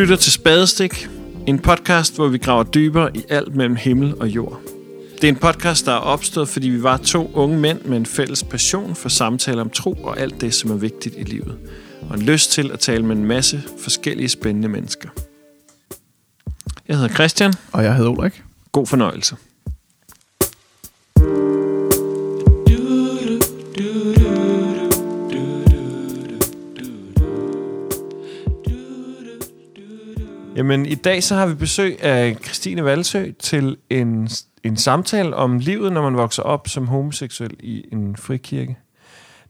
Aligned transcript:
lytter 0.00 0.16
til 0.16 0.32
Spadestik, 0.32 1.08
en 1.46 1.58
podcast, 1.58 2.14
hvor 2.14 2.28
vi 2.28 2.38
graver 2.38 2.62
dybere 2.62 3.16
i 3.16 3.24
alt 3.28 3.54
mellem 3.54 3.76
himmel 3.76 4.14
og 4.20 4.28
jord. 4.28 4.60
Det 5.12 5.24
er 5.24 5.28
en 5.28 5.36
podcast, 5.36 5.86
der 5.86 5.92
er 5.92 5.96
opstået, 5.96 6.48
fordi 6.48 6.68
vi 6.68 6.82
var 6.82 6.96
to 6.96 7.30
unge 7.34 7.58
mænd 7.58 7.82
med 7.84 7.96
en 7.96 8.06
fælles 8.06 8.44
passion 8.44 8.94
for 8.94 9.08
samtaler 9.08 9.60
om 9.60 9.70
tro 9.70 9.92
og 9.92 10.20
alt 10.20 10.40
det, 10.40 10.54
som 10.54 10.70
er 10.70 10.74
vigtigt 10.74 11.14
i 11.18 11.22
livet. 11.22 11.58
Og 12.08 12.16
en 12.16 12.22
lyst 12.22 12.52
til 12.52 12.70
at 12.72 12.78
tale 12.78 13.06
med 13.06 13.16
en 13.16 13.24
masse 13.24 13.62
forskellige 13.82 14.28
spændende 14.28 14.68
mennesker. 14.68 15.08
Jeg 16.88 16.96
hedder 16.96 17.14
Christian. 17.14 17.52
Og 17.72 17.84
jeg 17.84 17.96
hedder 17.96 18.10
Ulrik. 18.10 18.42
God 18.72 18.86
fornøjelse. 18.86 19.36
Jamen, 30.60 30.86
i 30.86 30.94
dag 30.94 31.22
så 31.22 31.34
har 31.34 31.46
vi 31.46 31.54
besøg 31.54 32.02
af 32.02 32.36
Christine 32.44 32.84
Valsø 32.84 33.30
til 33.38 33.76
en, 33.90 34.28
en 34.64 34.76
samtale 34.76 35.36
om 35.36 35.58
livet, 35.58 35.92
når 35.92 36.02
man 36.02 36.16
vokser 36.16 36.42
op 36.42 36.68
som 36.68 36.86
homoseksuel 36.86 37.50
i 37.60 37.84
en 37.92 38.16
frikirke. 38.16 38.76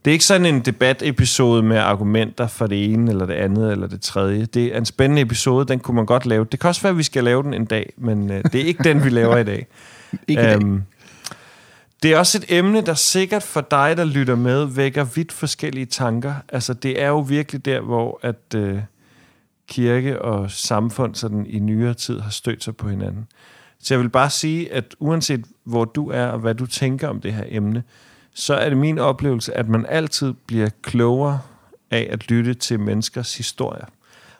Det 0.05 0.11
er 0.11 0.13
ikke 0.13 0.25
sådan 0.25 0.45
en 0.45 0.59
debatepisode 0.59 1.63
med 1.63 1.77
argumenter 1.77 2.47
for 2.47 2.67
det 2.67 2.93
ene, 2.93 3.11
eller 3.11 3.25
det 3.25 3.33
andet, 3.33 3.71
eller 3.71 3.87
det 3.87 4.01
tredje. 4.01 4.45
Det 4.45 4.65
er 4.65 4.77
en 4.77 4.85
spændende 4.85 5.21
episode, 5.21 5.65
den 5.65 5.79
kunne 5.79 5.95
man 5.95 6.05
godt 6.05 6.25
lave. 6.25 6.45
Det 6.51 6.59
kan 6.59 6.67
også 6.67 6.81
være, 6.81 6.91
at 6.91 6.97
vi 6.97 7.03
skal 7.03 7.23
lave 7.23 7.43
den 7.43 7.53
en 7.53 7.65
dag, 7.65 7.93
men 7.97 8.29
uh, 8.29 8.35
det 8.35 8.55
er 8.55 8.65
ikke 8.65 8.83
den, 8.83 9.03
vi 9.03 9.09
laver 9.09 9.37
i 9.37 9.43
dag. 9.43 9.67
ikke 10.27 10.41
i 10.41 10.45
dag. 10.45 10.63
Um, 10.63 10.83
det 12.03 12.13
er 12.13 12.17
også 12.17 12.37
et 12.37 12.45
emne, 12.57 12.81
der 12.81 12.93
sikkert 12.93 13.43
for 13.43 13.61
dig, 13.61 13.97
der 13.97 14.05
lytter 14.05 14.35
med, 14.35 14.65
vækker 14.65 15.03
vidt 15.03 15.31
forskellige 15.31 15.85
tanker. 15.85 16.33
Altså, 16.49 16.73
det 16.73 17.01
er 17.01 17.07
jo 17.07 17.19
virkelig 17.19 17.65
der, 17.65 17.81
hvor 17.81 18.19
at... 18.23 18.55
Uh, 18.55 18.79
kirke 19.67 20.21
og 20.21 20.51
samfund 20.51 21.15
sådan 21.15 21.45
i 21.45 21.59
nyere 21.59 21.93
tid 21.93 22.19
har 22.19 22.29
stødt 22.29 22.63
sig 22.63 22.75
på 22.75 22.89
hinanden. 22.89 23.27
Så 23.79 23.93
jeg 23.93 24.01
vil 24.01 24.09
bare 24.09 24.29
sige, 24.29 24.73
at 24.73 24.95
uanset 24.99 25.45
hvor 25.63 25.85
du 25.85 26.09
er 26.09 26.25
og 26.25 26.39
hvad 26.39 26.55
du 26.55 26.65
tænker 26.65 27.07
om 27.07 27.21
det 27.21 27.33
her 27.33 27.43
emne, 27.47 27.83
så 28.33 28.53
er 28.53 28.69
det 28.69 28.77
min 28.77 28.99
oplevelse, 28.99 29.57
at 29.57 29.69
man 29.69 29.85
altid 29.89 30.33
bliver 30.33 30.69
klogere 30.81 31.39
af 31.91 32.07
at 32.11 32.29
lytte 32.29 32.53
til 32.53 32.79
menneskers 32.79 33.37
historier. 33.37 33.85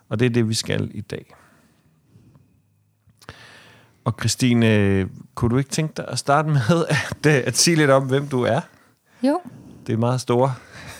Og 0.10 0.20
det 0.20 0.26
er 0.26 0.30
det, 0.30 0.50
vi 0.50 0.54
skal 0.54 0.92
i 0.94 1.02
dag. 1.02 1.34
Og 4.04 4.16
Christine, 4.20 5.10
kunne 5.36 5.52
du 5.52 5.58
ikke 5.58 5.70
tænke 5.70 5.94
dig 5.98 6.06
at 6.08 6.20
starte 6.20 6.50
med 6.50 6.86
at, 6.90 7.26
at 7.26 7.58
sige 7.58 7.76
lidt 7.76 7.90
om, 7.90 8.08
hvem 8.08 8.28
du 8.28 8.42
er? 8.44 8.62
Jo. 9.24 9.42
Det 9.88 9.94
er 9.94 9.98
meget 9.98 10.22
store, 10.22 10.54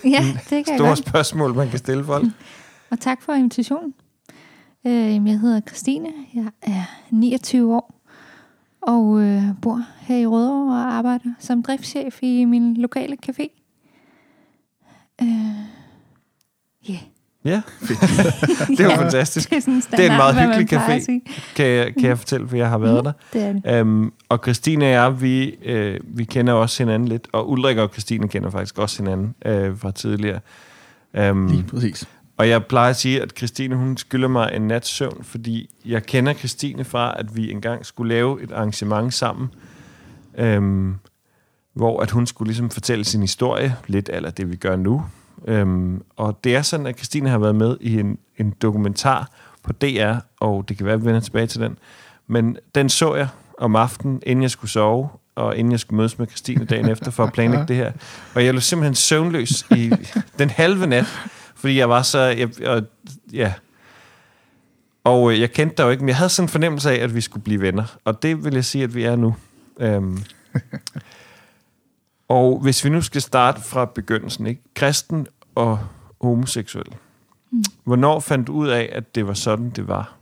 ja, 0.04 0.26
det 0.50 0.66
kan 0.66 0.78
store 0.78 0.98
spørgsmål, 0.98 1.56
man 1.56 1.70
kan 1.70 1.80
stille 1.80 2.06
folk. 2.06 2.26
Og 2.92 3.00
tak 3.00 3.22
for 3.22 3.34
invitationen. 3.34 3.94
Øh, 4.88 5.28
jeg 5.28 5.40
hedder 5.40 5.62
Christine, 5.62 6.10
jeg 6.34 6.46
er 6.62 6.84
29 7.10 7.76
år 7.76 8.02
og 8.82 9.22
øh, 9.22 9.44
bor 9.62 9.82
her 10.02 10.18
i 10.18 10.26
Rødovre 10.26 10.74
og 10.74 10.94
arbejder 10.94 11.34
som 11.40 11.64
driftschef 11.64 12.20
i 12.22 12.46
min 12.46 12.78
lokale 12.78 13.18
café. 13.30 13.48
Øh, 15.22 15.28
yeah. 16.90 17.02
Ja, 17.46 17.62
det 18.68 18.80
er 18.80 18.84
jo 18.84 18.90
ja, 18.90 19.02
fantastisk. 19.02 19.50
Det 19.50 19.56
er, 19.56 19.60
sådan 19.60 19.82
standard, 19.82 20.00
det 20.00 20.08
er 20.08 20.12
en 20.12 20.18
meget 20.18 20.58
hyggelig 20.58 20.74
café, 20.74 21.20
kan 21.56 21.66
jeg, 21.66 21.94
kan 21.94 22.04
jeg 22.04 22.18
fortælle, 22.18 22.48
for 22.48 22.56
jeg 22.58 22.70
har 22.70 22.78
været 22.78 22.98
mm, 22.98 23.04
der. 23.04 23.12
Det 23.34 23.66
er 23.66 23.74
det. 23.74 23.82
Um, 23.82 24.14
og 24.30 24.40
Christine 24.44 24.86
og 24.86 24.92
jeg, 24.92 25.22
vi, 25.22 25.56
øh, 25.64 26.00
vi 26.04 26.24
kender 26.24 26.54
også 26.54 26.84
hinanden 26.84 27.08
lidt, 27.08 27.28
og 27.34 27.50
Ulrik 27.50 27.78
og 27.78 27.90
Christine 27.90 28.28
kender 28.28 28.50
faktisk 28.50 28.78
også 28.78 29.04
hinanden 29.04 29.36
øh, 29.46 29.78
fra 29.78 29.92
tidligere. 29.92 30.40
Um, 31.30 31.48
Lige 31.48 31.64
præcis. 31.64 32.08
Og 32.42 32.50
jeg 32.50 32.66
plejer 32.66 32.90
at 32.90 32.96
sige, 32.96 33.22
at 33.22 33.34
Christine 33.38 33.76
hun 33.76 33.98
skylder 33.98 34.28
mig 34.28 34.52
en 34.54 34.62
nat 34.62 34.86
søvn, 34.86 35.24
fordi 35.24 35.70
jeg 35.86 36.04
kender 36.04 36.34
Christine 36.34 36.84
fra, 36.84 37.20
at 37.20 37.36
vi 37.36 37.52
engang 37.52 37.86
skulle 37.86 38.14
lave 38.14 38.44
et 38.44 38.52
arrangement 38.52 39.14
sammen, 39.14 39.50
øhm, 40.38 40.96
hvor 41.74 42.02
at 42.02 42.12
hun 42.12 42.28
skulle 42.28 42.48
ligesom 42.48 42.70
fortælle 42.70 43.06
sin 43.06 43.22
historie, 43.22 43.76
lidt 43.88 44.10
af 44.10 44.34
det 44.34 44.52
vi 44.52 44.56
gør 44.56 44.76
nu. 44.76 45.06
Øhm, 45.48 46.04
og 46.16 46.40
det 46.44 46.56
er 46.56 46.62
sådan, 46.62 46.86
at 46.86 46.98
Christine 46.98 47.30
har 47.30 47.38
været 47.38 47.56
med 47.56 47.78
i 47.82 48.00
en, 48.00 48.18
en 48.38 48.54
dokumentar 48.62 49.30
på 49.64 49.74
DR, 49.74 50.14
og 50.40 50.70
det 50.70 50.78
kan 50.78 50.86
være, 50.86 50.96
at 50.96 51.02
vi 51.02 51.06
vender 51.06 51.22
tilbage 51.22 51.48
til 51.48 51.62
den. 51.62 51.78
Men 52.28 52.58
den 52.76 52.90
så 52.90 53.16
jeg 53.16 53.28
om 53.58 53.76
aftenen, 53.76 54.22
inden 54.26 54.44
jeg 54.44 54.52
skulle 54.52 54.72
sove, 54.72 55.10
og 55.36 55.58
inden 55.58 55.72
jeg 55.72 55.80
skulle 55.80 55.98
mødes 55.98 56.20
med 56.20 56.28
Christine 56.28 56.66
dagen 56.66 56.90
efter 56.90 57.12
for 57.12 57.24
at 57.24 57.34
planlægge 57.34 57.68
det 57.74 57.76
her. 57.76 57.92
Og 58.36 58.46
jeg 58.46 58.54
lå 58.54 58.60
simpelthen 58.60 58.96
søvnløs 58.96 59.66
i 59.72 59.92
den 60.40 60.50
halve 60.50 60.88
nat, 60.88 61.06
fordi 61.62 61.78
jeg 61.78 61.90
var 61.90 62.02
så... 62.02 62.20
Jeg, 62.20 62.68
og, 62.68 62.84
ja. 63.34 63.54
Og 65.04 65.32
øh, 65.32 65.40
jeg 65.40 65.52
kendte 65.52 65.76
dig 65.78 65.84
jo 65.84 65.90
ikke, 65.90 66.04
men 66.04 66.10
jeg 66.10 66.18
havde 66.18 66.30
sådan 66.30 66.46
en 66.46 66.50
fornemmelse 66.50 66.92
af, 66.92 67.04
at 67.04 67.16
vi 67.16 67.22
skulle 67.22 67.44
blive 67.44 67.62
venner. 67.62 67.98
Og 68.06 68.24
det 68.24 68.44
vil 68.44 68.54
jeg 68.54 68.66
sige, 68.66 68.84
at 68.84 68.96
vi 68.96 69.04
er 69.04 69.16
nu. 69.16 69.36
Um, 69.76 70.24
og 72.28 72.60
hvis 72.60 72.86
vi 72.86 72.90
nu 72.90 73.02
skal 73.02 73.22
starte 73.22 73.62
fra 73.62 73.86
begyndelsen, 73.86 74.48
ikke? 74.48 74.62
Kristen 74.76 75.28
og 75.56 75.80
homoseksuel. 76.22 76.96
Mm. 77.52 77.64
Hvornår 77.84 78.20
fandt 78.20 78.48
du 78.48 78.54
ud 78.54 78.68
af, 78.68 78.90
at 78.92 79.16
det 79.16 79.28
var 79.28 79.34
sådan, 79.34 79.70
det 79.70 79.88
var? 79.88 80.16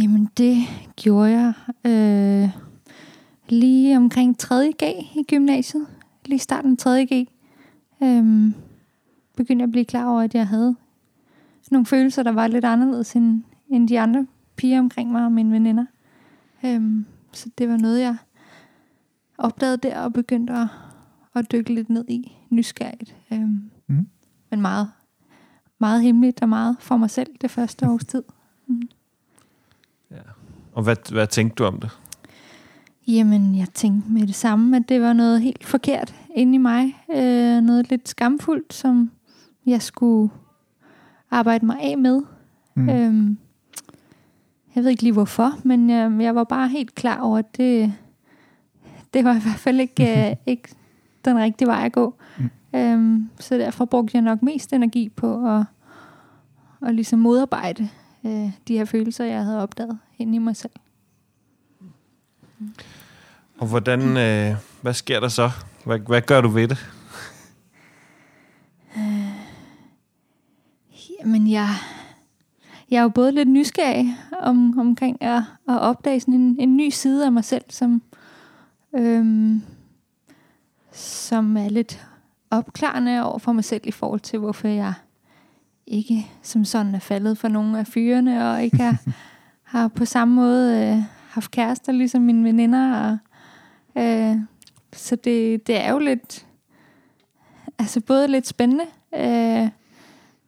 Jamen, 0.00 0.30
det 0.38 0.64
gjorde 0.96 1.30
jeg 1.30 1.52
øh, 1.84 2.48
lige 3.48 3.96
omkring 3.96 4.38
3. 4.38 4.72
G 4.72 4.82
i 5.16 5.24
gymnasiet. 5.28 5.86
Lige 6.24 6.38
starten 6.38 6.72
af 6.72 6.78
3. 6.78 7.06
G. 7.06 7.28
Øhm, 8.02 8.54
begyndte 9.36 9.62
jeg 9.62 9.66
at 9.66 9.72
blive 9.72 9.84
klar 9.84 10.06
over, 10.06 10.22
at 10.22 10.34
jeg 10.34 10.48
havde 10.48 10.76
nogle 11.70 11.86
følelser, 11.86 12.22
der 12.22 12.32
var 12.32 12.46
lidt 12.46 12.64
anderledes 12.64 13.16
end, 13.16 13.42
end 13.68 13.88
de 13.88 14.00
andre 14.00 14.26
piger 14.56 14.78
omkring 14.78 15.12
mig 15.12 15.24
og 15.24 15.32
mine 15.32 15.52
veninder. 15.52 15.86
Øhm, 16.64 17.06
så 17.32 17.50
det 17.58 17.68
var 17.68 17.76
noget, 17.76 18.00
jeg 18.00 18.16
opdagede 19.38 19.76
der 19.76 20.00
og 20.00 20.12
begyndte 20.12 20.52
at, 20.52 20.66
at 21.34 21.52
dykke 21.52 21.74
lidt 21.74 21.90
ned 21.90 22.04
i 22.08 22.32
nysgerrigt. 22.50 23.16
Øhm, 23.32 23.70
mm. 23.86 24.06
Men 24.50 24.60
meget, 24.60 24.90
meget 25.78 26.02
hemmeligt 26.02 26.42
og 26.42 26.48
meget 26.48 26.76
for 26.80 26.96
mig 26.96 27.10
selv 27.10 27.30
det 27.40 27.50
første 27.50 27.88
års 27.88 28.04
tid. 28.04 28.22
Mm. 28.66 28.88
Ja. 30.10 30.16
Og 30.72 30.82
hvad, 30.82 31.12
hvad 31.12 31.26
tænkte 31.26 31.54
du 31.54 31.64
om 31.64 31.80
det? 31.80 31.90
Jamen, 33.08 33.58
jeg 33.58 33.68
tænkte 33.74 34.12
med 34.12 34.26
det 34.26 34.34
samme, 34.34 34.76
at 34.76 34.88
det 34.88 35.00
var 35.00 35.12
noget 35.12 35.42
helt 35.42 35.64
forkert 35.64 36.14
inde 36.34 36.54
i 36.54 36.58
mig. 36.58 36.96
Øh, 37.10 37.60
noget 37.60 37.90
lidt 37.90 38.08
skamfuldt, 38.08 38.74
som 38.74 39.10
jeg 39.66 39.82
skulle 39.82 40.30
arbejde 41.30 41.66
mig 41.66 41.80
af 41.80 41.98
med. 41.98 42.22
Mm. 42.74 42.88
Øhm, 42.88 43.38
jeg 44.74 44.84
ved 44.84 44.90
ikke 44.90 45.02
lige 45.02 45.12
hvorfor, 45.12 45.58
men 45.62 45.90
øh, 45.90 46.22
jeg 46.22 46.34
var 46.34 46.44
bare 46.44 46.68
helt 46.68 46.94
klar 46.94 47.20
over, 47.20 47.38
at 47.38 47.56
det, 47.56 47.94
det 49.14 49.24
var 49.24 49.34
i 49.34 49.40
hvert 49.40 49.58
fald 49.58 49.80
ikke, 49.80 50.28
øh, 50.30 50.36
ikke 50.46 50.68
den 51.24 51.38
rigtige 51.38 51.68
vej 51.68 51.84
at 51.84 51.92
gå. 51.92 52.14
Mm. 52.38 52.78
Øhm, 52.78 53.30
så 53.40 53.54
derfor 53.54 53.84
brugte 53.84 54.16
jeg 54.16 54.22
nok 54.22 54.42
mest 54.42 54.72
energi 54.72 55.08
på 55.08 55.56
at, 55.56 55.64
at 56.88 56.94
ligesom 56.94 57.18
modarbejde 57.18 57.88
øh, 58.24 58.50
de 58.68 58.78
her 58.78 58.84
følelser, 58.84 59.24
jeg 59.24 59.44
havde 59.44 59.62
opdaget 59.62 59.98
inde 60.18 60.34
i 60.34 60.38
mig 60.38 60.56
selv. 60.56 60.72
Mm. 62.58 62.74
Og 63.58 63.66
hvordan, 63.66 64.00
øh, 64.16 64.56
hvad 64.82 64.94
sker 64.94 65.20
der 65.20 65.28
så? 65.28 65.50
Hvad, 65.84 65.98
hvad 65.98 66.22
gør 66.22 66.40
du 66.40 66.48
ved 66.48 66.68
det? 66.68 66.95
Men 71.26 71.50
jeg, 71.50 71.68
jeg 72.90 72.98
er 72.98 73.02
jo 73.02 73.08
både 73.08 73.32
lidt 73.32 73.48
nysgerrig 73.48 74.16
om, 74.40 74.78
omkring 74.78 75.22
at, 75.22 75.42
at 75.68 75.80
opdage 75.80 76.20
sådan 76.20 76.34
en, 76.34 76.56
en 76.58 76.76
ny 76.76 76.90
side 76.90 77.26
af 77.26 77.32
mig 77.32 77.44
selv, 77.44 77.64
som, 77.68 78.02
øhm, 78.96 79.62
som 80.92 81.56
er 81.56 81.68
lidt 81.68 82.06
opklarende 82.50 83.24
over 83.24 83.38
for 83.38 83.52
mig 83.52 83.64
selv 83.64 83.80
i 83.84 83.90
forhold 83.90 84.20
til, 84.20 84.38
hvorfor 84.38 84.68
jeg 84.68 84.94
ikke 85.86 86.26
som 86.42 86.64
sådan 86.64 86.94
er 86.94 86.98
faldet 86.98 87.38
for 87.38 87.48
nogle 87.48 87.78
af 87.78 87.86
fyrene, 87.86 88.50
og 88.50 88.62
ikke 88.62 88.76
har, 88.76 88.98
har 89.72 89.88
på 89.88 90.04
samme 90.04 90.34
måde 90.34 90.82
øh, 90.82 91.02
haft 91.28 91.50
kærester, 91.50 91.92
ligesom 91.92 92.22
mine 92.22 92.44
veninder. 92.44 93.00
Og, 93.00 93.18
øh, 94.02 94.36
så 94.92 95.16
det, 95.16 95.66
det 95.66 95.80
er 95.80 95.92
jo 95.92 95.98
lidt, 95.98 96.46
altså 97.78 98.00
både 98.00 98.28
lidt 98.28 98.46
spændende, 98.46 98.84
øh, 99.14 99.68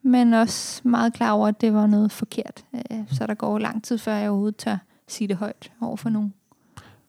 men 0.03 0.35
også 0.35 0.89
meget 0.89 1.13
klar 1.13 1.33
over, 1.33 1.49
at 1.49 1.61
det 1.61 1.75
var 1.75 1.87
noget 1.87 2.13
forkert. 2.13 2.65
Øh, 2.75 2.99
så 3.11 3.27
der 3.27 3.35
går 3.35 3.59
lang 3.59 3.85
tid, 3.85 3.99
før 3.99 4.15
jeg 4.15 4.31
overhovedet 4.31 4.57
tør 4.57 4.77
sige 5.09 5.29
det 5.29 5.37
højt 5.37 5.73
over 5.81 5.97
for 5.97 6.09
nogen. 6.11 6.35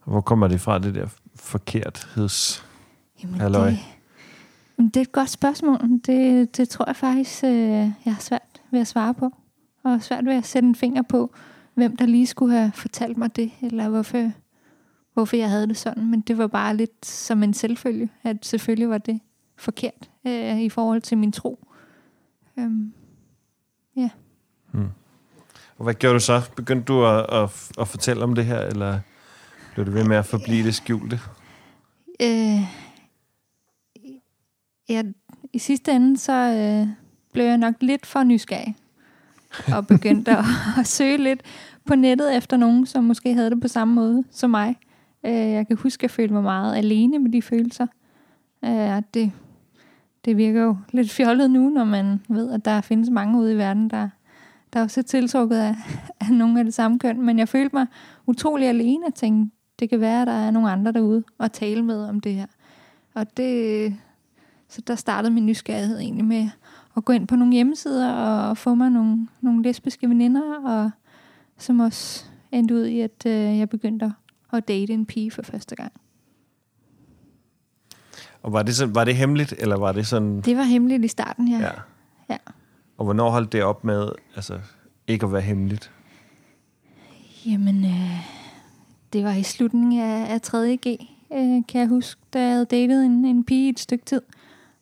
Hvor 0.06 0.22
kommer 0.22 0.48
det 0.48 0.62
fra, 0.62 0.80
det 0.80 0.96
der 0.96 1.08
forkertheds 1.36 2.66
Jamen, 3.24 3.40
det, 3.40 4.94
det 4.94 4.98
er 4.98 5.02
et 5.02 5.12
godt 5.12 5.30
spørgsmål. 5.30 5.80
Det, 6.06 6.58
det 6.58 6.70
tror 6.70 6.86
jeg 6.88 6.96
faktisk, 6.96 7.44
øh, 7.44 7.52
jeg 7.52 8.14
har 8.14 8.22
svært 8.22 8.62
ved 8.72 8.80
at 8.80 8.88
svare 8.88 9.14
på. 9.14 9.36
Og 9.84 10.04
svært 10.04 10.26
ved 10.26 10.34
at 10.34 10.46
sætte 10.46 10.68
en 10.68 10.76
finger 10.76 11.02
på, 11.02 11.34
hvem 11.74 11.98
der 11.98 12.06
lige 12.06 12.28
skulle 12.28 12.58
have 12.58 12.72
fortalt 12.76 13.18
mig 13.18 13.36
det, 13.36 13.52
eller 13.62 13.90
hvorfor, 13.90 14.32
hvorfor 15.14 15.36
jeg 15.36 15.50
havde 15.50 15.68
det 15.68 15.78
sådan. 15.78 16.06
Men 16.06 16.22
det 16.22 16.38
var 16.38 16.48
bare 16.48 16.76
lidt 16.76 17.06
som 17.06 17.44
en 17.44 17.54
selvfølge, 17.54 18.10
at 18.24 18.46
selvfølgelig 18.46 18.90
var 18.90 18.98
det 18.98 19.20
forkert 19.58 20.10
øh, 20.28 20.60
i 20.60 20.70
forhold 20.70 21.02
til 21.02 21.18
min 21.18 21.32
tro. 21.32 21.68
Øhm, 22.60 22.94
ja. 23.96 24.10
Hmm. 24.72 24.90
Og 25.78 25.84
hvad 25.84 25.94
gjorde 25.94 26.14
du 26.14 26.20
så? 26.20 26.50
Begyndte 26.56 26.86
du 26.86 27.06
at, 27.06 27.26
at, 27.34 27.72
at 27.80 27.88
fortælle 27.88 28.24
om 28.24 28.36
det 28.36 28.46
her, 28.46 28.60
eller 28.60 29.00
blev 29.74 29.86
du 29.86 29.92
ved 29.92 30.04
med 30.04 30.18
at 30.18 30.26
forblive 30.26 30.66
det 30.66 30.76
skjulte? 30.76 31.20
Øh, 32.22 32.62
ja, 34.90 35.04
I 35.54 35.60
sidste 35.60 35.92
ende, 35.92 36.18
så 36.18 36.34
øh, 36.34 36.88
blev 37.34 37.46
jeg 37.46 37.58
nok 37.58 37.76
lidt 37.80 38.06
for 38.06 38.24
nysgerrig. 38.24 38.76
Og 39.74 39.88
begyndte 39.88 40.32
at, 40.32 40.46
at 40.80 40.88
søge 40.88 41.18
lidt 41.18 41.42
på 41.86 41.96
nettet 41.96 42.38
efter 42.38 42.58
nogen, 42.58 42.86
som 42.86 43.04
måske 43.04 43.34
havde 43.34 43.50
det 43.50 43.62
på 43.62 43.68
samme 43.68 43.94
måde 43.94 44.24
som 44.32 44.50
mig. 44.50 44.76
Øh, 45.26 45.34
jeg 45.34 45.68
kan 45.68 45.78
huske, 45.78 46.00
at 46.00 46.04
jeg 46.04 46.12
følte 46.12 46.34
mig 46.34 46.44
meget 46.44 46.78
alene 46.78 47.20
med 47.20 47.32
de 47.32 47.42
følelser. 47.42 47.88
Øh, 48.66 49.02
det, 49.14 49.32
det 50.26 50.38
virker 50.38 50.62
jo 50.62 50.78
lidt 50.92 51.12
fjollet 51.12 51.52
nu, 51.52 51.70
når 51.70 51.84
man 51.86 52.22
ved, 52.30 52.52
at 52.52 52.66
der 52.66 52.82
findes 52.82 53.10
mange 53.10 53.40
ude 53.40 53.54
i 53.54 53.58
verden, 53.58 53.90
der, 53.90 54.10
der 54.74 54.82
også 54.82 55.00
er 55.00 55.04
tiltrukket 55.04 55.58
af, 55.58 55.76
af 56.22 56.32
nogle 56.32 56.60
af 56.60 56.66
det 56.66 56.74
samme 56.74 57.00
køn. 57.00 57.22
Men 57.22 57.40
jeg 57.40 57.50
følte 57.50 57.76
mig 57.76 57.88
utrolig 58.28 58.68
alene 58.68 59.06
og 59.08 59.14
tænkte, 59.14 59.56
det 59.80 59.90
kan 59.90 60.00
være, 60.00 60.22
at 60.22 60.28
der 60.28 60.34
er 60.34 60.52
nogle 60.52 60.72
andre 60.72 60.92
derude 60.92 61.24
og 61.38 61.52
tale 61.52 61.84
med 61.84 62.04
om 62.04 62.20
det 62.20 62.34
her. 62.34 62.46
Og 63.14 63.38
det, 63.38 63.96
så 64.68 64.82
der 64.82 64.96
startede 64.96 65.34
min 65.34 65.46
nysgerrighed 65.46 66.00
egentlig 66.00 66.26
med 66.26 66.50
at 66.98 67.06
gå 67.06 67.14
ind 67.14 67.28
på 67.28 67.36
nogle 67.36 67.54
hjemmesider 67.54 68.12
og 68.12 68.58
få 68.58 68.76
mig 68.76 68.90
nogle, 68.90 69.28
nogle 69.42 69.64
lesbiske 69.64 70.10
veninder, 70.10 70.56
og 70.66 70.92
som 71.58 71.80
også 71.80 72.26
endte 72.52 72.76
ud 72.76 72.86
i, 72.86 73.00
at 73.00 73.26
øh, 73.26 73.34
jeg 73.34 73.70
begyndte 73.70 74.14
at 74.54 74.68
date 74.68 74.94
en 74.94 75.06
pige 75.06 75.32
for 75.32 75.42
første 75.42 75.76
gang. 75.76 75.92
Og 78.44 78.54
var 78.54 78.64
det, 78.64 78.76
så, 78.76 78.86
var 78.86 79.04
det 79.04 79.16
hemmeligt, 79.16 79.54
eller 79.58 79.78
var 79.78 79.92
det 79.92 80.08
sådan... 80.08 80.42
Det 80.42 80.58
var 80.58 80.64
hemmeligt 80.64 81.06
i 81.06 81.08
starten, 81.08 81.48
ja. 81.48 81.60
Ja. 81.60 81.72
ja. 82.30 82.38
Og 82.98 83.06
hvornår 83.06 83.30
holdt 83.30 83.52
det 83.52 83.64
op 83.64 83.84
med 83.84 84.10
altså, 84.36 84.60
ikke 85.08 85.26
at 85.26 85.34
være 85.34 85.42
hemmeligt? 85.42 85.92
Jamen, 87.46 87.86
øh, 87.86 88.20
det 89.14 89.24
var 89.24 89.34
i 89.34 89.44
slutningen 89.44 90.02
af, 90.02 90.34
af 90.34 90.40
3.G, 90.48 90.88
øh, 91.34 91.64
kan 91.68 91.82
jeg 91.82 91.88
huske, 91.88 92.22
da 92.34 92.42
jeg 92.42 92.52
havde 92.52 92.66
datet 92.66 93.06
en, 93.06 93.26
en 93.26 93.44
pige 93.44 93.70
et 93.70 93.80
stykke 93.80 94.06
tid, 94.06 94.22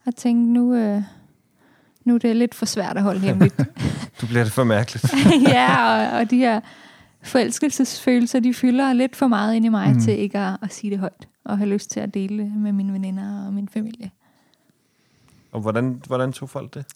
og 0.06 0.16
tænkte, 0.16 0.52
nu, 0.52 0.74
øh, 0.74 1.02
nu 2.04 2.14
er 2.14 2.18
det 2.18 2.36
lidt 2.36 2.54
for 2.54 2.66
svært 2.66 2.96
at 2.96 3.02
holde 3.02 3.20
hemmeligt. 3.20 3.56
du 4.20 4.26
bliver 4.26 4.44
det 4.44 4.52
for 4.52 4.64
mærkeligt. 4.64 5.14
ja, 5.48 5.84
og, 5.84 6.18
og 6.18 6.30
de 6.30 6.36
her 6.36 6.60
forelskelsesfølelser, 7.22 8.40
de 8.40 8.54
fylder 8.54 8.92
lidt 8.92 9.16
for 9.16 9.26
meget 9.26 9.54
ind 9.54 9.64
i 9.64 9.68
mig 9.68 9.92
mm. 9.92 10.00
til 10.00 10.18
ikke 10.18 10.38
at, 10.38 10.56
at 10.62 10.72
sige 10.72 10.90
det 10.90 10.98
højt, 10.98 11.28
og 11.48 11.58
have 11.58 11.70
lyst 11.70 11.90
til 11.90 12.00
at 12.00 12.14
dele 12.14 12.52
med 12.56 12.72
mine 12.72 12.92
veninder 12.92 13.46
og 13.46 13.52
min 13.52 13.68
familie. 13.68 14.10
Og 15.52 15.60
hvordan, 15.60 16.02
hvordan 16.06 16.32
tog 16.32 16.50
folk 16.50 16.74
det? 16.74 16.86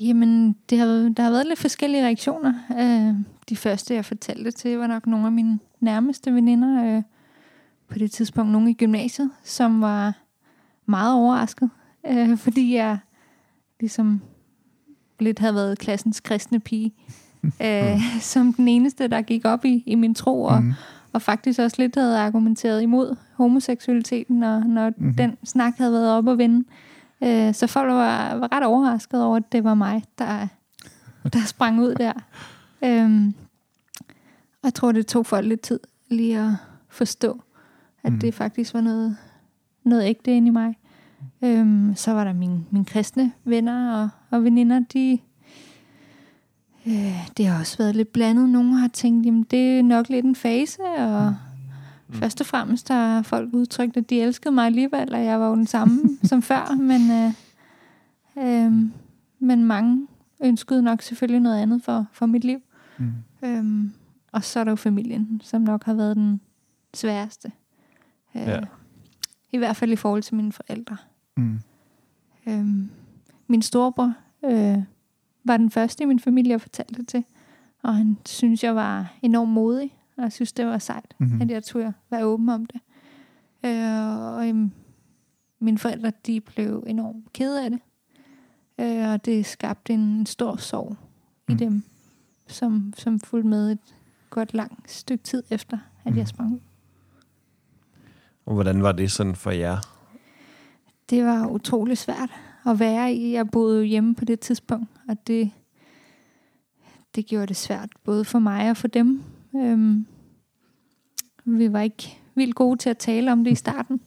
Jamen, 0.00 0.56
det 0.70 0.78
har, 0.78 0.86
der 0.86 1.22
har 1.22 1.30
været 1.30 1.46
lidt 1.46 1.58
forskellige 1.58 2.04
reaktioner. 2.04 2.54
Øh, 2.78 3.14
de 3.48 3.56
første, 3.56 3.94
jeg 3.94 4.04
fortalte 4.04 4.44
det 4.44 4.54
til, 4.54 4.78
var 4.78 4.86
nok 4.86 5.06
nogle 5.06 5.26
af 5.26 5.32
mine 5.32 5.58
nærmeste 5.80 6.34
veninder. 6.34 6.96
Øh, 6.96 7.02
på 7.88 7.98
det 7.98 8.10
tidspunkt 8.10 8.52
nogle 8.52 8.70
i 8.70 8.74
gymnasiet, 8.74 9.30
som 9.44 9.80
var 9.80 10.14
meget 10.86 11.14
overrasket, 11.14 11.70
øh, 12.06 12.38
fordi 12.44 12.74
jeg 12.74 12.98
ligesom 13.80 14.20
lidt 15.18 15.38
havde 15.38 15.54
været 15.54 15.78
klassens 15.78 16.20
kristne 16.20 16.60
pige. 16.60 16.92
øh, 17.64 18.00
som 18.20 18.52
den 18.52 18.68
eneste, 18.68 19.08
der 19.08 19.22
gik 19.22 19.44
op 19.44 19.64
i, 19.64 19.82
i 19.86 19.94
min 19.94 20.14
tro, 20.14 20.42
og, 20.42 20.62
mm. 20.62 20.72
Og 21.12 21.22
faktisk 21.22 21.60
også 21.60 21.76
lidt 21.78 21.96
havde 21.96 22.18
argumenteret 22.18 22.82
imod 22.82 23.16
homoseksualiteten, 23.34 24.38
når, 24.38 24.60
når 24.60 24.92
mm. 24.96 25.14
den 25.14 25.36
snak 25.44 25.74
havde 25.78 25.92
været 25.92 26.10
op 26.10 26.26
og 26.26 26.38
vende. 26.38 26.64
Øh, 27.22 27.54
så 27.54 27.66
folk 27.66 27.88
var, 27.88 28.34
var 28.34 28.52
ret 28.52 28.64
overrasket 28.64 29.22
over, 29.22 29.36
at 29.36 29.52
det 29.52 29.64
var 29.64 29.74
mig, 29.74 30.04
der, 30.18 30.46
der 31.32 31.44
sprang 31.46 31.80
ud 31.80 31.94
der. 31.94 32.12
Øh, 32.84 33.32
og 34.62 34.64
jeg 34.64 34.74
tror, 34.74 34.92
det 34.92 35.06
tog 35.06 35.26
folk 35.26 35.46
lidt 35.46 35.60
tid 35.60 35.80
lige 36.08 36.38
at 36.38 36.50
forstå, 36.88 37.42
at 38.02 38.12
mm. 38.12 38.18
det 38.18 38.34
faktisk 38.34 38.74
var 38.74 38.80
noget, 38.80 39.16
noget 39.84 40.04
ægte 40.04 40.36
inde 40.36 40.48
i 40.48 40.50
mig. 40.50 40.74
Øhm, 41.42 41.92
så 41.96 42.12
var 42.12 42.24
der 42.24 42.32
mine, 42.32 42.64
mine 42.70 42.84
kristne 42.84 43.32
venner 43.44 44.02
og, 44.02 44.08
og 44.30 44.44
veninder, 44.44 44.80
de, 44.92 45.18
øh, 46.88 47.28
det 47.36 47.46
har 47.46 47.60
også 47.60 47.78
været 47.78 47.96
lidt 47.96 48.12
blandet. 48.12 48.48
Nogle 48.48 48.74
har 48.74 48.88
tænkt, 48.88 49.26
jamen 49.26 49.42
det 49.42 49.78
er 49.78 49.82
nok 49.82 50.08
lidt 50.08 50.24
en 50.24 50.36
fase, 50.36 50.82
og 50.98 51.34
mm. 52.08 52.14
først 52.14 52.40
og 52.40 52.46
fremmest 52.46 52.88
har 52.88 53.22
folk 53.22 53.52
udtrykt, 53.52 53.96
at 53.96 54.10
de 54.10 54.20
elskede 54.22 54.54
mig 54.54 54.66
alligevel, 54.66 55.14
og 55.14 55.24
jeg 55.24 55.40
var 55.40 55.48
jo 55.48 55.54
den 55.54 55.66
samme 55.66 56.00
som 56.24 56.42
før, 56.42 56.76
men, 56.76 57.10
øh, 57.10 57.32
øh, 58.38 58.72
men 59.38 59.64
mange 59.64 60.06
ønskede 60.40 60.82
nok 60.82 61.02
selvfølgelig 61.02 61.40
noget 61.40 61.62
andet 61.62 61.82
for, 61.82 62.06
for 62.12 62.26
mit 62.26 62.44
liv. 62.44 62.58
Mm. 62.98 63.12
Øhm, 63.42 63.92
og 64.32 64.44
så 64.44 64.60
er 64.60 64.64
der 64.64 64.72
jo 64.72 64.76
familien, 64.76 65.40
som 65.44 65.62
nok 65.62 65.84
har 65.84 65.94
været 65.94 66.16
den 66.16 66.40
sværeste. 66.94 67.52
Øh, 68.36 68.42
ja. 68.42 68.60
I 69.52 69.58
hvert 69.58 69.76
fald 69.76 69.92
i 69.92 69.96
forhold 69.96 70.22
til 70.22 70.34
mine 70.34 70.52
forældre. 70.52 70.96
Mm. 71.36 71.60
Øhm, 72.46 72.90
min 73.46 73.62
storebror 73.62 74.14
øh, 74.44 74.78
var 75.44 75.56
den 75.56 75.70
første 75.70 76.02
i 76.02 76.06
min 76.06 76.20
familie, 76.20 76.52
jeg 76.52 76.60
fortalte 76.60 76.94
det 76.94 77.08
til. 77.08 77.24
Og 77.82 77.96
han 77.96 78.18
synes, 78.26 78.64
jeg 78.64 78.74
var 78.74 79.14
enormt 79.22 79.50
modig. 79.50 79.98
Og 80.16 80.22
jeg 80.22 80.32
synes, 80.32 80.52
det 80.52 80.66
var 80.66 80.78
sejt, 80.78 81.14
mm-hmm. 81.18 81.42
at 81.42 81.50
jeg 81.50 81.64
tog 81.64 81.82
at 81.82 81.92
være 82.10 82.24
åben 82.24 82.48
om 82.48 82.66
det. 82.66 82.80
Øh, 83.64 84.08
og 84.34 84.48
øhm, 84.48 84.70
mine 85.58 85.78
forældre, 85.78 86.12
de 86.26 86.40
blev 86.40 86.84
enormt 86.86 87.32
kede 87.32 87.64
af 87.64 87.70
det. 87.70 87.80
Øh, 88.80 89.08
og 89.08 89.24
det 89.24 89.46
skabte 89.46 89.92
en, 89.92 90.00
en 90.00 90.26
stor 90.26 90.56
sorg 90.56 90.96
mm. 91.48 91.54
i 91.54 91.58
dem, 91.58 91.82
som, 92.46 92.92
som 92.96 93.20
fulgte 93.20 93.48
med 93.48 93.72
et 93.72 93.94
godt 94.30 94.54
langt 94.54 94.90
stykke 94.90 95.24
tid 95.24 95.42
efter, 95.50 95.78
at 96.04 96.12
mm. 96.12 96.18
jeg 96.18 96.28
sprang 96.28 96.54
ud. 96.54 96.60
Og 98.46 98.54
hvordan 98.54 98.82
var 98.82 98.92
det 98.92 99.10
sådan 99.12 99.34
for 99.34 99.50
jer? 99.50 99.76
Det 101.10 101.24
var 101.24 101.46
utrolig 101.46 101.98
svært 101.98 102.30
at 102.66 102.80
være 102.80 103.12
i. 103.12 103.32
Jeg 103.32 103.50
boede 103.50 103.84
hjemme 103.84 104.14
på 104.14 104.24
det 104.24 104.40
tidspunkt, 104.40 104.88
og 105.08 105.26
det, 105.26 105.50
det 107.14 107.26
gjorde 107.26 107.46
det 107.46 107.56
svært, 107.56 107.90
både 108.04 108.24
for 108.24 108.38
mig 108.38 108.70
og 108.70 108.76
for 108.76 108.88
dem. 108.88 109.22
Øhm, 109.56 110.06
vi 111.44 111.72
var 111.72 111.80
ikke 111.80 112.18
vildt 112.34 112.54
gode 112.54 112.78
til 112.78 112.90
at 112.90 112.98
tale 112.98 113.32
om 113.32 113.44
det 113.44 113.50
i 113.50 113.54
starten. 113.54 114.00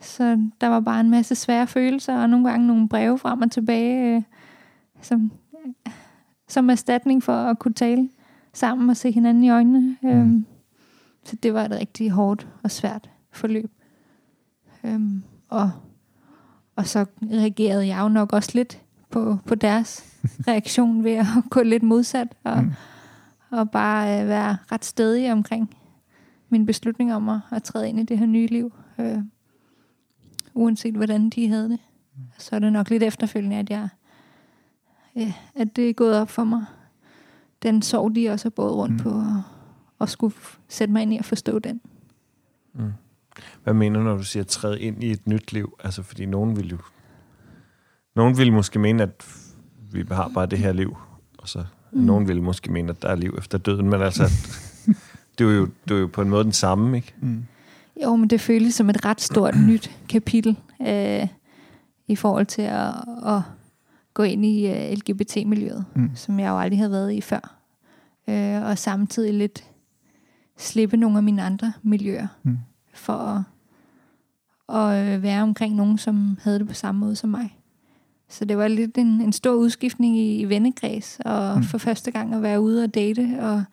Så 0.00 0.48
der 0.60 0.66
var 0.66 0.80
bare 0.80 1.00
en 1.00 1.10
masse 1.10 1.34
svære 1.34 1.66
følelser, 1.66 2.16
og 2.16 2.30
nogle 2.30 2.50
gange 2.50 2.66
nogle 2.66 2.88
breve 2.88 3.18
frem 3.18 3.42
og 3.42 3.50
tilbage, 3.50 4.16
øh, 4.16 4.22
som, 5.00 5.32
som 6.48 6.70
erstatning 6.70 7.22
for 7.22 7.32
at 7.32 7.58
kunne 7.58 7.74
tale 7.74 8.08
sammen 8.52 8.90
og 8.90 8.96
se 8.96 9.10
hinanden 9.10 9.44
i 9.44 9.50
øjnene. 9.50 9.96
Mm. 10.02 10.08
Øhm, 10.08 10.46
så 11.24 11.36
det 11.36 11.54
var 11.54 11.64
et 11.64 11.70
rigtig 11.70 12.10
hårdt 12.10 12.48
og 12.62 12.70
svært 12.70 13.10
forløb. 13.30 13.70
Øhm, 14.84 15.22
og, 15.48 15.70
og 16.76 16.86
så 16.86 17.06
reagerede 17.22 17.86
jeg 17.86 18.00
jo 18.00 18.08
nok 18.08 18.32
også 18.32 18.50
lidt 18.54 18.80
på, 19.10 19.38
på 19.46 19.54
deres 19.54 20.04
reaktion 20.48 21.04
ved 21.04 21.12
at 21.12 21.26
gå 21.50 21.62
lidt 21.62 21.82
modsat 21.82 22.28
og, 22.44 22.64
mm. 22.64 22.72
og 23.50 23.70
bare 23.70 24.22
øh, 24.22 24.28
være 24.28 24.56
ret 24.72 24.84
stedig 24.84 25.32
omkring 25.32 25.76
min 26.48 26.66
beslutning 26.66 27.14
om 27.14 27.28
at, 27.28 27.40
at 27.50 27.62
træde 27.62 27.88
ind 27.88 28.00
i 28.00 28.02
det 28.02 28.18
her 28.18 28.26
nye 28.26 28.46
liv. 28.46 28.72
Øh, 28.98 29.18
uanset 30.54 30.94
hvordan 30.94 31.30
de 31.30 31.48
havde 31.48 31.68
det. 31.68 31.78
Så 32.38 32.56
er 32.56 32.58
det 32.58 32.72
nok 32.72 32.90
lidt 32.90 33.02
efterfølgende, 33.02 33.56
at 33.56 33.70
jeg 33.70 33.88
ja, 35.16 35.32
at 35.54 35.76
det 35.76 35.88
er 35.88 35.92
gået 35.92 36.20
op 36.20 36.30
for 36.30 36.44
mig. 36.44 36.64
Den 37.62 37.82
sorg, 37.82 38.14
de 38.14 38.28
også 38.30 38.44
har 38.44 38.50
båret 38.50 38.74
rundt 38.74 38.94
mm. 38.94 38.98
på, 38.98 39.10
og, 39.10 39.42
og 39.98 40.08
skulle 40.08 40.34
sætte 40.68 40.92
mig 40.92 41.02
ind 41.02 41.12
i 41.12 41.18
at 41.18 41.24
forstå 41.24 41.58
den. 41.58 41.80
Mm. 42.72 42.92
Hvad 43.64 43.74
mener 43.74 43.98
du, 43.98 44.04
når 44.04 44.16
du 44.16 44.24
siger 44.24 44.42
træde 44.42 44.80
ind 44.80 45.04
i 45.04 45.10
et 45.10 45.26
nyt 45.26 45.52
liv? 45.52 45.78
Altså, 45.84 46.02
fordi 46.02 46.26
nogen 46.26 46.56
vil 46.56 46.68
jo... 46.68 46.78
Nogen 48.16 48.38
vil 48.38 48.52
måske 48.52 48.78
mene, 48.78 49.02
at 49.02 49.26
vi 49.92 50.04
har 50.10 50.30
bare 50.34 50.46
det 50.46 50.58
her 50.58 50.72
liv, 50.72 50.96
og 51.38 51.48
så 51.48 51.64
mm. 51.92 52.00
nogen 52.00 52.28
vil 52.28 52.42
måske 52.42 52.72
mene, 52.72 52.90
at 52.90 53.02
der 53.02 53.08
er 53.08 53.14
liv 53.14 53.34
efter 53.38 53.58
døden, 53.58 53.90
men 53.90 54.02
altså, 54.02 54.22
det 55.38 55.46
er 55.46 55.50
jo, 55.50 55.68
det 55.88 55.96
er 55.96 56.00
jo 56.00 56.06
på 56.06 56.22
en 56.22 56.28
måde 56.28 56.44
den 56.44 56.52
samme, 56.52 56.96
ikke? 56.96 57.14
Mm. 57.20 57.44
Jo, 58.02 58.16
men 58.16 58.30
det 58.30 58.40
føles 58.40 58.74
som 58.74 58.90
et 58.90 59.04
ret 59.04 59.20
stort 59.20 59.54
nyt 59.68 59.90
kapitel 60.08 60.56
øh, 60.86 61.26
i 62.08 62.16
forhold 62.16 62.46
til 62.46 62.62
at, 62.62 62.94
at 63.26 63.40
gå 64.14 64.22
ind 64.22 64.44
i 64.44 64.70
uh, 64.70 64.76
øh, 64.76 64.92
LGBT-miljøet, 64.92 65.84
mm. 65.94 66.10
som 66.14 66.40
jeg 66.40 66.48
jo 66.48 66.58
aldrig 66.58 66.78
havde 66.78 66.90
været 66.90 67.12
i 67.12 67.20
før. 67.20 67.54
Øh, 68.28 68.62
og 68.62 68.78
samtidig 68.78 69.34
lidt 69.34 69.64
slippe 70.58 70.96
nogle 70.96 71.16
af 71.16 71.22
mine 71.22 71.42
andre 71.42 71.72
miljøer. 71.82 72.26
Mm 72.42 72.58
for 72.92 73.12
at, 73.12 73.42
at 74.76 75.14
øh, 75.14 75.22
være 75.22 75.42
omkring 75.42 75.74
nogen, 75.74 75.98
som 75.98 76.38
havde 76.42 76.58
det 76.58 76.68
på 76.68 76.74
samme 76.74 76.98
måde 76.98 77.16
som 77.16 77.30
mig. 77.30 77.58
Så 78.28 78.44
det 78.44 78.58
var 78.58 78.68
lidt 78.68 78.98
en, 78.98 79.06
en 79.06 79.32
stor 79.32 79.54
udskiftning 79.54 80.16
i, 80.18 80.40
i 80.40 80.48
vennekreds, 80.48 81.20
og 81.24 81.56
mm. 81.56 81.62
for 81.62 81.78
første 81.78 82.10
gang 82.10 82.34
at 82.34 82.42
være 82.42 82.60
ude 82.60 82.84
og 82.84 82.94
date, 82.94 83.36
og, 83.40 83.64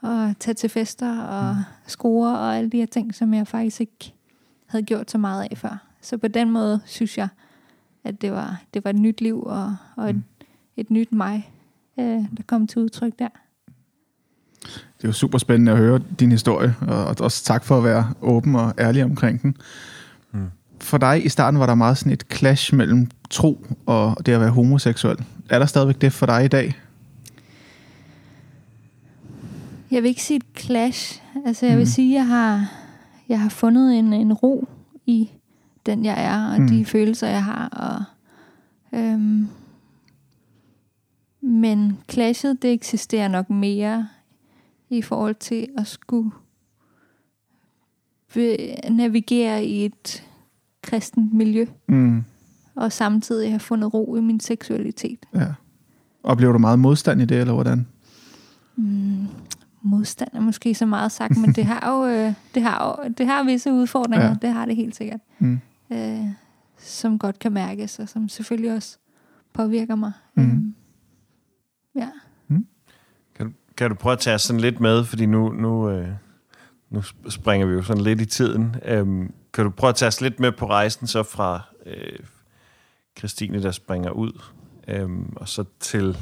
og 0.00 0.34
tage 0.40 0.54
til 0.54 0.70
fester, 0.70 1.20
og 1.20 1.54
mm. 1.54 1.62
score, 1.86 2.38
og 2.38 2.56
alle 2.56 2.70
de 2.70 2.76
her 2.76 2.86
ting, 2.86 3.14
som 3.14 3.34
jeg 3.34 3.46
faktisk 3.46 3.80
ikke 3.80 4.14
havde 4.66 4.84
gjort 4.84 5.10
så 5.10 5.18
meget 5.18 5.48
af 5.50 5.58
før. 5.58 5.86
Så 6.00 6.18
på 6.18 6.28
den 6.28 6.50
måde 6.50 6.80
synes 6.86 7.18
jeg, 7.18 7.28
at 8.04 8.20
det 8.20 8.32
var, 8.32 8.62
det 8.74 8.84
var 8.84 8.90
et 8.90 8.96
nyt 8.96 9.20
liv, 9.20 9.42
og, 9.42 9.76
og 9.96 10.10
et, 10.10 10.16
mm. 10.16 10.22
et 10.76 10.90
nyt 10.90 11.12
mig, 11.12 11.50
øh, 11.98 12.04
der 12.36 12.42
kom 12.46 12.66
til 12.66 12.82
udtryk 12.82 13.18
der. 13.18 13.28
Det 14.62 15.04
er 15.04 15.08
jo 15.08 15.12
super 15.12 15.38
spændende 15.38 15.72
at 15.72 15.78
høre 15.78 16.00
din 16.20 16.32
historie, 16.32 16.74
og 16.88 17.16
også 17.20 17.44
tak 17.44 17.64
for 17.64 17.78
at 17.78 17.84
være 17.84 18.12
åben 18.20 18.54
og 18.54 18.74
ærlig 18.78 19.04
omkring 19.04 19.42
den. 19.42 19.56
Mm. 20.32 20.46
For 20.80 20.98
dig 20.98 21.26
i 21.26 21.28
starten 21.28 21.60
var 21.60 21.66
der 21.66 21.74
meget 21.74 21.98
sådan 21.98 22.12
et 22.12 22.24
clash 22.32 22.74
mellem 22.74 23.10
tro 23.30 23.66
og 23.86 24.26
det 24.26 24.32
at 24.32 24.40
være 24.40 24.50
homoseksuel. 24.50 25.16
Er 25.50 25.58
der 25.58 25.66
stadigvæk 25.66 26.00
det 26.00 26.12
for 26.12 26.26
dig 26.26 26.44
i 26.44 26.48
dag? 26.48 26.80
Jeg 29.90 30.02
vil 30.02 30.08
ikke 30.08 30.22
sige 30.22 30.36
et 30.36 30.62
clash. 30.62 31.22
Altså, 31.46 31.66
jeg 31.66 31.76
vil 31.76 31.84
mm. 31.84 31.90
sige, 31.90 32.14
at 32.14 32.18
jeg 32.18 32.26
har, 32.26 32.72
jeg 33.28 33.40
har 33.40 33.48
fundet 33.48 33.98
en, 33.98 34.12
en 34.12 34.32
ro 34.32 34.68
i 35.06 35.30
den, 35.86 36.04
jeg 36.04 36.24
er, 36.24 36.52
og 36.52 36.60
mm. 36.60 36.68
de 36.68 36.84
følelser, 36.84 37.28
jeg 37.28 37.44
har. 37.44 37.68
Og, 37.68 38.04
øhm, 38.98 39.48
men 41.40 41.98
clashet, 42.10 42.62
det 42.62 42.72
eksisterer 42.72 43.28
nok 43.28 43.50
mere 43.50 44.08
i 44.90 45.02
forhold 45.02 45.34
til 45.34 45.68
at 45.78 45.86
skulle 45.86 46.30
navigere 48.90 49.64
i 49.64 49.84
et 49.84 50.26
kristent 50.82 51.32
miljø. 51.34 51.66
Mm. 51.88 52.24
Og 52.74 52.92
samtidig 52.92 53.50
have 53.50 53.60
fundet 53.60 53.94
ro 53.94 54.16
i 54.16 54.20
min 54.20 54.40
seksualitet. 54.40 55.26
Ja. 55.34 55.46
Oplever 56.22 56.52
du 56.52 56.58
meget 56.58 56.78
modstand 56.78 57.22
i 57.22 57.24
det, 57.24 57.40
eller 57.40 57.52
hvordan? 57.52 57.86
Mm, 58.76 59.26
modstand 59.82 60.30
er 60.32 60.40
måske 60.40 60.74
så 60.74 60.86
meget 60.86 61.12
sagt, 61.12 61.36
men 61.36 61.52
det 61.52 61.64
har 61.64 61.96
jo 61.96 62.06
øh, 62.12 62.34
det 62.54 62.62
har, 62.62 62.96
jo, 63.04 63.12
det 63.18 63.26
har 63.26 63.44
visse 63.44 63.72
udfordringer. 63.72 64.26
Ja. 64.26 64.36
Det 64.42 64.50
har 64.50 64.64
det 64.64 64.76
helt 64.76 64.96
sikkert. 64.96 65.20
Mm. 65.38 65.60
Øh, 65.92 66.26
som 66.78 67.18
godt 67.18 67.38
kan 67.38 67.52
mærkes, 67.52 67.98
og 67.98 68.08
som 68.08 68.28
selvfølgelig 68.28 68.72
også 68.74 68.98
påvirker 69.52 69.94
mig. 69.94 70.12
Mm. 70.34 70.42
Øhm, 70.42 70.74
ja. 71.94 72.08
Kan, 73.80 73.90
du, 73.90 73.94
prøve 73.94 74.12
at 74.12 74.18
tage 74.18 74.38
sådan 74.38 74.60
lidt 74.60 74.80
med, 74.80 75.04
fordi 75.04 75.26
nu, 75.26 75.52
nu, 75.52 75.90
øh, 75.90 76.08
nu 76.90 77.02
springer 77.28 77.66
vi 77.66 77.72
jo 77.72 77.82
sådan 77.82 78.02
lidt 78.02 78.20
i 78.20 78.26
tiden. 78.26 78.76
Øhm, 78.84 79.32
kan 79.52 79.64
du 79.64 79.70
prøve 79.70 79.88
at 79.88 79.94
tage 79.94 80.06
os 80.06 80.20
lidt 80.20 80.40
med 80.40 80.52
på 80.52 80.66
rejsen 80.68 81.06
så 81.06 81.22
fra 81.22 81.60
øh, 81.86 82.18
Christine, 83.18 83.62
der 83.62 83.70
springer 83.70 84.10
ud, 84.10 84.42
øhm, 84.88 85.32
og 85.36 85.48
så 85.48 85.64
til 85.80 86.18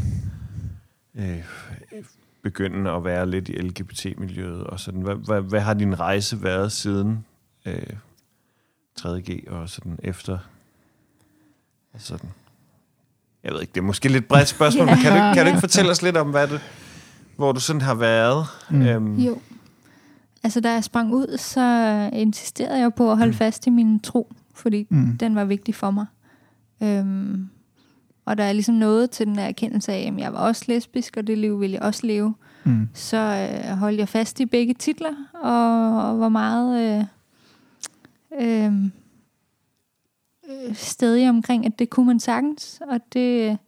øh, 1.15 1.45
begynde 2.43 2.91
at 2.91 3.05
være 3.05 3.31
lidt 3.31 3.49
i 3.49 3.53
LGBT-miljøet 3.53 4.65
og 4.65 4.81
sådan. 4.81 5.01
Hvad, 5.01 5.15
hvad, 5.15 5.41
hvad 5.41 5.61
har 5.61 5.75
din 5.75 6.01
rejse 6.01 6.43
været 6.43 6.73
siden 6.73 7.25
øh, 7.67 7.83
3.G 9.01 9.49
og 9.51 9.69
sådan 9.69 9.99
efter 10.03 10.39
sådan? 11.99 12.31
Jeg 13.45 13.53
ved 13.53 13.61
ikke, 13.61 13.73
det 13.73 13.81
er 13.81 13.85
måske 13.85 14.09
lidt 14.09 14.29
bredt 14.29 14.49
spørgsmål, 14.49 14.87
yeah. 14.87 14.97
men 14.97 15.03
kan 15.03 15.13
du, 15.13 15.35
kan 15.35 15.45
du 15.45 15.49
ikke 15.49 15.61
fortælle 15.61 15.91
os 15.91 16.03
lidt 16.03 16.17
om, 16.17 16.31
hvad 16.31 16.49
det, 16.49 16.61
hvor 17.39 17.53
du 17.53 17.61
sådan 17.61 17.83
har 17.83 17.95
været? 17.95 18.47
Mm. 18.71 18.83
Øhm. 18.83 19.17
Jo. 19.17 19.39
Altså, 20.43 20.61
da 20.61 20.73
jeg 20.73 20.85
sprang 20.85 21.13
ud, 21.13 21.39
så 21.39 21.61
insisterede 22.13 22.79
jeg 22.79 22.95
på 22.95 23.11
at 23.11 23.17
holde 23.17 23.33
mm. 23.33 23.37
fast 23.37 23.67
i 23.67 23.71
min 23.71 24.01
tro, 24.01 24.33
fordi 24.55 24.87
mm. 24.91 25.19
den 25.19 25.35
var 25.35 25.45
vigtig 25.45 25.75
for 25.75 25.91
mig. 25.91 26.07
Øhm, 26.83 27.49
og 28.25 28.39
der 28.39 28.45
er 28.45 28.53
ligesom 28.53 28.75
noget 28.75 29.11
til 29.11 29.27
den 29.27 29.35
der 29.35 29.43
erkendelse 29.43 29.93
af, 29.93 30.13
at 30.13 30.19
jeg 30.19 30.33
var 30.33 30.39
også 30.39 30.65
lesbisk, 30.69 31.17
og 31.17 31.27
det 31.27 31.39
liv 31.39 31.61
ville 31.61 31.75
jeg 31.75 31.83
også 31.83 32.07
leve. 32.07 32.35
Mm. 32.65 32.89
Så 32.95 33.17
øh, 33.17 33.77
holdt 33.77 33.99
jeg 33.99 34.09
fast 34.09 34.41
i 34.41 34.47
begge 34.47 34.75
titler, 34.75 35.15
og, 35.35 36.11
og 36.11 36.21
var 36.21 36.29
meget 36.29 37.01
øh, 38.41 38.67
øh, 38.67 38.73
stedig 40.75 41.29
omkring, 41.29 41.67
at 41.67 41.79
det 41.79 41.91
kunne 41.91 42.07
man 42.07 42.21
sagtens, 42.21 42.81
og 42.89 43.01
det, 43.13 43.59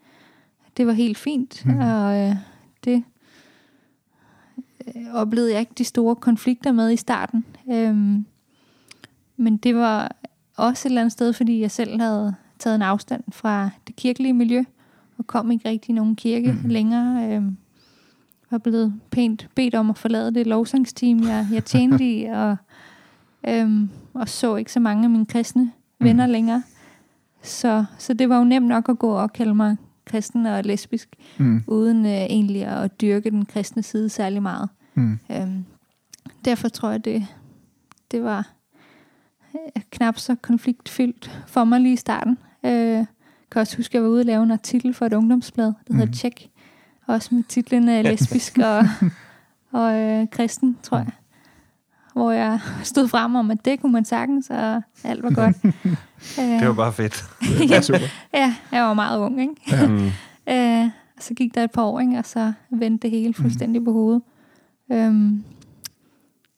det 0.77 0.87
var 0.87 0.93
helt 0.93 1.19
fint. 1.19 1.67
Mm. 1.67 1.79
Og 1.79 2.29
øh, 2.29 2.37
det 2.85 3.05
øh, 4.87 5.15
oplevede 5.15 5.53
jeg 5.53 5.61
ikke 5.61 5.73
de 5.79 5.85
store 5.85 6.17
konflikter 6.17 6.73
med 6.73 6.93
i 6.93 6.97
starten. 6.97 7.45
Øh, 7.71 7.97
men 9.37 9.57
det 9.57 9.75
var 9.75 10.17
også 10.57 10.89
et 10.89 10.91
eller 10.91 11.01
andet 11.01 11.13
sted, 11.13 11.33
fordi 11.33 11.61
jeg 11.61 11.71
selv 11.71 12.01
havde 12.01 12.35
taget 12.59 12.77
en 12.77 12.83
afstand 12.83 13.25
fra 13.33 13.71
det 13.87 13.97
kirkelige 13.97 14.33
miljø, 14.33 14.65
og 15.19 15.27
kom 15.27 15.51
ikke 15.51 15.69
rigtig 15.69 15.91
i 15.91 15.93
nogen 15.93 16.17
kirke 16.17 16.53
mm. 16.53 16.69
længere. 16.69 17.37
Øh, 17.37 17.43
var 18.51 18.59
blevet 18.59 18.95
pænt 19.11 19.49
bedt 19.55 19.75
om 19.75 19.91
at 19.91 19.99
forlade 19.99 20.35
det 20.35 20.47
lovsangsteam, 20.47 21.23
jeg, 21.23 21.47
jeg 21.53 21.65
tjente 21.65 22.05
i, 22.05 22.25
og, 22.43 22.57
øhm, 23.49 23.91
og 24.15 24.29
så 24.29 24.57
ikke 24.57 24.73
så 24.73 24.81
mange 24.81 25.05
af 25.05 25.11
mine 25.11 25.27
kristne 25.27 25.73
venner 25.99 26.27
mm. 26.27 26.33
længere. 26.33 26.63
Så, 27.43 27.85
så 27.99 28.13
det 28.13 28.29
var 28.29 28.39
jo 28.39 28.45
nemt 28.45 28.67
nok 28.67 28.89
at 28.89 28.99
gå 28.99 29.11
og 29.11 29.33
kalde 29.33 29.55
mig 29.55 29.77
kristen 30.11 30.47
og 30.47 30.65
lesbisk, 30.65 31.09
mm. 31.39 31.65
uden 31.67 32.07
øh, 32.07 32.13
egentlig 32.13 32.67
at 32.67 33.01
dyrke 33.01 33.31
den 33.31 33.45
kristne 33.45 33.83
side 33.83 34.09
særlig 34.09 34.43
meget. 34.43 34.69
Mm. 34.95 35.19
Øhm, 35.33 35.65
derfor 36.45 36.69
tror 36.69 36.91
jeg, 36.91 37.05
det, 37.05 37.27
det 38.11 38.23
var 38.23 38.51
øh, 39.55 39.83
knap 39.91 40.19
så 40.19 40.35
konfliktfyldt 40.35 41.43
for 41.47 41.65
mig 41.65 41.81
lige 41.81 41.93
i 41.93 41.97
starten. 41.97 42.39
Øh, 42.65 42.73
jeg 42.73 43.07
kan 43.53 43.61
også 43.61 43.77
huske, 43.77 43.91
at 43.91 43.95
jeg 43.95 44.03
var 44.03 44.09
ude 44.09 44.21
og 44.21 44.27
lave 44.27 44.43
en 44.43 44.51
artikel 44.51 44.95
for 44.95 45.07
et 45.07 45.13
ungdomsblad, 45.13 45.67
der 45.67 45.73
mm. 45.91 45.97
hedder 45.97 46.13
Check, 46.13 46.49
også 47.07 47.35
med 47.35 47.43
titlen 47.43 47.89
øh, 47.89 48.05
lesbisk 48.05 48.59
og, 48.59 48.85
og 49.81 49.95
øh, 49.95 50.27
kristen, 50.31 50.79
tror 50.83 50.99
jeg. 50.99 51.11
Hvor 52.13 52.31
jeg 52.31 52.61
stod 52.83 53.09
frem 53.09 53.35
om, 53.35 53.51
at 53.51 53.65
det 53.65 53.81
kunne 53.81 53.93
man 53.93 54.05
sagtens, 54.05 54.51
og 54.51 54.83
alt 55.05 55.23
var 55.23 55.31
godt. 55.31 55.57
det 56.61 56.69
var 56.69 56.75
bare 56.75 56.93
fedt. 56.93 57.25
ja, 57.71 57.75
var 57.75 57.81
super. 57.81 57.99
ja, 58.35 58.55
jeg 58.73 58.83
var 58.83 58.95
meget 58.95 59.19
ung, 59.19 59.41
ikke? 59.41 59.55
Ja. 59.71 59.87
Mm. 59.87 60.07
øh, 60.49 60.91
så 61.21 61.35
gik 61.35 61.55
der 61.55 61.65
et 61.65 61.71
par 61.71 61.83
år, 61.83 62.01
ikke? 62.01 62.19
og 62.19 62.27
så 62.27 62.53
vendte 62.71 63.03
det 63.03 63.11
hele 63.11 63.35
fuldstændig 63.35 63.81
mm. 63.81 63.85
på 63.85 63.93
hovedet. 63.93 64.23
Øhm, 64.93 65.45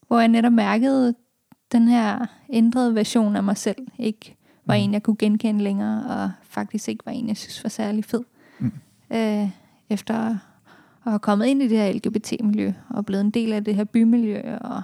hvor 0.08 0.18
jeg 0.18 0.28
netop 0.28 0.52
mærkede, 0.52 1.14
den 1.72 1.88
her 1.88 2.26
ændrede 2.50 2.94
version 2.94 3.36
af 3.36 3.42
mig 3.42 3.56
selv 3.56 3.86
ikke 3.98 4.36
var 4.66 4.74
mm. 4.74 4.82
en, 4.82 4.92
jeg 4.92 5.02
kunne 5.02 5.16
genkende 5.16 5.64
længere, 5.64 6.04
og 6.08 6.30
faktisk 6.42 6.88
ikke 6.88 7.06
var 7.06 7.12
en, 7.12 7.28
jeg 7.28 7.36
synes 7.36 7.64
var 7.64 7.70
særlig 7.70 8.04
fed. 8.04 8.22
Mm. 8.58 8.72
Øh, 9.12 9.48
efter 9.90 10.14
at 10.14 10.36
have 11.00 11.18
kommet 11.18 11.46
ind 11.46 11.62
i 11.62 11.68
det 11.68 11.78
her 11.78 11.92
LGBT-miljø, 11.92 12.72
og 12.88 13.06
blevet 13.06 13.24
en 13.24 13.30
del 13.30 13.52
af 13.52 13.64
det 13.64 13.74
her 13.74 13.84
bymiljø, 13.84 14.56
og 14.60 14.82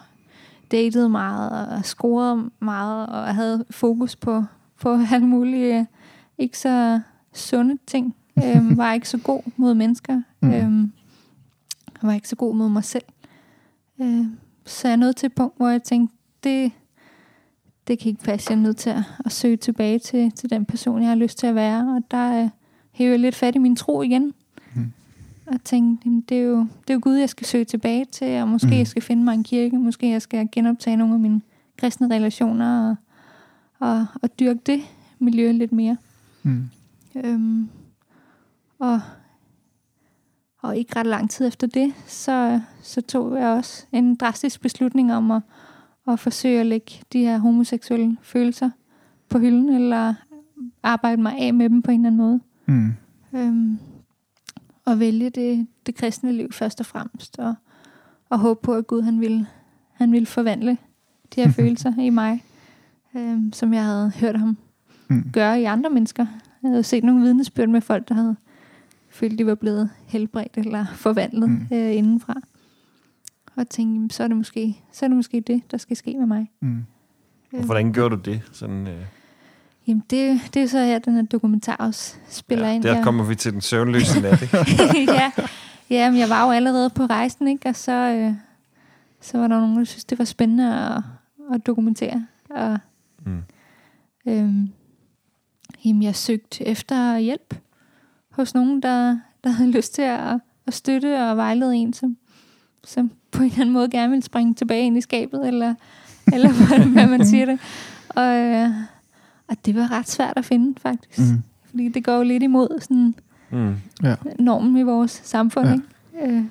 datet 0.70 1.10
meget, 1.10 1.68
og 1.68 1.84
scoret 1.84 2.50
meget, 2.60 3.06
og 3.06 3.34
havde 3.34 3.64
fokus 3.70 4.16
på, 4.16 4.44
på 4.80 4.98
alle 5.12 5.26
mulige 5.26 5.86
ikke 6.38 6.58
så 6.58 7.00
sunde 7.32 7.78
ting. 7.86 8.16
øhm, 8.44 8.76
var 8.78 8.92
ikke 8.92 9.08
så 9.08 9.18
god 9.18 9.42
mod 9.56 9.74
mennesker. 9.74 10.22
Mm. 10.40 10.52
Øhm, 10.52 10.92
var 12.02 12.12
ikke 12.12 12.28
så 12.28 12.36
god 12.36 12.54
mod 12.54 12.68
mig 12.68 12.84
selv. 12.84 13.04
Øhm, 14.00 14.38
så 14.66 14.88
jeg 14.88 14.96
nået 14.96 15.16
til 15.16 15.26
et 15.26 15.34
punkt, 15.34 15.56
hvor 15.56 15.68
jeg 15.68 15.82
tænkte, 15.82 16.16
det, 16.44 16.72
det 17.86 17.98
kan 17.98 18.08
ikke 18.08 18.22
passe. 18.22 18.50
Jeg 18.50 18.56
er 18.56 18.62
nødt 18.62 18.76
til 18.76 18.90
at, 18.90 19.02
at 19.24 19.32
søge 19.32 19.56
tilbage 19.56 19.98
til, 19.98 20.32
til 20.32 20.50
den 20.50 20.64
person, 20.64 21.00
jeg 21.00 21.08
har 21.08 21.16
lyst 21.16 21.38
til 21.38 21.46
at 21.46 21.54
være. 21.54 21.96
Og 21.96 22.02
der 22.10 22.42
øh, 22.42 22.48
hæver 22.92 23.10
jeg 23.10 23.20
lidt 23.20 23.34
fat 23.34 23.54
i 23.54 23.58
min 23.58 23.76
tro 23.76 24.02
igen 24.02 24.34
og 25.52 25.64
tænkte, 25.64 26.08
det 26.28 26.38
er, 26.38 26.42
jo, 26.42 26.58
det 26.58 26.90
er 26.90 26.94
jo 26.94 27.00
Gud, 27.02 27.14
jeg 27.14 27.28
skal 27.28 27.46
søge 27.46 27.64
tilbage 27.64 28.04
til, 28.04 28.42
og 28.42 28.48
måske 28.48 28.66
mm. 28.66 28.72
jeg 28.72 28.86
skal 28.86 29.02
finde 29.02 29.24
mig 29.24 29.34
en 29.34 29.44
kirke, 29.44 29.78
måske 29.78 30.10
jeg 30.10 30.22
skal 30.22 30.48
genoptage 30.52 30.96
nogle 30.96 31.14
af 31.14 31.20
mine 31.20 31.40
kristne 31.78 32.14
relationer, 32.14 32.90
og, 32.90 32.96
og, 33.88 34.06
og 34.22 34.38
dyrke 34.38 34.60
det 34.66 34.80
miljø 35.18 35.52
lidt 35.52 35.72
mere. 35.72 35.96
Mm. 36.42 36.70
Øhm, 37.14 37.68
og, 38.78 39.00
og 40.62 40.76
ikke 40.76 40.96
ret 40.96 41.06
lang 41.06 41.30
tid 41.30 41.46
efter 41.46 41.66
det, 41.66 41.94
så, 42.06 42.60
så 42.82 43.00
tog 43.00 43.36
jeg 43.36 43.48
også 43.48 43.86
en 43.92 44.14
drastisk 44.14 44.60
beslutning 44.60 45.14
om 45.14 45.30
at, 45.30 45.42
at 46.08 46.20
forsøge 46.20 46.60
at 46.60 46.66
lægge 46.66 46.92
de 47.12 47.18
her 47.18 47.38
homoseksuelle 47.38 48.16
følelser 48.22 48.70
på 49.28 49.38
hylden, 49.38 49.68
eller 49.68 50.14
arbejde 50.82 51.22
mig 51.22 51.38
af 51.38 51.54
med 51.54 51.68
dem 51.70 51.82
på 51.82 51.90
en 51.90 52.00
eller 52.00 52.08
anden 52.08 52.18
måde. 52.18 52.40
Mm. 52.66 52.92
Øhm, 53.32 53.78
at 54.90 55.00
vælge 55.00 55.30
det, 55.30 55.66
det 55.86 55.94
kristne 55.94 56.32
liv 56.32 56.52
først 56.52 56.80
og 56.80 56.86
fremmest, 56.86 57.38
og, 57.38 57.54
og 58.28 58.38
håbe 58.38 58.60
på, 58.62 58.74
at 58.74 58.86
Gud 58.86 59.02
han 59.02 59.20
ville, 59.20 59.46
han 59.92 60.12
ville 60.12 60.26
forvandle 60.26 60.78
de 61.34 61.40
her 61.40 61.50
følelser 61.60 62.00
i 62.00 62.10
mig, 62.10 62.44
øh, 63.16 63.38
som 63.52 63.74
jeg 63.74 63.84
havde 63.84 64.12
hørt 64.20 64.38
ham 64.38 64.56
mm. 65.08 65.30
gøre 65.32 65.60
i 65.60 65.64
andre 65.64 65.90
mennesker. 65.90 66.26
Jeg 66.62 66.70
havde 66.70 66.82
set 66.82 67.04
nogle 67.04 67.20
vidnesbyrd 67.20 67.68
med 67.68 67.80
folk, 67.80 68.08
der 68.08 68.14
havde 68.14 68.36
følt, 69.08 69.38
de 69.38 69.46
var 69.46 69.54
blevet 69.54 69.90
helbredt 70.06 70.56
eller 70.56 70.86
forvandlet 70.94 71.50
mm. 71.50 71.66
øh, 71.72 71.96
indenfra. 71.96 72.34
Og 73.56 73.68
tænkte, 73.68 74.16
så 74.16 74.22
er, 74.22 74.28
det 74.28 74.36
måske, 74.36 74.82
så 74.92 75.04
er 75.04 75.08
det 75.08 75.16
måske 75.16 75.40
det, 75.40 75.62
der 75.70 75.76
skal 75.76 75.96
ske 75.96 76.18
med 76.18 76.26
mig. 76.26 76.50
Mm. 76.60 76.84
Og 77.52 77.64
hvordan 77.64 77.92
gjorde 77.92 78.16
du 78.16 78.20
det? 78.20 78.42
Sådan, 78.52 78.88
øh 78.88 79.17
Jamen, 79.88 80.04
det, 80.10 80.40
det 80.54 80.62
er 80.62 80.66
så 80.66 80.78
her, 80.78 80.98
den 80.98 81.14
her 81.14 81.22
dokumentar 81.22 81.76
også 81.76 82.14
spiller 82.28 82.68
ja, 82.68 82.74
ind. 82.74 82.82
Der 82.82 83.02
kommer 83.02 83.24
vi 83.24 83.34
til 83.34 83.52
den 83.52 83.60
søvnløse 83.60 84.20
nat, 84.20 84.42
ikke? 84.42 84.56
ja. 85.12 85.30
ja, 85.90 86.10
men 86.10 86.20
jeg 86.20 86.28
var 86.28 86.44
jo 86.44 86.50
allerede 86.50 86.90
på 86.90 87.02
rejsen, 87.02 87.48
ikke? 87.48 87.68
Og 87.68 87.76
så, 87.76 87.92
øh, 87.92 88.34
så 89.20 89.38
var 89.38 89.48
der 89.48 89.60
nogen, 89.60 89.78
der 89.78 89.84
synes, 89.84 90.04
det 90.04 90.18
var 90.18 90.24
spændende 90.24 90.74
at, 90.74 91.02
at 91.54 91.66
dokumentere. 91.66 92.26
Og, 92.50 92.78
mm. 93.26 93.42
øhm, 94.28 94.68
jamen, 95.84 96.02
jeg 96.02 96.16
søgte 96.16 96.66
efter 96.66 97.18
hjælp 97.18 97.54
hos 98.30 98.54
nogen, 98.54 98.82
der, 98.82 99.18
der 99.44 99.50
havde 99.50 99.70
lyst 99.76 99.94
til 99.94 100.02
at, 100.02 100.40
at 100.66 100.74
støtte 100.74 101.30
og 101.30 101.36
vejlede 101.36 101.76
en, 101.76 101.92
som, 101.92 102.16
som 102.84 103.10
på 103.30 103.42
en 103.42 103.48
eller 103.48 103.60
anden 103.60 103.72
måde 103.72 103.90
gerne 103.90 104.12
vil 104.12 104.22
springe 104.22 104.54
tilbage 104.54 104.86
ind 104.86 104.98
i 104.98 105.00
skabet, 105.00 105.48
eller, 105.48 105.74
eller 106.32 106.52
hvad 106.92 107.06
man 107.06 107.26
siger 107.26 107.44
det. 107.44 107.60
Og, 108.08 108.36
øh, 108.36 108.70
og 109.48 109.56
det 109.66 109.74
var 109.74 109.92
ret 109.92 110.08
svært 110.08 110.32
at 110.36 110.44
finde, 110.44 110.80
faktisk. 110.80 111.18
Mm. 111.32 111.42
Fordi 111.70 111.88
det 111.88 112.04
går 112.04 112.12
jo 112.16 112.22
lidt 112.22 112.42
imod 112.42 112.80
sådan 112.80 113.14
Mm. 113.50 113.74
Ja. 114.02 114.14
normen 114.38 114.76
i 114.76 114.82
vores 114.82 115.20
samfund, 115.24 115.66
Ja. 115.68 115.72
ikke? 115.72 116.36
Øh, 116.36 116.42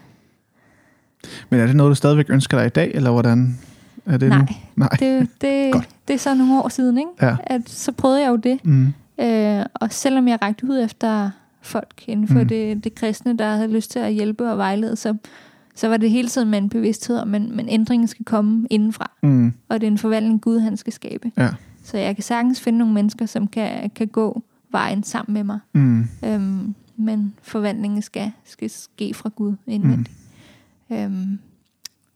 Men 1.49 1.59
er 1.59 1.65
det 1.67 1.75
noget, 1.75 1.89
du 1.89 1.95
stadigvæk 1.95 2.25
ønsker 2.29 2.57
dig 2.57 2.65
i 2.65 2.69
dag, 2.69 2.91
eller 2.95 3.11
hvordan 3.11 3.57
er 4.05 4.17
det 4.17 4.29
nej, 4.29 4.37
nu? 4.39 4.45
Nej. 4.75 4.89
det, 4.99 5.27
det, 5.41 5.71
Godt. 5.73 5.89
det 6.07 6.13
er 6.13 6.17
så 6.17 6.33
nogle 6.35 6.61
år 6.63 6.69
siden, 6.69 6.97
ikke? 6.97 7.09
Ja. 7.21 7.35
At 7.43 7.69
så 7.69 7.91
prøvede 7.91 8.21
jeg 8.21 8.29
jo 8.29 8.35
det. 8.35 8.65
Mm. 8.65 8.93
Øh, 9.21 9.65
og 9.73 9.87
selvom 9.93 10.27
jeg 10.27 10.41
rakte 10.41 10.65
ud 10.69 10.79
efter 10.83 11.29
folk 11.61 12.03
inden 12.07 12.27
for 12.27 12.33
Mm. 12.35 12.39
mm. 12.41 12.47
det, 12.47 12.83
det 12.83 12.95
kristne, 12.95 13.37
der 13.37 13.55
havde 13.55 13.67
lyst 13.73 13.91
til 13.91 13.99
at 13.99 14.13
hjælpe 14.13 14.51
og 14.51 14.57
vejlede, 14.57 14.95
så, 14.95 15.15
så 15.75 15.87
var 15.87 15.97
det 15.97 16.11
hele 16.11 16.27
tiden 16.27 16.49
med 16.49 16.57
en 16.57 16.69
bevidsthed 16.69 17.17
om, 17.17 17.35
at 17.35 17.41
men 17.41 17.69
ændringen 17.69 18.07
skal 18.07 18.25
komme 18.25 18.67
indenfra. 18.69 19.11
Mm. 19.23 19.53
Og 19.69 19.81
det 19.81 19.87
er 19.87 19.91
en 19.91 19.97
forvandling, 19.97 20.41
Gud 20.41 20.59
han 20.59 20.77
skal 20.77 20.93
skabe. 20.93 21.31
Ja. 21.37 21.49
Så 21.87 21.97
jeg 21.97 22.15
kan 22.15 22.23
sagtens 22.23 22.61
finde 22.61 22.79
nogle 22.79 22.93
mennesker, 22.93 23.25
som 23.25 23.47
kan, 23.47 23.89
kan 23.89 24.07
gå 24.07 24.43
vejen 24.71 25.03
sammen 25.03 25.33
med 25.33 25.43
mig. 25.43 25.59
Mm. 25.73 26.07
Øhm, 26.25 26.75
men 26.97 27.33
forvandlingen 27.41 28.01
skal, 28.01 28.31
skal 28.45 28.69
ske 28.69 29.13
fra 29.13 29.29
Gud 29.35 29.55
indvendigt. 29.67 30.15
Mm. 30.89 30.95
Øhm, 30.95 31.39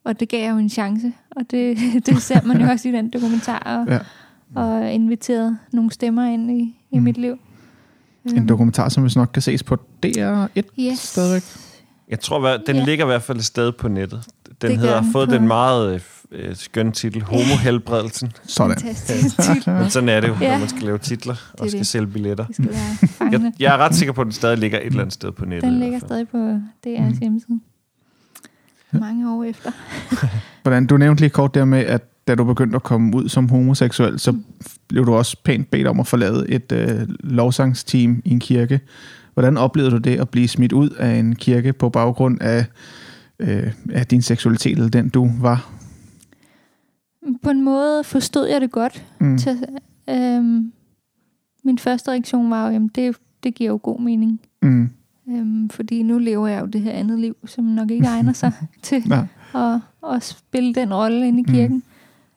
og 0.03 0.19
det 0.19 0.29
gav 0.29 0.43
jeg 0.43 0.51
jo 0.51 0.57
en 0.57 0.69
chance, 0.69 1.13
og 1.31 1.51
det, 1.51 1.77
det 2.05 2.21
ser 2.21 2.41
man 2.45 2.61
jo 2.61 2.67
også 2.67 2.89
i 2.89 2.91
den 2.91 3.09
dokumentar, 3.09 3.59
og, 3.59 3.87
Ja. 3.93 3.99
og 4.61 4.91
inviteret 4.91 5.57
nogle 5.73 5.91
stemmer 5.91 6.25
ind 6.25 6.51
i, 6.51 6.75
i 6.91 6.97
Mm. 6.97 7.03
mit 7.03 7.17
liv. 7.17 7.39
En 8.25 8.47
dokumentar, 8.49 8.89
som 8.89 9.03
hvis 9.03 9.15
nok 9.15 9.29
kan 9.33 9.41
ses 9.41 9.63
på 9.63 9.77
DR1 10.05 10.61
Yes. 10.79 10.99
stadigvæk. 10.99 11.43
Jeg 12.09 12.19
tror, 12.19 12.57
den 12.67 12.75
Ja. 12.75 12.83
ligger 12.85 13.05
i 13.05 13.07
hvert 13.07 13.23
fald 13.23 13.37
et 13.37 13.45
sted 13.45 13.71
på 13.71 13.87
nettet. 13.87 14.25
Den 14.61 14.71
Det 14.71 14.79
hedder, 14.79 15.03
fået 15.11 15.29
på- 15.29 15.35
den 15.35 15.47
meget 15.47 16.03
øh, 16.31 16.55
skønne 16.55 16.91
titel, 16.91 17.21
Homohelbredelsen. 17.21 18.31
Sådan. 18.43 18.75
Fantastisk 18.79 19.35
titel. 19.41 19.73
Men 19.81 19.89
sådan 19.89 20.09
er 20.09 20.21
det 20.21 20.27
jo, 20.27 20.35
Ja. 20.41 20.51
når 20.51 20.59
man 20.59 20.69
skal 20.69 20.81
lave 20.83 20.97
titler 20.97 21.35
og 21.53 21.63
det. 21.63 21.71
skal 21.71 21.85
sælge 21.85 22.07
billetter. 22.07 22.45
Det 22.45 22.55
skal 22.55 22.69
være. 22.69 23.31
Jeg, 23.31 23.51
jeg 23.59 23.73
er 23.73 23.77
ret 23.77 23.95
sikker 23.95 24.13
på, 24.13 24.21
at 24.21 24.25
den 24.25 24.31
stadig 24.31 24.57
ligger 24.57 24.77
et 24.79 24.85
eller 24.85 24.99
andet 25.01 25.13
sted 25.13 25.31
på 25.31 25.45
nettet. 25.45 25.71
Den 25.71 25.79
ligger 25.79 25.99
stadig 25.99 26.27
på 26.27 26.37
DR's 26.87 27.01
Mm. 27.11 27.17
hjemmeside. 27.21 27.59
Mange 28.91 29.31
år 29.33 29.43
efter. 29.43 29.71
Hvordan, 30.63 30.85
du 30.87 30.97
nævnte 30.97 31.21
lige 31.21 31.29
kort 31.29 31.53
der 31.55 31.65
med, 31.65 31.79
at 31.79 32.01
da 32.27 32.35
du 32.35 32.43
begyndte 32.43 32.75
at 32.75 32.83
komme 32.83 33.15
ud 33.17 33.29
som 33.29 33.49
homoseksuel, 33.49 34.19
så 34.19 34.35
blev 34.87 35.05
du 35.05 35.13
også 35.13 35.37
pænt 35.43 35.71
bedt 35.71 35.87
om 35.87 35.99
at 35.99 36.07
forlade 36.07 36.49
et 36.49 36.71
øh, 36.71 37.07
lovsangsteam 37.19 38.21
i 38.25 38.31
en 38.31 38.39
kirke. 38.39 38.79
Hvordan 39.33 39.57
oplevede 39.57 39.91
du 39.91 39.97
det 39.97 40.19
at 40.19 40.29
blive 40.29 40.47
smidt 40.47 40.71
ud 40.73 40.89
af 40.89 41.15
en 41.15 41.35
kirke 41.35 41.73
på 41.73 41.89
baggrund 41.89 42.41
af, 42.41 42.65
øh, 43.39 43.71
af 43.93 44.07
din 44.07 44.21
seksualitet, 44.21 44.71
eller 44.77 44.89
den 44.89 45.09
du 45.09 45.31
var? 45.39 45.69
På 47.43 47.49
en 47.49 47.61
måde 47.61 48.03
forstod 48.03 48.47
jeg 48.47 48.61
det 48.61 48.71
godt. 48.71 49.05
Mm. 49.19 49.37
Til, 49.37 49.65
øhm, 50.09 50.71
min 51.63 51.77
første 51.77 52.11
reaktion 52.11 52.51
var 52.51 52.65
jo, 52.67 52.71
jamen 52.73 52.87
det, 52.95 53.17
det 53.43 53.55
giver 53.55 53.69
jo 53.71 53.79
god 53.83 53.99
mening. 53.99 54.39
Mm. 54.61 54.89
Øhm, 55.29 55.69
fordi 55.69 56.03
nu 56.03 56.17
lever 56.17 56.47
jeg 56.47 56.61
jo 56.61 56.65
det 56.65 56.81
her 56.81 56.91
andet 56.91 57.19
liv, 57.19 57.35
som 57.45 57.63
nok 57.63 57.91
ikke 57.91 58.05
egner 58.07 58.33
sig 58.33 58.51
til 58.83 59.03
Ja. 59.09 59.27
at, 59.59 59.79
at 60.15 60.23
spille 60.23 60.73
den 60.73 60.93
rolle 60.93 61.27
inde 61.27 61.39
i 61.39 61.43
kirken. 61.43 61.83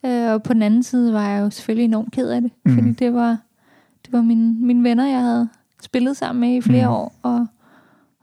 Mm. 0.05 0.09
Øh, 0.11 0.33
og 0.33 0.43
på 0.43 0.53
den 0.53 0.63
anden 0.63 0.83
side 0.83 1.13
var 1.13 1.29
jeg 1.29 1.41
jo 1.43 1.51
selvfølgelig 1.51 1.85
enormt 1.85 2.13
ked 2.13 2.29
af 2.29 2.41
det, 2.41 2.51
Mm. 2.65 2.71
mm. 2.71 2.77
fordi 2.79 2.93
det 2.93 3.15
var, 3.15 3.39
det 4.05 4.13
var 4.13 4.23
mine, 4.23 4.55
mine 4.67 4.83
venner, 4.83 5.07
jeg 5.07 5.21
havde 5.21 5.49
spillet 5.83 6.17
sammen 6.17 6.41
med 6.41 6.57
i 6.57 6.61
flere 6.61 6.87
Mm. 6.87 6.91
mm. 6.91 6.95
år, 6.95 7.15
og, 7.23 7.47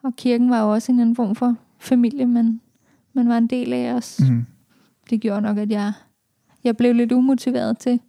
og 0.03 0.15
kirken 0.15 0.49
var 0.49 0.61
jo 0.61 0.71
også 0.73 0.91
en 0.91 0.99
anden 0.99 1.15
form 1.15 1.35
for 1.35 1.55
familie, 1.79 2.25
man, 2.25 2.61
man 3.13 3.29
var 3.29 3.37
en 3.37 3.47
del 3.47 3.73
af 3.73 3.93
os. 3.93 4.19
Mm. 4.29 4.35
Mm. 4.35 4.45
Det 5.09 5.21
gjorde 5.21 5.41
nok, 5.41 5.57
at 5.57 5.71
jeg, 5.71 5.93
jeg 6.63 6.77
blev 6.77 6.95
lidt 6.95 7.11
umotiveret 7.11 7.77
til, 7.77 7.99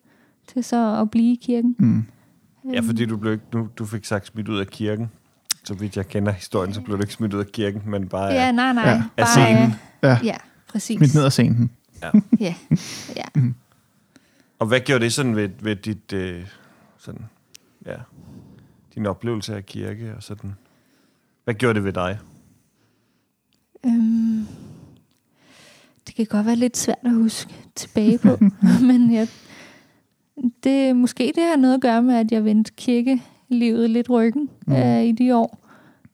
til 0.46 0.64
så 0.64 1.00
at 1.00 1.10
blive 1.10 1.32
i 1.32 1.40
kirken. 1.42 1.76
Mm. 1.78 2.04
Ja, 2.72 2.80
fordi 2.80 3.06
du, 3.06 3.16
blev 3.16 3.32
ikke, 3.32 3.44
nu, 3.52 3.68
du 3.78 3.86
fik 3.86 4.04
sagt 4.04 4.26
smidt 4.26 4.48
ud 4.48 4.58
af 4.58 4.66
kirken. 4.66 5.10
Så 5.64 5.74
vidt 5.74 5.96
jeg 5.96 6.08
kender 6.08 6.32
historien, 6.32 6.74
så 6.74 6.80
blev 6.80 6.96
du 6.96 7.02
ikke 7.02 7.12
smidt 7.12 7.34
ud 7.34 7.40
af 7.40 7.46
kirken, 7.46 7.82
men 7.86 8.08
bare... 8.08 8.32
Ja, 8.32 8.52
nej, 8.52 8.72
nej. 8.72 8.88
Ja. 8.88 9.02
Af 9.16 9.28
scenen. 9.28 9.72
Ja. 10.02 10.18
ja, 10.24 10.36
præcis. 10.68 10.96
Smidt 10.96 11.14
ned 11.14 11.24
af 11.24 11.32
scenen. 11.32 11.70
Ja, 12.40 12.54
ja. 13.16 13.50
Og 14.58 14.66
hvad 14.66 14.80
gjorde 14.80 15.04
det 15.04 15.12
sådan 15.12 15.36
ved, 15.36 15.48
ved 15.60 15.76
dit, 15.76 16.12
øh, 16.12 16.46
sådan, 16.98 17.24
ja, 17.86 17.94
din 18.94 19.06
oplevelse 19.06 19.56
af 19.56 19.66
kirke 19.66 20.14
og 20.16 20.22
sådan? 20.22 20.54
Hvad 21.44 21.54
gjorde 21.54 21.74
det 21.74 21.84
ved 21.84 21.92
dig? 21.92 22.18
Øhm, 23.86 24.46
det 26.06 26.14
kan 26.14 26.26
godt 26.26 26.46
være 26.46 26.56
lidt 26.56 26.76
svært 26.76 26.98
at 27.04 27.12
huske 27.14 27.54
tilbage 27.74 28.18
på, 28.18 28.38
men 28.88 29.12
jeg, 29.14 29.28
det, 30.64 30.96
måske 30.96 31.32
det 31.34 31.42
har 31.44 31.56
noget 31.56 31.74
at 31.74 31.80
gøre 31.80 32.02
med, 32.02 32.14
at 32.14 32.32
jeg 32.32 32.44
vendte 32.44 32.72
kirkelivet 32.76 33.90
lidt 33.90 34.10
ryggen 34.10 34.48
Mm. 34.66 34.72
øh, 34.72 35.04
i 35.04 35.12
de 35.12 35.36
år. 35.36 35.58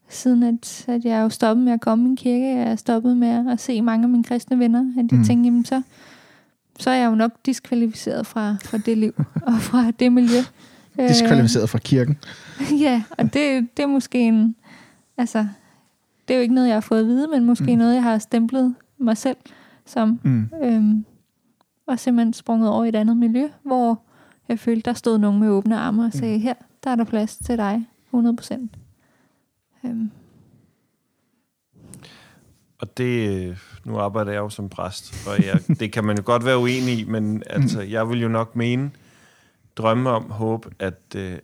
Siden 0.08 0.42
at, 0.42 0.84
at 0.88 1.04
jeg 1.04 1.20
jo 1.22 1.28
stoppet 1.28 1.64
med 1.64 1.72
at 1.72 1.80
komme 1.80 2.12
i 2.12 2.16
kirke, 2.16 2.46
jeg 2.56 2.62
er 2.70 2.76
stoppet 2.76 3.16
med 3.16 3.52
at 3.52 3.60
se 3.60 3.82
mange 3.82 4.02
af 4.04 4.08
mine 4.08 4.24
kristne 4.24 4.58
venner, 4.58 4.80
at 4.80 4.96
jeg 4.96 5.18
Mm. 5.18 5.24
tænkte, 5.24 5.44
jamen 5.46 5.64
så, 5.64 5.82
så 6.78 6.90
er 6.90 6.94
jeg 6.94 7.06
jo 7.10 7.14
nok 7.14 7.32
diskvalificeret 7.46 8.26
fra, 8.26 8.56
fra 8.64 8.78
det 8.78 8.98
liv 8.98 9.14
og 9.42 9.52
fra 9.60 9.90
det 9.90 10.12
miljø. 10.12 10.38
Øh, 11.00 11.08
Diskvalificeret 11.08 11.70
fra 11.70 11.78
kirken. 11.78 12.18
Ja, 12.84 13.02
og 13.10 13.24
det, 13.24 13.68
det 13.76 13.82
er 13.82 13.86
måske 13.86 14.18
en... 14.20 14.56
Altså, 15.18 15.46
det 16.28 16.34
er 16.34 16.38
jo 16.38 16.42
ikke 16.42 16.54
noget, 16.54 16.68
jeg 16.68 16.76
har 16.76 16.80
fået 16.80 17.00
at 17.00 17.06
vide, 17.06 17.28
men 17.28 17.44
måske 17.44 17.72
mm. 17.72 17.78
noget, 17.78 17.94
jeg 17.94 18.02
har 18.02 18.18
stemplet 18.18 18.74
mig 18.98 19.16
selv 19.16 19.36
som. 19.90 20.20
Mm. 20.24 20.48
Øhm, 20.62 21.04
og 21.86 21.98
simpelthen 21.98 22.32
sprunget 22.32 22.70
over 22.70 22.84
i 22.84 22.88
et 22.88 22.94
andet 22.96 23.16
miljø, 23.16 23.48
hvor 23.62 24.02
jeg 24.48 24.58
følte, 24.58 24.82
der 24.90 24.92
stod 24.92 25.18
nogen 25.18 25.40
med 25.40 25.48
åbne 25.48 25.78
arme 25.78 26.04
og 26.04 26.12
sagde, 26.12 26.36
Mm. 26.36 26.42
her, 26.42 26.54
der 26.84 26.90
er 26.90 26.96
der 26.96 27.04
plads 27.04 27.36
til 27.36 27.56
dig, 27.58 27.86
100 28.10 28.36
procent. 28.36 28.76
Øhm, 29.84 30.10
Og 32.80 32.96
det, 32.98 33.58
nu 33.84 33.98
arbejder 33.98 34.32
jeg 34.32 34.38
jo 34.38 34.48
som 34.48 34.68
præst, 34.68 35.28
og 35.28 35.44
jeg, 35.46 35.60
det 35.80 35.92
kan 35.92 36.04
man 36.04 36.16
jo 36.16 36.22
godt 36.26 36.44
være 36.44 36.58
uenig 36.58 36.98
i, 36.98 37.04
men 37.04 37.42
altså, 37.46 37.80
jeg 37.80 38.08
vil 38.08 38.20
jo 38.22 38.28
nok 38.28 38.56
mene, 38.56 38.90
drømme 39.76 40.10
om, 40.10 40.30
håbe, 40.30 40.70
at, 40.78 41.00
øh, 41.16 41.38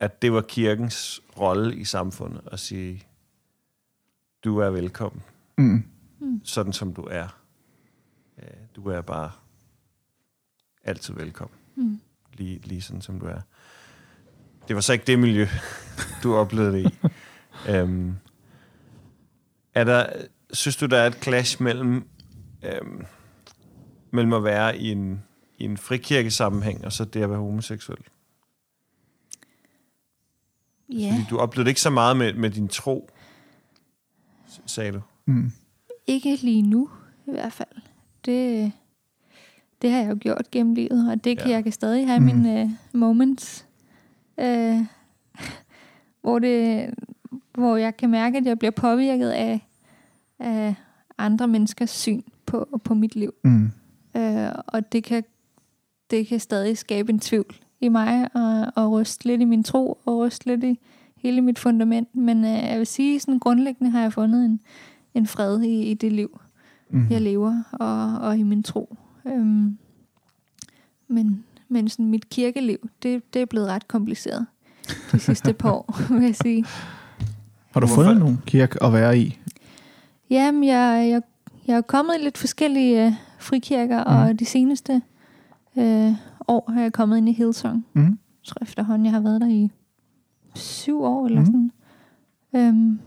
at 0.00 0.22
det 0.22 0.32
var 0.32 0.40
kirkens 0.40 1.20
rolle 1.40 1.76
i 1.76 1.84
samfundet 1.84 2.40
at 2.52 2.58
sige, 2.60 3.02
du 4.44 4.58
er 4.58 4.70
velkommen, 4.70 5.22
Mm. 5.58 5.84
sådan 6.44 6.72
som 6.72 6.94
du 6.94 7.02
er. 7.02 7.39
Øh, 8.42 8.48
Du 8.76 8.88
er 8.88 9.00
bare 9.00 9.30
altid 10.84 11.14
velkommen, 11.14 11.58
mm. 11.76 12.00
lige, 12.32 12.60
lige 12.64 12.82
sådan 12.82 13.02
som 13.02 13.20
du 13.20 13.26
er. 13.26 13.40
Det 14.68 14.76
var 14.76 14.82
så 14.82 14.92
ikke 14.92 15.04
det 15.04 15.18
miljø, 15.18 15.46
du 16.22 16.34
oplevede 16.34 16.72
det 16.72 16.92
i. 16.92 16.94
Øhm, 17.68 18.16
er 19.74 19.84
der, 19.84 20.06
synes 20.52 20.76
du, 20.76 20.86
der 20.86 20.98
er 20.98 21.06
et 21.06 21.22
clash 21.22 21.62
mellem, 21.62 22.08
øhm, 22.64 23.04
mellem 24.10 24.32
at 24.32 24.44
være 24.44 24.78
i 24.78 24.90
en, 24.90 25.22
i 25.58 25.64
en 25.64 25.76
frikirkesammenhæng, 25.76 26.84
og 26.84 26.92
så 26.92 27.04
det 27.04 27.22
at 27.22 27.30
være 27.30 27.38
homoseksuel? 27.38 28.04
Ja, 30.88 31.10
Fordi 31.12 31.26
du 31.30 31.38
oplevede 31.38 31.64
det 31.64 31.70
ikke 31.70 31.80
så 31.80 31.90
meget 31.90 32.16
med, 32.16 32.34
med 32.34 32.50
din 32.50 32.68
tro, 32.68 33.10
sagde 34.66 34.92
du. 34.92 35.00
Mm. 35.24 35.52
ikke 36.06 36.36
lige 36.36 36.62
nu 36.62 36.90
i 37.26 37.30
hvert 37.30 37.52
fald. 37.52 37.89
Det, 38.24 38.72
det 39.82 39.90
har 39.90 39.98
jeg 39.98 40.10
jo 40.10 40.16
gjort 40.20 40.50
gennem 40.50 40.74
livet, 40.74 41.10
og 41.10 41.24
det 41.24 41.38
kan 41.38 41.48
Ja. 41.48 41.54
jeg 41.54 41.62
kan 41.62 41.72
stadig 41.72 42.06
have 42.06 42.20
Mm. 42.20 42.26
mm. 42.26 42.36
mine 42.36 42.62
uh, 42.64 43.00
moments, 43.00 43.66
uh, 44.42 44.78
hvor, 46.22 46.38
det, 46.38 46.86
hvor 47.54 47.76
jeg 47.76 47.96
kan 47.96 48.10
mærke, 48.10 48.38
at 48.38 48.44
jeg 48.46 48.58
bliver 48.58 48.70
påvirket 48.70 49.30
af, 49.30 49.60
af 50.38 50.74
andre 51.18 51.48
menneskers 51.48 51.90
syn 51.90 52.22
på, 52.46 52.80
på 52.84 52.94
mit 52.94 53.16
liv. 53.16 53.34
Mm. 53.44 53.70
Uh, 54.14 54.48
og 54.66 54.92
det 54.92 55.04
kan, 55.04 55.24
det 56.10 56.26
kan 56.26 56.40
stadig 56.40 56.78
skabe 56.78 57.12
en 57.12 57.18
tvivl 57.20 57.54
i 57.80 57.88
mig, 57.88 58.28
og, 58.34 58.72
og 58.84 58.92
ryste 58.92 59.24
lidt 59.24 59.40
i 59.40 59.44
min 59.44 59.64
tro, 59.64 59.98
og 60.04 60.18
ryste 60.18 60.46
lidt 60.46 60.64
i 60.64 60.78
hele 61.16 61.40
mit 61.40 61.58
fundament. 61.58 62.16
Men 62.16 62.44
uh, 62.44 62.50
jeg 62.50 62.78
vil 62.78 62.86
sige, 62.86 63.20
sådan 63.20 63.38
grundlæggende 63.38 63.90
har 63.90 64.00
jeg 64.00 64.12
fundet 64.12 64.44
en, 64.44 64.60
en 65.14 65.26
fred 65.26 65.62
i, 65.62 65.82
i 65.90 65.94
det 65.94 66.12
liv, 66.12 66.40
Mm. 66.90 67.06
jeg 67.10 67.20
lever, 67.20 67.62
og, 67.72 68.18
og 68.28 68.38
i 68.38 68.42
min 68.42 68.62
tro. 68.62 68.96
Øhm, 69.26 69.78
men 71.08 71.44
men 71.68 71.88
sådan 71.88 72.06
mit 72.06 72.28
kirkeliv, 72.28 72.88
det, 73.02 73.34
det 73.34 73.42
er 73.42 73.46
blevet 73.46 73.68
ret 73.68 73.88
kompliceret 73.88 74.46
de 75.12 75.18
sidste 75.28 75.52
par 75.52 75.70
år, 75.72 76.12
vil 76.14 76.22
jeg 76.24 76.36
sige. 76.36 76.64
Har 77.70 77.80
du 77.80 77.86
Hvorfor- 77.86 77.94
fundet 78.02 78.18
nogen 78.18 78.38
kirke 78.46 78.82
at 78.82 78.92
være 78.92 79.18
i? 79.18 79.38
Jamen, 80.30 80.64
jeg, 80.64 81.06
jeg, 81.10 81.22
jeg 81.66 81.76
er 81.76 81.80
kommet 81.80 82.14
i 82.20 82.22
lidt 82.24 82.38
forskellige 82.38 83.06
øh, 83.06 83.12
frikirker, 83.38 84.04
mm. 84.04 84.10
og 84.28 84.38
de 84.38 84.44
seneste 84.44 85.02
øh, 85.78 86.12
år 86.48 86.70
har 86.72 86.80
jeg 86.80 86.92
kommet 86.92 87.16
ind 87.18 87.28
i 87.28 87.32
Hillsong. 87.32 87.86
Mm. 87.92 88.02
Jeg 88.02 88.12
tror 88.44 88.58
efterhånden, 88.62 89.04
jeg 89.06 89.12
har 89.12 89.20
været 89.20 89.40
der 89.40 89.48
i 89.48 89.70
syv 90.54 91.02
år 91.02 91.26
eller 91.26 91.40
Mhm. 91.40 91.46
sådan. 91.46 91.72
Øhm, 92.54 93.00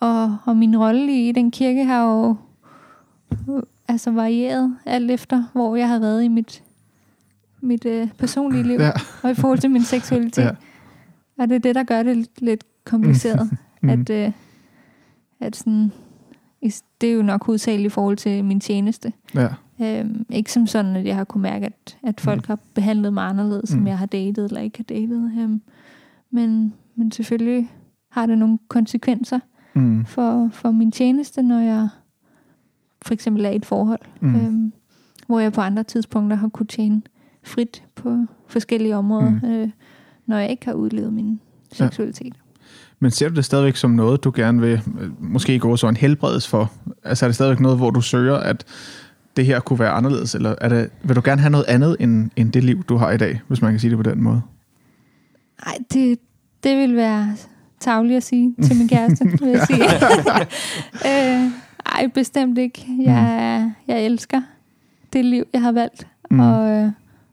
og, 0.00 0.36
og 0.44 0.56
min 0.56 0.78
rolle 0.78 1.28
i 1.28 1.32
den 1.32 1.50
kirke 1.50 1.84
har 1.84 2.02
jo 2.12 2.36
øh, 3.48 3.62
altså 3.88 4.10
varieret 4.10 4.76
alt 4.86 5.10
efter, 5.10 5.44
hvor 5.52 5.76
jeg 5.76 5.88
har 5.88 5.98
været 5.98 6.24
i 6.24 6.28
mit, 6.28 6.62
mit 7.60 7.84
øh, 7.86 8.08
personlige 8.18 8.62
liv, 8.62 8.78
Ja. 8.80 8.90
og 9.22 9.30
i 9.30 9.34
forhold 9.34 9.58
til 9.58 9.70
min 9.70 9.82
seksualitet. 9.82 10.42
Ja. 10.44 10.50
Og 11.38 11.48
det 11.48 11.54
er 11.54 11.58
det, 11.58 11.74
der 11.74 11.82
gør 11.84 12.02
det 12.02 12.28
lidt, 12.38 12.64
kompliceret. 12.84 13.50
Mm. 13.82 13.88
at, 13.88 14.10
øh, 14.10 14.32
at 15.40 15.56
sådan, 15.56 15.92
det 17.00 17.08
er 17.10 17.14
jo 17.14 17.22
nok 17.22 17.44
hovedsageligt 17.46 17.86
i 17.86 17.94
forhold 17.94 18.16
til 18.16 18.44
min 18.44 18.60
tjeneste. 18.60 19.12
Ja. 19.34 19.48
Øhm, 19.82 20.26
ikke 20.30 20.52
som 20.52 20.66
sådan, 20.66 20.96
at 20.96 21.06
jeg 21.06 21.16
har 21.16 21.24
kunne 21.24 21.42
mærke, 21.42 21.66
at, 21.66 21.98
at 22.02 22.20
folk 22.20 22.46
har 22.46 22.58
behandlet 22.74 23.12
mig 23.12 23.24
anderledes, 23.28 23.70
som 23.70 23.80
Mm. 23.80 23.86
jeg 23.86 23.98
har 23.98 24.06
datet 24.06 24.44
eller 24.44 24.60
ikke 24.60 24.78
har 24.78 24.84
datet. 24.84 25.32
Øhm, 25.40 25.62
men, 26.30 26.74
men 26.94 27.12
selvfølgelig 27.12 27.70
har 28.10 28.26
det 28.26 28.38
nogle 28.38 28.58
konsekvenser 28.68 29.38
Mm. 29.80 30.04
for, 30.06 30.48
for 30.52 30.70
min 30.70 30.92
tjeneste, 30.92 31.42
når 31.42 31.58
jeg 31.60 31.88
for 33.02 33.14
eksempel 33.14 33.44
er 33.44 33.50
i 33.50 33.56
et 33.56 33.66
forhold, 33.66 34.00
Mm. 34.20 34.34
øhm, 34.34 34.72
hvor 35.26 35.40
jeg 35.40 35.52
på 35.52 35.60
andre 35.60 35.82
tidspunkter 35.82 36.36
har 36.36 36.48
kunne 36.48 36.66
tjene 36.66 37.02
frit 37.44 37.82
på 37.94 38.24
forskellige 38.46 38.96
områder, 38.96 39.30
Mm. 39.30 39.48
øh, 39.48 39.68
når 40.26 40.38
jeg 40.38 40.50
ikke 40.50 40.66
har 40.66 40.72
udlevet 40.72 41.12
min 41.12 41.40
seksualitet. 41.72 42.32
Men 43.00 43.10
ser 43.10 43.28
du 43.28 43.34
det 43.34 43.44
stadigvæk 43.44 43.76
som 43.76 43.90
noget, 43.90 44.24
du 44.24 44.32
gerne 44.34 44.60
vil, 44.60 44.80
øh, 45.00 45.22
måske 45.22 45.58
gå 45.58 45.76
så 45.76 45.88
en 45.88 45.96
helbredes 45.96 46.48
for? 46.48 46.72
Altså 47.04 47.24
er 47.24 47.28
det 47.28 47.34
stadigvæk 47.34 47.60
noget, 47.60 47.78
hvor 47.78 47.90
du 47.90 48.00
søger, 48.00 48.34
at 48.36 48.64
det 49.36 49.46
her 49.46 49.60
kunne 49.60 49.78
være 49.78 49.90
anderledes? 49.90 50.34
Eller 50.34 50.54
er 50.60 50.68
det, 50.68 50.90
vil 51.02 51.16
du 51.16 51.22
gerne 51.24 51.40
have 51.40 51.50
noget 51.50 51.64
andet 51.68 51.96
end, 52.00 52.30
end 52.36 52.52
det 52.52 52.64
liv, 52.64 52.82
du 52.84 52.96
har 52.96 53.10
i 53.10 53.16
dag, 53.16 53.40
hvis 53.48 53.62
man 53.62 53.72
kan 53.72 53.80
sige 53.80 53.90
det 53.90 53.96
på 54.04 54.10
den 54.10 54.22
måde? 54.22 54.40
Nej, 55.66 55.78
det, 55.92 56.18
det 56.64 56.76
vil 56.76 56.96
være 56.96 57.36
tavligt 57.80 58.16
at 58.16 58.22
sige 58.22 58.54
til 58.62 58.76
min 58.78 58.88
kæreste, 58.88 59.24
vil 59.40 59.48
jeg 59.48 59.60
sige. 59.66 59.84
øh, 61.10 61.50
ej, 61.86 62.06
bestemt 62.14 62.58
ikke. 62.58 62.86
Jeg, 63.02 63.72
jeg 63.88 64.04
elsker 64.04 64.42
det 65.12 65.24
liv, 65.24 65.44
jeg 65.52 65.62
har 65.62 65.72
valgt, 65.72 66.06
Mm. 66.30 66.36
mm. 66.36 66.40
og, 66.40 66.70
øh, 66.70 66.90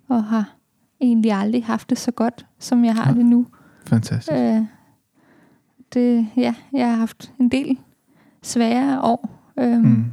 og 0.07 0.23
har 0.23 0.55
egentlig 1.01 1.31
aldrig 1.33 1.65
haft 1.65 1.89
det 1.89 1.97
så 1.97 2.11
godt, 2.11 2.45
som 2.59 2.85
jeg 2.85 2.95
har 2.95 3.07
Ja. 3.11 3.13
det 3.17 3.25
nu. 3.25 3.45
Fantastisk. 3.87 4.37
Øh, 4.37 4.61
det, 5.93 6.27
ja, 6.37 6.53
jeg 6.73 6.89
har 6.89 6.95
haft 6.95 7.31
en 7.39 7.49
del 7.49 7.77
svære 8.41 9.01
år, 9.01 9.29
øhm, 9.59 9.81
mm. 9.81 9.87
Mm. 9.89 10.05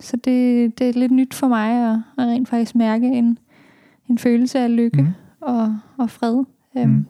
så 0.00 0.16
det, 0.16 0.78
det 0.78 0.88
er 0.88 0.92
lidt 0.92 1.12
nyt 1.12 1.34
for 1.34 1.48
mig 1.48 1.70
at, 1.92 1.98
at 2.18 2.26
rent 2.26 2.48
faktisk 2.48 2.74
mærke 2.74 3.06
en, 3.06 3.38
en 4.08 4.18
følelse 4.18 4.58
af 4.58 4.76
lykke 4.76 5.02
Mm. 5.02 5.08
og, 5.40 5.78
og 5.96 6.10
fred. 6.10 6.44
Øhm, 6.78 6.90
Mm. 6.90 7.06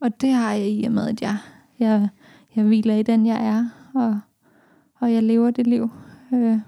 Og 0.00 0.20
det 0.20 0.32
har 0.32 0.52
jeg 0.52 0.68
i 0.68 0.84
og 0.84 0.92
med, 0.92 1.08
at 1.08 1.22
jeg, 1.22 1.38
jeg, 1.78 2.08
jeg 2.56 2.64
hviler 2.64 2.94
i 2.94 3.02
den, 3.02 3.26
jeg 3.26 3.46
er, 3.46 3.68
og, 3.94 4.20
og 4.94 5.12
jeg 5.12 5.22
lever 5.22 5.50
det 5.50 5.66
liv, 5.66 5.90
øh, 6.32 6.58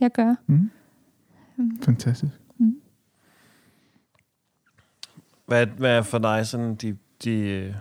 jeg 0.00 0.12
gør. 0.12 0.34
Mm. 0.46 0.70
Mm. 1.56 1.82
Fantastisk. 1.82 2.32
Hvad, 5.48 5.66
hvad 5.66 5.96
er 5.96 6.02
for 6.02 6.18
dig 6.18 6.46
sådan 6.46 6.74
de, 6.74 6.96
de, 7.24 7.30
øh, 7.30 7.74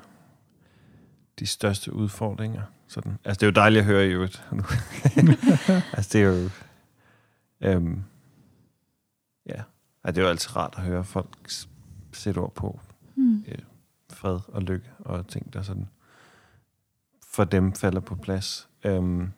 de 1.39 1.45
største 1.45 1.93
udfordringer? 1.93 2.61
Sådan. 2.87 3.17
Altså, 3.25 3.39
det 3.39 3.43
er 3.43 3.47
jo 3.47 3.51
dejligt 3.51 3.79
at 3.79 3.85
høre 3.85 4.07
i 4.07 4.09
øvrigt. 4.09 4.43
nu. 4.51 4.63
altså, 5.97 6.09
det 6.13 6.21
er 6.21 6.25
jo... 6.25 6.49
Øhm, 7.61 8.03
ja, 9.45 9.61
altså, 10.03 10.11
det 10.11 10.17
er 10.17 10.21
jo 10.21 10.29
altid 10.29 10.55
rart 10.55 10.73
at 10.77 10.83
høre 10.83 11.03
folk 11.03 11.51
sætte 12.13 12.39
ord 12.39 12.53
på 12.55 12.79
Mm 13.15 13.43
fred 14.17 14.39
og 14.47 14.61
lykke 14.61 14.89
og 14.99 15.27
ting, 15.27 15.53
der 15.53 15.61
sådan 15.61 15.87
for 17.37 17.43
dem 17.43 17.73
falder 17.73 17.99
på 17.99 18.15
plads. 18.15 18.69
Øhm, 18.83 19.31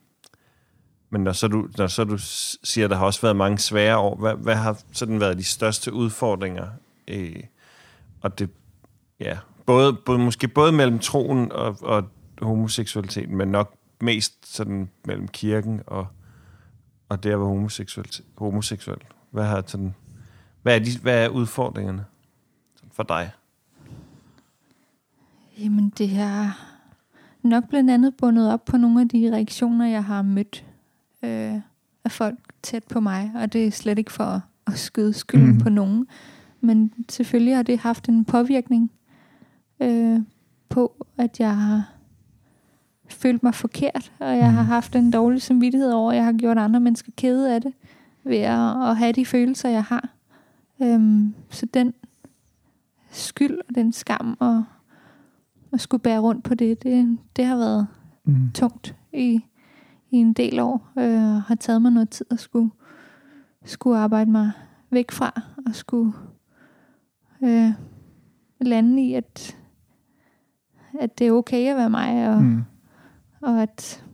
men 1.09 1.23
når 1.23 1.31
så, 1.31 1.47
du, 1.47 1.67
når 1.77 1.87
så 1.87 2.03
du 2.03 2.17
siger, 2.17 2.85
at 2.85 2.91
der 2.91 2.97
har 2.97 3.05
også 3.05 3.21
været 3.21 3.35
mange 3.35 3.57
svære 3.57 3.97
år, 3.97 4.15
hvad, 4.15 4.35
hvad 4.35 4.55
har 4.55 4.81
sådan 4.91 5.19
været 5.19 5.37
de 5.37 5.43
største 5.43 5.93
udfordringer? 5.93 6.67
Øh, 7.07 7.43
og 8.21 8.39
det, 8.39 8.49
ja, 9.19 9.37
både, 9.65 9.93
både, 9.93 10.19
måske 10.19 10.47
både 10.47 10.71
mellem 10.71 10.99
troen 10.99 11.51
og, 11.51 11.77
og 11.81 12.09
homoseksualiteten, 12.41 13.37
men 13.37 13.47
nok 13.47 13.75
mest 14.01 14.55
sådan 14.55 14.89
mellem 15.05 15.27
kirken 15.27 15.81
og, 15.87 16.07
og 17.09 17.23
det 17.23 17.29
at 17.29 17.39
være 17.39 17.47
homoseksuel. 17.47 18.21
homoseksuel. 18.37 18.99
Hvad, 19.31 19.45
har 19.45 19.63
sådan, 19.67 19.95
hvad, 20.61 20.75
er 20.75 20.79
de, 20.79 20.99
hvad 21.01 21.25
er 21.25 21.29
udfordringerne 21.29 22.05
for 22.91 23.03
dig? 23.03 23.31
Jamen, 25.63 25.89
det 25.97 26.09
har 26.09 26.65
nok 27.43 27.69
blandt 27.69 27.91
andet 27.91 28.15
bundet 28.15 28.53
op 28.53 28.65
på 28.65 28.77
nogle 28.77 29.01
af 29.01 29.09
de 29.09 29.31
reaktioner, 29.33 29.85
jeg 29.87 30.03
har 30.03 30.21
mødt 30.21 30.65
øh, 31.23 31.53
af 32.03 32.11
folk 32.11 32.39
tæt 32.63 32.83
på 32.83 32.99
mig. 32.99 33.31
Og 33.35 33.53
det 33.53 33.67
er 33.67 33.71
slet 33.71 33.99
ikke 33.99 34.11
for 34.11 34.23
at, 34.23 34.41
at 34.67 34.77
skyde 34.77 35.13
skylden 35.13 35.51
mm. 35.51 35.57
på 35.57 35.69
nogen. 35.69 36.07
Men 36.61 36.93
selvfølgelig 37.09 37.55
har 37.55 37.63
det 37.63 37.79
haft 37.79 38.09
en 38.09 38.25
påvirkning 38.25 38.91
øh, 39.79 40.19
på, 40.69 41.05
at 41.17 41.39
jeg 41.39 41.57
har 41.57 41.91
følt 43.09 43.43
mig 43.43 43.55
forkert, 43.55 44.11
og 44.19 44.37
jeg 44.37 44.51
har 44.53 44.61
Mhm. 44.61 44.67
haft 44.69 44.95
en 44.95 45.11
dårlig 45.11 45.41
samvittighed 45.41 45.91
over, 45.91 46.11
at 46.11 46.17
jeg 46.17 46.25
har 46.25 46.33
gjort 46.33 46.57
andre 46.57 46.79
mennesker 46.79 47.11
kede 47.17 47.55
af 47.55 47.61
det, 47.61 47.73
ved 48.23 48.37
at, 48.37 48.89
at 48.89 48.97
have 48.97 49.11
de 49.11 49.25
følelser, 49.25 49.69
jeg 49.69 49.83
har. 49.83 50.09
Øhm, 50.81 51.33
så 51.49 51.65
den 51.65 51.93
skyld 53.11 53.57
og 53.69 53.75
den 53.75 53.91
skam 53.93 54.37
og 54.39 54.63
at 55.73 55.81
skulle 55.81 56.01
bære 56.01 56.19
rundt 56.19 56.43
på 56.43 56.53
det, 56.55 56.83
det, 56.83 57.17
det 57.35 57.45
har 57.45 57.57
været 57.57 57.87
Mm. 58.23 58.51
tungt 58.53 58.95
i, 59.13 59.45
i 60.11 60.17
en 60.17 60.33
del 60.33 60.59
år. 60.59 60.89
Øh, 60.99 61.19
har 61.21 61.55
taget 61.55 61.81
mig 61.81 61.91
noget 61.91 62.09
tid 62.09 62.25
at 62.31 62.39
skulle, 62.39 62.69
skulle 63.65 63.97
arbejde 63.97 64.31
mig 64.31 64.51
væk 64.89 65.11
fra, 65.11 65.41
og 65.67 65.75
skulle 65.75 66.13
øh, 67.43 67.69
lande 68.61 69.03
i, 69.03 69.13
at, 69.13 69.57
at 70.99 71.19
det 71.19 71.27
er 71.27 71.31
okay 71.31 71.69
at 71.71 71.75
være 71.77 71.89
mig, 71.89 72.29
og. 72.35 72.43
Mm. 72.43 72.63
og 73.41 73.61
at 73.61 74.05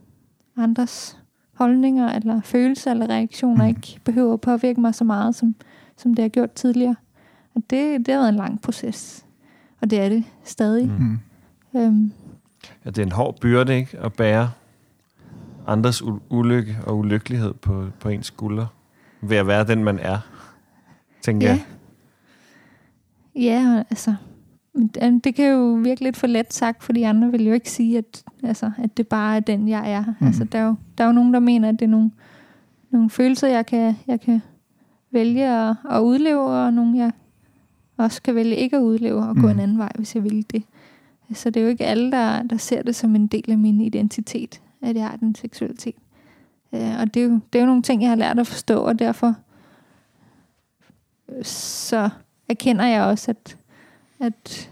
andres 0.56 1.18
holdninger, 1.52 2.08
eller 2.12 2.40
følelser, 2.40 2.90
eller 2.90 3.06
reaktioner 3.10 3.62
Mm. 3.64 3.68
ikke 3.68 4.00
behøver 4.04 4.32
at 4.32 4.40
påvirke 4.40 4.80
mig 4.80 4.94
så 4.94 5.04
meget, 5.04 5.34
som, 5.34 5.54
som 5.96 6.14
det 6.14 6.22
har 6.22 6.28
gjort 6.28 6.52
tidligere. 6.52 6.96
Og 7.54 7.62
det, 7.70 8.06
det 8.06 8.14
har 8.14 8.20
været 8.20 8.28
en 8.28 8.34
lang 8.36 8.60
proces. 8.62 9.26
Og 9.80 9.90
det 9.90 10.00
er 10.00 10.08
det 10.08 10.24
stadig. 10.44 10.88
Mm. 10.98 11.18
Øhm, 11.76 12.12
Ja, 12.84 12.90
det 12.90 12.98
er 12.98 13.02
en 13.02 13.12
hård 13.12 13.40
byrde, 13.40 13.76
ikke? 13.76 13.98
At 13.98 14.12
bære 14.12 14.50
andres 15.66 16.02
ulykke 16.30 16.76
og 16.86 16.98
ulykkelighed 16.98 17.54
på, 17.54 17.86
på 18.00 18.08
ens 18.08 18.26
skuldre. 18.26 18.66
Ved 19.20 19.36
at 19.36 19.46
være 19.46 19.66
den, 19.66 19.84
man 19.84 19.98
er, 19.98 20.18
tænker 21.22 21.46
Ja. 21.46 21.52
jeg. 21.52 21.64
Ja, 23.42 23.82
altså, 23.90 24.14
men 24.74 25.18
det- 25.18 25.34
kan 25.34 25.52
jo 25.52 25.72
virke 25.84 26.00
lidt 26.02 26.16
for 26.16 26.26
let 26.26 26.52
sagt, 26.54 26.84
fordi 26.84 27.02
andre 27.02 27.30
vil 27.30 27.46
jo 27.46 27.52
ikke 27.52 27.70
sige, 27.70 27.98
at, 27.98 28.22
altså, 28.42 28.70
at 28.78 28.96
det 28.96 29.08
bare 29.08 29.36
er 29.36 29.40
den, 29.40 29.68
jeg 29.68 29.90
er. 29.92 30.04
Mm. 30.20 30.26
Altså, 30.26 30.44
der, 30.44 30.58
er 30.58 30.64
jo, 30.66 30.74
der 30.98 31.04
er 31.04 31.08
jo 31.08 31.12
nogen, 31.14 31.34
der 31.34 31.40
mener, 31.40 31.68
at 31.68 31.74
det 31.78 31.82
er 31.84 31.90
nogle, 31.90 32.10
nogle 32.90 33.10
følelser, 33.10 33.48
jeg 33.48 33.66
kan, 33.66 33.96
jeg 34.06 34.20
kan 34.20 34.42
vælge 35.10 35.48
at, 35.68 35.76
at 35.90 36.00
udleve, 36.00 36.40
og 36.46 36.72
nogle, 36.72 36.98
jeg 36.98 37.12
også 37.96 38.22
kan 38.22 38.34
vælge 38.34 38.56
ikke 38.56 38.76
at 38.76 38.82
udleve 38.82 39.22
og 39.22 39.34
gå 39.34 39.40
Mm. 39.42 39.48
en 39.48 39.60
anden 39.60 39.78
vej, 39.78 39.92
hvis 39.96 40.14
jeg 40.14 40.24
vil 40.24 40.46
det. 40.52 40.62
Så 41.32 41.50
det 41.50 41.60
er 41.60 41.64
jo 41.64 41.70
ikke 41.70 41.84
alle, 41.86 42.12
der, 42.12 42.42
der 42.42 42.56
ser 42.56 42.82
det 42.82 42.96
som 42.96 43.14
en 43.14 43.26
del 43.26 43.50
af 43.50 43.58
min 43.58 43.80
identitet, 43.80 44.60
at 44.82 44.96
jeg 44.96 45.08
har 45.08 45.16
den 45.16 45.34
seksualitet. 45.34 45.94
Øh, 46.72 46.98
og 47.00 47.14
det 47.14 47.22
er, 47.22 47.26
jo, 47.26 47.40
det 47.52 47.58
er 47.58 47.60
jo 47.62 47.66
nogle 47.66 47.82
ting, 47.82 48.02
jeg 48.02 48.08
har 48.10 48.16
lært 48.16 48.38
at 48.38 48.46
forstå, 48.46 48.78
og 48.80 48.98
derfor 48.98 49.34
øh, 51.28 51.44
så 51.44 52.08
erkender 52.48 52.84
jeg 52.84 53.02
også, 53.02 53.30
at, 53.30 53.56
at 54.20 54.70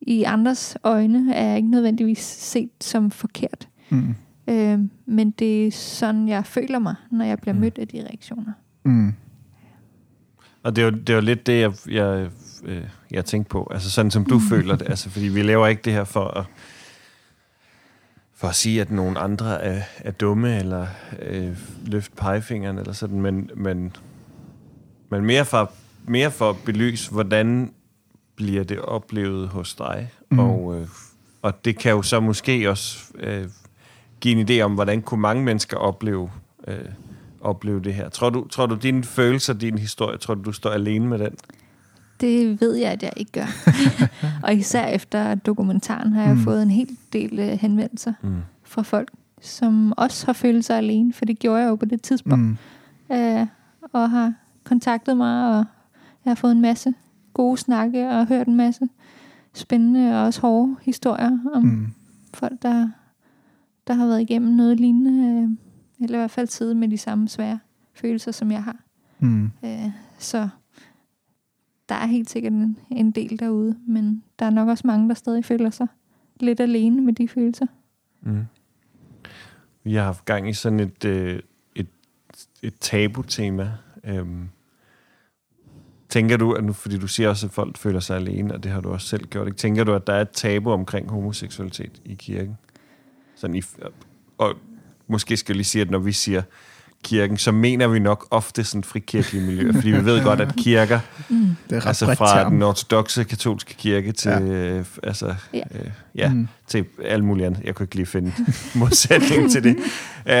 i 0.00 0.22
andres 0.22 0.76
øjne 0.84 1.34
er 1.34 1.44
jeg 1.48 1.56
ikke 1.56 1.70
nødvendigvis 1.70 2.18
set 2.18 2.70
som 2.80 3.10
forkert. 3.10 3.68
Mm. 3.90 4.14
Øh, 4.48 4.78
men 5.06 5.30
det 5.30 5.66
er 5.66 5.70
sådan, 5.70 6.28
jeg 6.28 6.46
føler 6.46 6.78
mig, 6.78 6.94
når 7.10 7.24
jeg 7.24 7.38
bliver 7.38 7.54
Mm. 7.54 7.60
mødt 7.60 7.78
af 7.78 7.88
de 7.88 8.00
reaktioner. 8.02 8.52
Mm. 8.84 9.12
Og 10.62 10.76
det 10.76 10.82
er 10.82 10.86
jo, 10.86 10.90
det 10.90 11.10
er 11.10 11.14
jo 11.14 11.20
lidt 11.20 11.46
det, 11.46 11.60
jeg, 11.60 11.72
jeg, 11.90 12.30
øh, 12.64 12.84
jeg 13.10 13.24
tænkte 13.24 13.50
på. 13.50 13.68
Altså 13.70 13.90
sådan, 13.90 14.10
som 14.10 14.24
du 14.24 14.40
føler 14.50 14.76
det. 14.76 14.88
Altså, 14.88 15.10
fordi 15.10 15.28
vi 15.28 15.42
laver 15.42 15.66
ikke 15.66 15.82
det 15.82 15.92
her 15.92 16.04
for 16.04 16.24
at, 16.24 16.44
for 18.34 18.48
at 18.48 18.54
sige, 18.54 18.80
at 18.80 18.90
nogen 18.90 19.16
andre 19.16 19.62
er, 19.62 19.82
er 19.98 20.10
dumme, 20.10 20.58
eller 20.58 20.86
øh, 21.22 21.56
løfte 21.86 22.16
pegefingeren, 22.16 22.78
eller 22.78 22.92
sådan, 22.92 23.20
men, 23.20 23.50
men, 23.54 23.96
men 25.10 25.24
mere, 25.24 25.44
for, 25.44 25.72
mere 26.06 26.30
for 26.30 26.50
at 26.50 26.56
belyse, 26.64 27.10
hvordan 27.10 27.72
bliver 28.36 28.64
det 28.64 28.80
oplevet 28.80 29.48
hos 29.48 29.74
dig. 29.74 30.10
Mm. 30.30 30.38
Og, 30.38 30.80
øh, 30.80 30.88
og 31.42 31.64
det 31.64 31.78
kan 31.78 31.92
jo 31.92 32.02
så 32.02 32.20
måske 32.20 32.70
også 32.70 32.98
øh, 33.14 33.48
give 34.20 34.40
en 34.40 34.48
idé 34.50 34.62
om, 34.64 34.74
hvordan 34.74 35.02
kunne 35.02 35.20
mange 35.20 35.44
mennesker 35.44 35.76
opleve, 35.76 36.30
øh, 36.68 36.78
opleve 37.40 37.80
det 37.80 37.94
her. 37.94 38.08
Tror 38.08 38.30
du, 38.30 38.48
tror 38.48 38.66
du, 38.66 38.74
dine 38.74 39.04
følelser, 39.04 39.54
din 39.54 39.78
historie, 39.78 40.18
tror 40.18 40.34
du, 40.34 40.42
du 40.42 40.52
står 40.52 40.70
alene 40.70 41.06
med 41.06 41.18
den? 41.18 41.36
Det 42.20 42.60
ved 42.60 42.74
jeg, 42.74 42.92
at 42.92 43.02
jeg 43.02 43.12
ikke 43.16 43.32
gør. 43.32 43.46
og 44.44 44.54
især 44.54 44.86
efter 44.86 45.34
dokumentaren 45.34 46.12
har 46.12 46.22
jeg 46.22 46.34
Mm. 46.34 46.40
fået 46.42 46.62
en 46.62 46.70
hel 46.70 46.88
del 47.12 47.38
øh, 47.38 47.46
henvendelser 47.48 48.12
Mm. 48.22 48.36
fra 48.62 48.82
folk, 48.82 49.10
som 49.40 49.92
også 49.96 50.26
har 50.26 50.32
følt 50.32 50.64
sig 50.64 50.76
alene, 50.78 51.12
for 51.12 51.24
det 51.24 51.38
gjorde 51.38 51.60
jeg 51.62 51.68
jo 51.68 51.74
på 51.74 51.84
det 51.84 52.02
tidspunkt. 52.02 52.44
Mm. 52.44 52.56
øh, 53.16 53.46
og 53.92 54.10
har 54.10 54.32
kontaktet 54.64 55.16
mig, 55.16 55.48
og 55.58 55.64
jeg 56.24 56.30
har 56.30 56.34
fået 56.34 56.52
en 56.52 56.60
masse 56.60 56.94
gode 57.34 57.56
snakke, 57.58 58.08
og 58.10 58.26
hørt 58.26 58.46
en 58.46 58.56
masse 58.56 58.88
spændende 59.54 60.12
og 60.20 60.24
også 60.26 60.40
hårde 60.40 60.76
historier 60.82 61.38
om. 61.54 61.62
Mm. 61.62 61.86
folk, 62.34 62.62
der, 62.62 62.88
der 63.86 63.94
har 63.94 64.06
været 64.06 64.20
igennem 64.20 64.52
noget 64.54 64.80
lignende, 64.80 65.42
øh, 65.42 65.48
eller 66.04 66.18
i 66.18 66.20
hvert 66.20 66.30
fald 66.30 66.46
siddet 66.48 66.76
med 66.76 66.88
de 66.88 66.98
samme 66.98 67.28
svære 67.28 67.58
følelser, 67.94 68.32
som 68.32 68.52
jeg 68.52 68.62
har. 68.64 68.76
Mm. 69.18 69.50
Øh, 69.64 69.90
så 70.18 70.48
der 71.88 71.94
er 71.94 72.06
helt 72.06 72.30
sikkert 72.30 72.52
en, 72.52 72.78
en 72.90 73.10
del 73.10 73.38
derude, 73.38 73.78
men 73.86 74.22
der 74.38 74.46
er 74.46 74.50
nok 74.50 74.68
også 74.68 74.86
mange, 74.86 75.08
der 75.08 75.14
stadig 75.14 75.44
føler 75.44 75.70
sig 75.70 75.86
lidt 76.40 76.60
alene 76.60 77.02
med 77.02 77.12
de 77.12 77.28
følelser. 77.28 77.66
Mm. 78.20 78.44
Vi 79.84 79.94
har 79.94 80.04
haft 80.04 80.24
gang 80.24 80.48
i 80.48 80.52
sådan 80.52 80.80
et, 80.80 81.04
øh, 81.04 81.40
et, 81.74 81.88
et 82.62 82.74
tabu-tema. 82.80 83.72
Øhm, 84.04 84.48
tænker 86.08 86.36
du, 86.36 86.52
at 86.52 86.64
nu, 86.64 86.72
fordi 86.72 86.98
du 86.98 87.06
siger 87.06 87.28
også, 87.28 87.46
at 87.46 87.52
folk 87.52 87.76
føler 87.76 88.00
sig 88.00 88.16
alene, 88.16 88.54
og 88.54 88.62
det 88.62 88.72
har 88.72 88.80
du 88.80 88.90
også 88.90 89.06
selv 89.06 89.26
gjort, 89.26 89.46
ikke? 89.46 89.56
tænker 89.56 89.84
du, 89.84 89.94
at 89.94 90.06
der 90.06 90.12
er 90.12 90.20
et 90.20 90.30
tabu 90.30 90.70
omkring 90.70 91.10
homoseksualitet 91.10 92.02
i 92.04 92.14
kirken? 92.14 92.58
Sådan 93.34 93.56
i, 93.56 93.62
og 94.38 94.54
måske 95.06 95.36
skal 95.36 95.52
jeg 95.52 95.56
lige 95.56 95.64
sige, 95.64 95.82
at 95.82 95.90
når 95.90 95.98
vi 95.98 96.12
siger 96.12 96.42
kirken, 97.04 97.36
så 97.38 97.52
mener 97.52 97.86
vi 97.88 97.98
nok 97.98 98.26
ofte 98.30 98.64
sådan 98.64 98.84
frikirkelige 98.84 99.46
miljøer, 99.46 99.72
fordi 99.72 99.90
vi 99.90 100.04
ved 100.04 100.24
godt, 100.24 100.40
at 100.40 100.54
kirker, 100.56 101.00
Mm. 101.28 101.56
Det 101.70 101.76
er 101.76 101.80
ret 101.80 101.86
altså 101.86 102.14
fra 102.14 102.38
term. 102.42 102.52
den 102.52 102.62
ortodoxe 102.62 103.24
katolske 103.24 103.74
kirke 103.74 104.12
til, 104.12 104.30
Ja. 104.30 104.40
øh, 104.40 104.84
altså, 105.02 105.34
Ja. 105.54 105.58
øh, 105.74 105.90
ja, 106.14 106.28
Mm. 106.32 106.48
til 106.66 106.84
alt 107.04 107.24
muligt 107.24 107.46
andet. 107.46 107.60
Jeg 107.64 107.74
kunne 107.74 107.84
ikke 107.84 107.94
lige 107.94 108.06
finde 108.06 108.32
modsætning 108.74 109.50
til 109.50 109.64
det. 109.64 109.76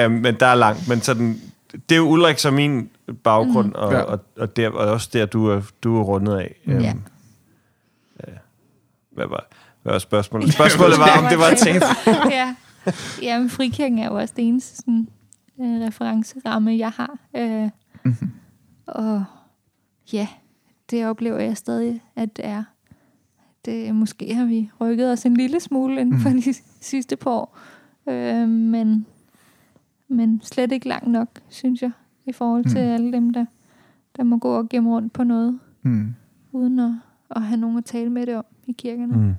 Um, 0.06 0.12
men 0.12 0.34
der 0.40 0.46
er 0.46 0.54
langt. 0.54 0.88
Men 0.88 1.00
sådan, 1.00 1.40
det 1.72 1.92
er 1.92 1.96
jo 1.96 2.08
Ulrik 2.08 2.38
som 2.38 2.54
min 2.54 2.88
baggrund, 3.24 3.66
mm. 3.66 3.72
og, 3.74 3.92
Ja. 3.92 3.98
og, 4.00 4.20
og, 4.36 4.56
der, 4.56 4.68
og 4.70 4.86
også 4.92 5.08
der, 5.12 5.26
du 5.26 5.46
er, 5.46 5.60
du 5.82 5.98
er 5.98 6.02
rundet 6.04 6.36
af. 6.38 6.54
Ja. 6.66 6.72
ja. 6.80 6.92
Hvad 9.12 9.26
var, 9.26 9.46
hvad 9.82 9.92
var 9.92 9.98
spørgsmålet? 9.98 10.52
Spørgsmålet 10.52 10.98
var, 10.98 11.18
om 11.18 11.24
det 11.30 11.38
var 11.38 11.46
et 11.46 11.58
tabu. 11.58 11.84
ja. 12.30 12.54
ja, 13.22 13.38
men 13.38 13.50
frikirken 13.50 13.98
er 13.98 14.06
jo 14.06 14.14
også 14.14 14.34
det 14.36 14.44
eneste 14.48 14.76
sådan, 14.76 15.08
øh, 15.60 15.80
referenceramme, 15.86 16.70
jeg 16.78 16.90
har. 16.90 17.18
Øh, 17.36 17.70
Mhm. 18.04 18.30
og 18.86 19.24
ja, 20.12 20.28
det 20.90 21.06
oplever 21.06 21.38
jeg 21.38 21.56
stadig, 21.56 22.02
at 22.16 22.36
det 22.36 22.46
er. 22.46 22.64
Det, 23.64 23.94
måske 23.94 24.34
har 24.34 24.44
vi 24.44 24.70
rykket 24.80 25.12
os 25.12 25.26
en 25.26 25.36
lille 25.36 25.60
smule 25.60 26.00
inden 26.00 26.20
for 26.20 26.28
Mhm. 26.28 26.42
de 26.42 26.54
sidste 26.80 27.16
par 27.16 27.30
år. 27.30 27.58
Øh, 28.08 28.48
men, 28.48 29.06
men 30.08 30.40
slet 30.44 30.72
ikke 30.72 30.88
langt 30.88 31.10
nok, 31.10 31.28
synes 31.48 31.82
jeg, 31.82 31.90
i 32.26 32.32
forhold 32.32 32.64
til 32.64 32.80
Mhm. 32.84 32.92
alle 32.94 33.12
dem, 33.12 33.30
der, 33.32 33.44
der 34.16 34.22
må 34.22 34.36
gå 34.38 34.54
og 34.58 34.68
gemme 34.68 34.90
rundt 34.90 35.12
på 35.12 35.24
noget, 35.24 35.58
Mm. 35.82 36.14
uden 36.52 36.78
at, 36.78 36.92
at 37.30 37.42
have 37.42 37.60
nogen 37.60 37.78
at 37.78 37.84
tale 37.84 38.10
med 38.10 38.26
det 38.26 38.36
om 38.36 38.44
i 38.66 38.72
kirkerne. 38.72 39.16
Mm. 39.16 39.34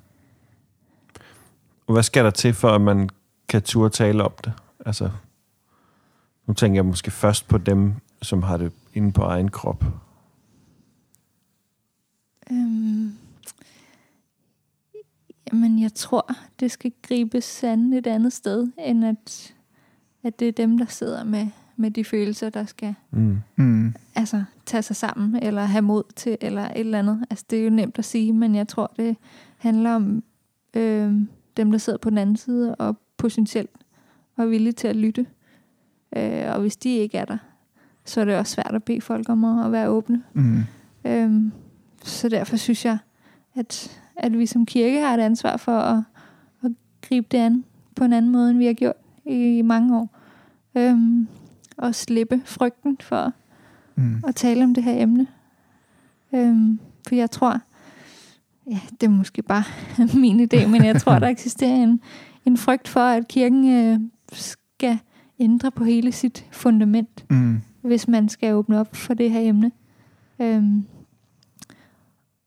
Og 1.87 1.93
hvad 1.93 2.03
skal 2.03 2.23
der 2.25 2.31
til, 2.31 2.53
for 2.53 2.69
at 2.69 2.81
man 2.81 3.09
kan 3.47 3.61
turde 3.61 3.89
tale 3.89 4.23
om 4.23 4.31
det? 4.43 4.53
Altså, 4.85 5.09
nu 6.49 6.53
tænker 6.53 6.77
jeg 6.77 6.85
måske 6.85 7.11
først 7.11 7.47
på 7.47 7.57
dem, 7.57 7.93
som 8.21 8.43
har 8.43 8.57
det 8.57 8.71
inde 8.93 9.11
på 9.11 9.21
egen 9.21 9.51
krop. 9.51 9.85
Øhm, 12.51 13.11
jamen, 15.51 15.81
jeg 15.81 15.93
tror, 15.93 16.31
det 16.59 16.71
skal 16.71 16.91
gribes 17.01 17.63
an 17.63 17.93
et 17.93 18.07
andet 18.07 18.33
sted, 18.33 18.67
end 18.77 19.05
at, 19.05 19.53
at 20.23 20.39
det 20.39 20.47
er 20.47 20.51
dem, 20.51 20.77
der 20.77 20.85
sidder 20.85 21.23
med, 21.23 21.47
med 21.75 21.91
de 21.91 22.03
følelser, 22.03 22.49
der 22.49 22.65
skal 22.65 22.95
Mm. 23.11 23.37
Mm. 23.55 23.93
altså, 24.15 24.43
tage 24.65 24.81
sig 24.81 24.95
sammen, 24.95 25.35
eller 25.43 25.65
have 25.65 25.81
mod 25.81 26.03
til, 26.15 26.37
eller 26.41 26.63
et 26.63 26.79
eller 26.79 26.99
andet. 26.99 27.25
Altså, 27.29 27.45
det 27.49 27.59
er 27.59 27.63
jo 27.63 27.69
nemt 27.69 27.99
at 27.99 28.05
sige, 28.05 28.33
men 28.33 28.55
jeg 28.55 28.67
tror, 28.67 28.93
det 28.97 29.15
handler 29.57 29.95
om 29.95 30.23
øhm, 30.73 31.29
dem, 31.57 31.71
der 31.71 31.77
sidder 31.77 31.99
på 31.99 32.09
den 32.09 32.17
anden 32.17 32.37
side, 32.37 32.75
og 32.75 32.97
potentielt 33.17 33.71
var 34.37 34.45
villige 34.45 34.73
til 34.73 34.87
at 34.87 34.95
lytte. 34.95 35.25
Øh, 36.15 36.43
og 36.53 36.61
hvis 36.61 36.77
de 36.77 36.89
ikke 36.89 37.17
er 37.17 37.25
der, 37.25 37.37
så 38.05 38.21
er 38.21 38.25
det 38.25 38.35
også 38.37 38.53
svært 38.53 38.75
at 38.75 38.83
bede 38.83 39.01
folk 39.01 39.29
om 39.29 39.43
at, 39.43 39.65
at 39.65 39.71
være 39.71 39.89
åbne. 39.89 40.23
Mm. 40.33 40.63
Øhm, 41.05 41.51
så 42.03 42.29
derfor 42.29 42.57
synes 42.57 42.85
jeg, 42.85 42.97
at, 43.55 44.01
at 44.15 44.37
vi 44.39 44.45
som 44.45 44.65
kirke 44.65 44.99
har 45.01 45.13
et 45.13 45.19
ansvar 45.21 45.57
for 45.57 45.79
at, 45.79 46.03
at 46.63 46.71
gribe 47.01 47.27
det 47.31 47.37
an 47.37 47.63
på 47.95 48.03
en 48.03 48.13
anden 48.13 48.31
måde, 48.31 48.49
end 48.49 48.57
vi 48.57 48.65
har 48.65 48.73
gjort 48.73 48.95
i 49.25 49.61
mange 49.61 49.97
år. 49.97 50.17
Øhm, 50.75 51.27
og 51.77 51.95
slippe 51.95 52.41
frygten 52.45 52.97
for 53.01 53.33
Mm. 53.95 54.23
at 54.27 54.35
tale 54.35 54.63
om 54.63 54.73
det 54.73 54.83
her 54.83 55.01
emne. 55.01 55.27
Øhm, 56.33 56.79
for 57.07 57.15
jeg 57.15 57.31
tror, 57.31 57.59
ja, 58.67 58.79
det 59.01 59.07
er 59.07 59.11
måske 59.11 59.41
bare 59.41 59.63
min 60.21 60.39
idé, 60.39 60.67
men 60.67 60.85
jeg 60.85 61.01
tror, 61.01 61.19
der 61.19 61.27
eksisterer 61.27 61.75
en, 61.75 62.01
en 62.45 62.57
frygt 62.57 62.87
for, 62.87 62.99
at 62.99 63.27
kirken 63.27 63.69
øh, 63.69 63.99
skal 64.31 64.99
ændre 65.39 65.71
på 65.71 65.83
hele 65.83 66.11
sit 66.11 66.45
fundament 66.51 67.25
Mm. 67.29 67.61
hvis 67.81 68.07
man 68.07 68.29
skal 68.29 68.53
åbne 68.53 68.79
op 68.79 68.95
for 68.95 69.13
det 69.13 69.31
her 69.31 69.39
emne. 69.49 69.71
Øhm, 70.41 70.83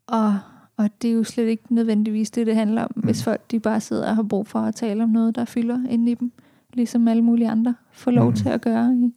og, 0.06 0.38
og 0.76 0.90
det 1.02 1.10
er 1.10 1.14
jo 1.14 1.24
slet 1.24 1.46
ikke 1.46 1.74
nødvendigvis 1.74 2.30
det, 2.30 2.46
det 2.46 2.54
handler 2.56 2.82
om, 2.82 2.90
mm. 2.96 3.02
hvis 3.02 3.24
folk 3.24 3.50
de 3.50 3.60
bare 3.60 3.80
sidder 3.80 4.08
og 4.10 4.16
har 4.16 4.22
brug 4.22 4.46
for 4.46 4.58
at 4.58 4.74
tale 4.74 5.02
om 5.02 5.08
noget, 5.08 5.34
der 5.34 5.44
fylder 5.44 5.88
inde 5.90 6.12
i 6.12 6.14
dem, 6.14 6.32
ligesom 6.74 7.08
alle 7.08 7.22
mulige 7.22 7.48
andre 7.50 7.74
får 7.92 8.10
lov 8.10 8.28
Mm. 8.30 8.36
til 8.36 8.48
at 8.48 8.60
gøre 8.60 8.94
i, 8.96 9.14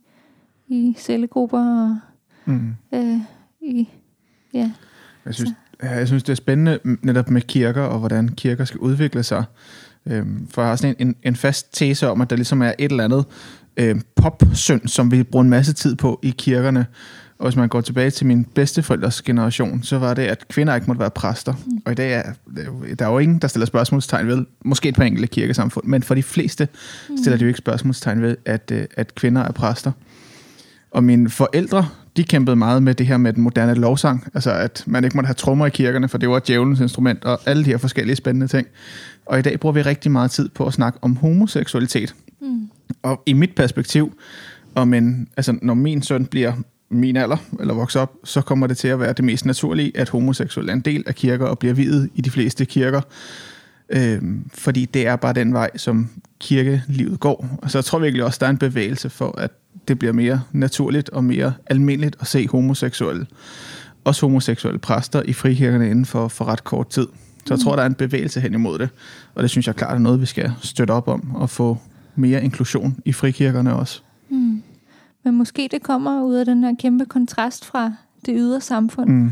i 0.67 0.95
cellegrupper 0.99 1.59
og 1.83 1.97
Mm. 2.47 2.75
øh, 2.93 3.19
i, 3.61 3.89
ja, 4.53 4.71
Jeg 5.25 5.35
synes, 5.35 5.51
ja, 5.83 5.89
jeg 5.89 6.07
synes, 6.07 6.23
det 6.23 6.31
er 6.31 6.35
spændende 6.35 6.79
netop 7.01 7.29
med 7.29 7.41
kirker, 7.41 7.81
og 7.81 7.99
hvordan 7.99 8.29
kirker 8.29 8.65
skal 8.65 8.79
udvikle 8.79 9.23
sig. 9.23 9.43
Øhm, 10.05 10.47
for 10.47 10.61
jeg 10.61 10.69
har 10.69 10.75
sådan 10.75 10.95
en, 10.99 11.07
en, 11.07 11.15
en 11.23 11.35
fast 11.35 11.73
tese 11.73 12.09
om, 12.09 12.21
at 12.21 12.29
der 12.29 12.35
ligesom 12.35 12.61
er 12.61 12.73
et 12.79 12.91
eller 12.91 13.03
andet 13.03 13.25
øhm, 13.77 14.01
popsynd, 14.15 14.87
som 14.87 15.11
vi 15.11 15.23
bruger 15.23 15.43
en 15.43 15.49
masse 15.49 15.73
tid 15.73 15.95
på 15.95 16.19
i 16.23 16.29
kirkerne. 16.37 16.85
Og 17.39 17.45
hvis 17.47 17.55
man 17.55 17.69
går 17.69 17.81
tilbage 17.81 18.09
til 18.11 18.27
min 18.27 18.43
bedsteforældres 18.45 19.21
generation, 19.21 19.83
så 19.83 19.97
var 19.99 20.13
det, 20.13 20.21
at 20.21 20.47
kvinder 20.47 20.75
ikke 20.75 20.87
måtte 20.87 20.99
være 20.99 21.09
præster. 21.09 21.53
Og 21.85 21.91
i 21.91 21.95
dag 21.95 22.13
er 22.13 22.23
der 22.99 23.05
er 23.05 23.09
jo- 23.11 23.19
ingen, 23.19 23.39
der 23.39 23.47
stiller 23.47 23.65
spørgsmålstegn 23.65 24.27
ved, 24.27 24.45
måske 24.65 24.89
et 24.89 24.95
par 24.95 25.03
enkelte 25.03 25.27
kirkesamfund, 25.27 25.85
men 25.85 26.03
for 26.03 26.15
de 26.15 26.23
fleste 26.23 26.67
Mm. 27.09 27.17
stiller 27.17 27.37
de 27.37 27.41
jo 27.43 27.47
ikke 27.47 27.57
spørgsmålstegn 27.57 28.21
ved, 28.21 28.37
at, 28.45 28.71
øh, 28.73 28.85
at 28.97 29.15
kvinder 29.15 29.41
er 29.41 29.51
præster. 29.51 29.91
Og 30.91 31.03
mine 31.03 31.29
forældre, 31.29 31.87
de 32.17 32.23
kæmpede 32.23 32.55
meget 32.55 32.83
med 32.83 32.93
det 32.95 33.07
her 33.07 33.17
med 33.17 33.33
den 33.33 33.43
moderne 33.43 33.73
lovsang. 33.73 34.27
Altså, 34.33 34.51
at 34.51 34.83
man 34.87 35.03
ikke 35.03 35.17
måtte 35.17 35.27
have 35.27 35.33
trommer 35.33 35.65
i 35.65 35.69
kirkerne, 35.69 36.07
for 36.07 36.17
det 36.17 36.29
var 36.29 36.39
djævelens 36.47 36.79
instrument, 36.79 37.25
og 37.25 37.39
alle 37.45 37.65
de 37.65 37.69
her 37.69 37.77
forskellige 37.77 38.15
spændende 38.15 38.47
ting. 38.47 38.67
Og 39.25 39.39
i 39.39 39.41
dag 39.41 39.59
bruger 39.59 39.73
vi 39.73 39.81
rigtig 39.81 40.11
meget 40.11 40.31
tid 40.31 40.49
på 40.49 40.65
at 40.65 40.73
snakke 40.73 40.99
om 41.01 41.15
homoseksualitet. 41.15 42.15
Mm. 42.41 42.69
Og 43.03 43.23
i 43.25 43.33
mit 43.33 43.55
perspektiv, 43.55 44.17
om 44.75 44.93
en, 44.93 45.27
altså, 45.37 45.57
når 45.61 45.73
min 45.73 46.01
søn 46.01 46.25
bliver 46.25 46.53
min 46.89 47.17
alder, 47.17 47.37
eller 47.59 47.73
vokser 47.73 47.99
op, 47.99 48.13
så 48.23 48.41
kommer 48.41 48.67
det 48.67 48.77
til 48.77 48.87
at 48.87 48.99
være 48.99 49.13
det 49.13 49.25
mest 49.25 49.45
naturlige, 49.45 49.91
at 49.95 50.09
homoseksuel 50.09 50.69
er 50.69 50.73
en 50.73 50.81
del 50.81 51.03
af 51.07 51.15
kirker 51.15 51.45
og 51.45 51.59
bliver 51.59 51.73
videt 51.73 52.09
i 52.15 52.21
de 52.21 52.31
fleste 52.31 52.65
kirker. 52.65 53.01
Øhm, 53.89 54.49
fordi 54.53 54.85
det 54.85 55.07
er 55.07 55.15
bare 55.15 55.33
den 55.33 55.53
vej, 55.53 55.77
som 55.77 56.09
kirkelivet 56.39 57.19
går. 57.19 57.47
Og 57.61 57.71
så 57.71 57.77
jeg 57.77 57.85
tror 57.85 57.99
virkelig 57.99 58.23
også, 58.23 58.37
der 58.39 58.45
er 58.45 58.49
en 58.49 58.57
bevægelse 58.57 59.09
for, 59.09 59.39
at 59.39 59.51
det 59.87 59.99
bliver 59.99 60.13
mere 60.13 60.41
naturligt 60.51 61.09
og 61.09 61.23
mere 61.23 61.53
almindeligt 61.67 62.15
at 62.19 62.27
se 62.27 62.47
homoseksuelle, 62.47 63.27
også 64.03 64.25
homoseksuelle 64.25 64.79
præster 64.79 65.21
i 65.21 65.33
frikirkerne 65.33 65.89
inden 65.89 66.05
for, 66.05 66.27
for 66.27 66.45
ret 66.45 66.63
kort 66.63 66.89
tid. 66.89 67.07
Så 67.45 67.53
jeg 67.53 67.59
tror, 67.59 67.75
der 67.75 67.83
er 67.83 67.87
en 67.87 67.93
bevægelse 67.93 68.39
hen 68.39 68.53
imod 68.53 68.79
det. 68.79 68.89
Og 69.35 69.43
det 69.43 69.49
synes 69.49 69.67
jeg 69.67 69.75
klart 69.75 69.95
er 69.95 69.99
noget, 69.99 70.21
vi 70.21 70.25
skal 70.25 70.53
støtte 70.61 70.91
op 70.91 71.07
om 71.07 71.35
og 71.35 71.49
få 71.49 71.77
mere 72.15 72.43
inklusion 72.43 72.97
i 73.05 73.13
frikirkerne 73.13 73.75
også. 73.75 74.01
Mm. 74.29 74.61
Men 75.23 75.35
måske 75.35 75.67
det 75.71 75.83
kommer 75.83 76.23
ud 76.23 76.33
af 76.35 76.45
den 76.45 76.63
her 76.63 76.75
kæmpe 76.79 77.05
kontrast 77.05 77.65
fra 77.65 77.93
det 78.25 78.33
ydre 78.37 78.61
samfund, 78.61 79.09
mm. 79.09 79.15
Mm, 79.15 79.31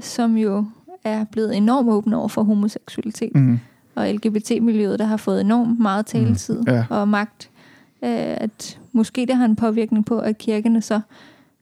som 0.00 0.36
jo 0.36 0.64
er 1.04 1.24
blevet 1.24 1.56
enormt 1.56 1.88
åbne 1.88 2.16
over 2.16 2.28
for 2.28 2.42
homoseksualitet. 2.42 3.34
mm, 3.34 3.58
og 3.94 4.08
LGBT-miljøet, 4.14 4.98
der 4.98 5.04
har 5.04 5.16
fået 5.16 5.40
enormt 5.40 5.80
meget 5.80 6.06
taletid 6.06 6.62
Ja. 6.66 6.84
og 6.90 7.08
magt. 7.08 7.50
Øh, 8.04 8.10
at 8.14 8.78
måske 8.92 9.26
det 9.26 9.36
har 9.36 9.44
en 9.44 9.56
påvirkning 9.56 10.06
på, 10.06 10.18
at 10.18 10.38
kirkerne 10.38 10.82
så 10.82 11.00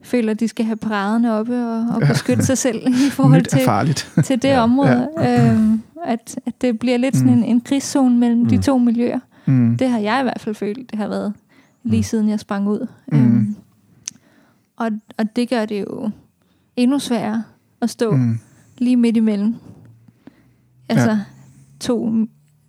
føler, 0.01 0.31
at 0.31 0.39
de 0.39 0.47
skal 0.47 0.65
have 0.65 0.75
paraderne 0.75 1.33
oppe 1.33 1.55
og, 1.67 1.95
og 1.95 2.01
Ja. 2.01 2.07
beskytte 2.07 2.45
sig 2.45 2.57
selv 2.57 2.81
i 2.87 3.09
forhold 3.11 3.45
til, 3.45 3.59
farligt. 3.65 4.11
til 4.23 4.41
det 4.41 4.47
Ja. 4.49 4.63
område. 4.63 5.07
Øhm, 5.19 5.81
at, 6.05 6.39
at 6.45 6.61
det 6.61 6.79
bliver 6.79 6.97
lidt 6.97 7.15
sådan 7.15 7.31
Mm. 7.33 7.37
en, 7.37 7.43
en 7.43 7.61
krigszone 7.61 8.17
mellem 8.17 8.45
de 8.45 8.55
Mm. 8.55 8.61
to 8.61 8.77
miljøer. 8.77 9.19
Mm, 9.47 9.77
Det 9.77 9.89
har 9.89 9.99
jeg 9.99 10.19
i 10.19 10.23
hvert 10.23 10.41
fald 10.41 10.55
følt, 10.55 10.91
det 10.91 10.99
har 10.99 11.07
været 11.07 11.33
lige 11.83 11.99
Mm. 11.99 12.03
siden 12.03 12.29
jeg 12.29 12.39
sprang 12.39 12.67
ud. 12.67 12.87
Mm. 13.11 13.17
Øhm, 13.17 13.55
og, 14.77 14.91
og 15.17 15.35
det 15.35 15.49
gør 15.49 15.65
det 15.65 15.81
jo 15.81 16.09
endnu 16.75 16.99
sværere 16.99 17.43
at 17.81 17.89
stå 17.89 18.11
mm, 18.15 18.39
lige 18.77 18.97
midt 18.97 19.17
imellem. 19.17 19.55
Altså 20.89 21.09
ja. 21.11 21.19
to, 21.79 22.13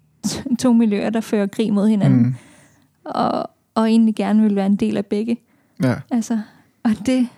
to 0.62 0.72
miljøer, 0.72 1.10
der 1.10 1.20
fører 1.20 1.46
krig 1.46 1.72
mod 1.72 1.88
hinanden. 1.88 2.22
mm, 2.22 2.34
Og, 3.04 3.50
og 3.74 3.90
egentlig 3.90 4.14
gerne 4.14 4.42
vil 4.42 4.56
være 4.56 4.66
en 4.66 4.76
del 4.76 4.96
af 4.96 5.06
begge. 5.06 5.36
Ja. 5.82 5.94
Altså, 6.10 6.40
og, 6.82 6.90
det, 7.06 7.28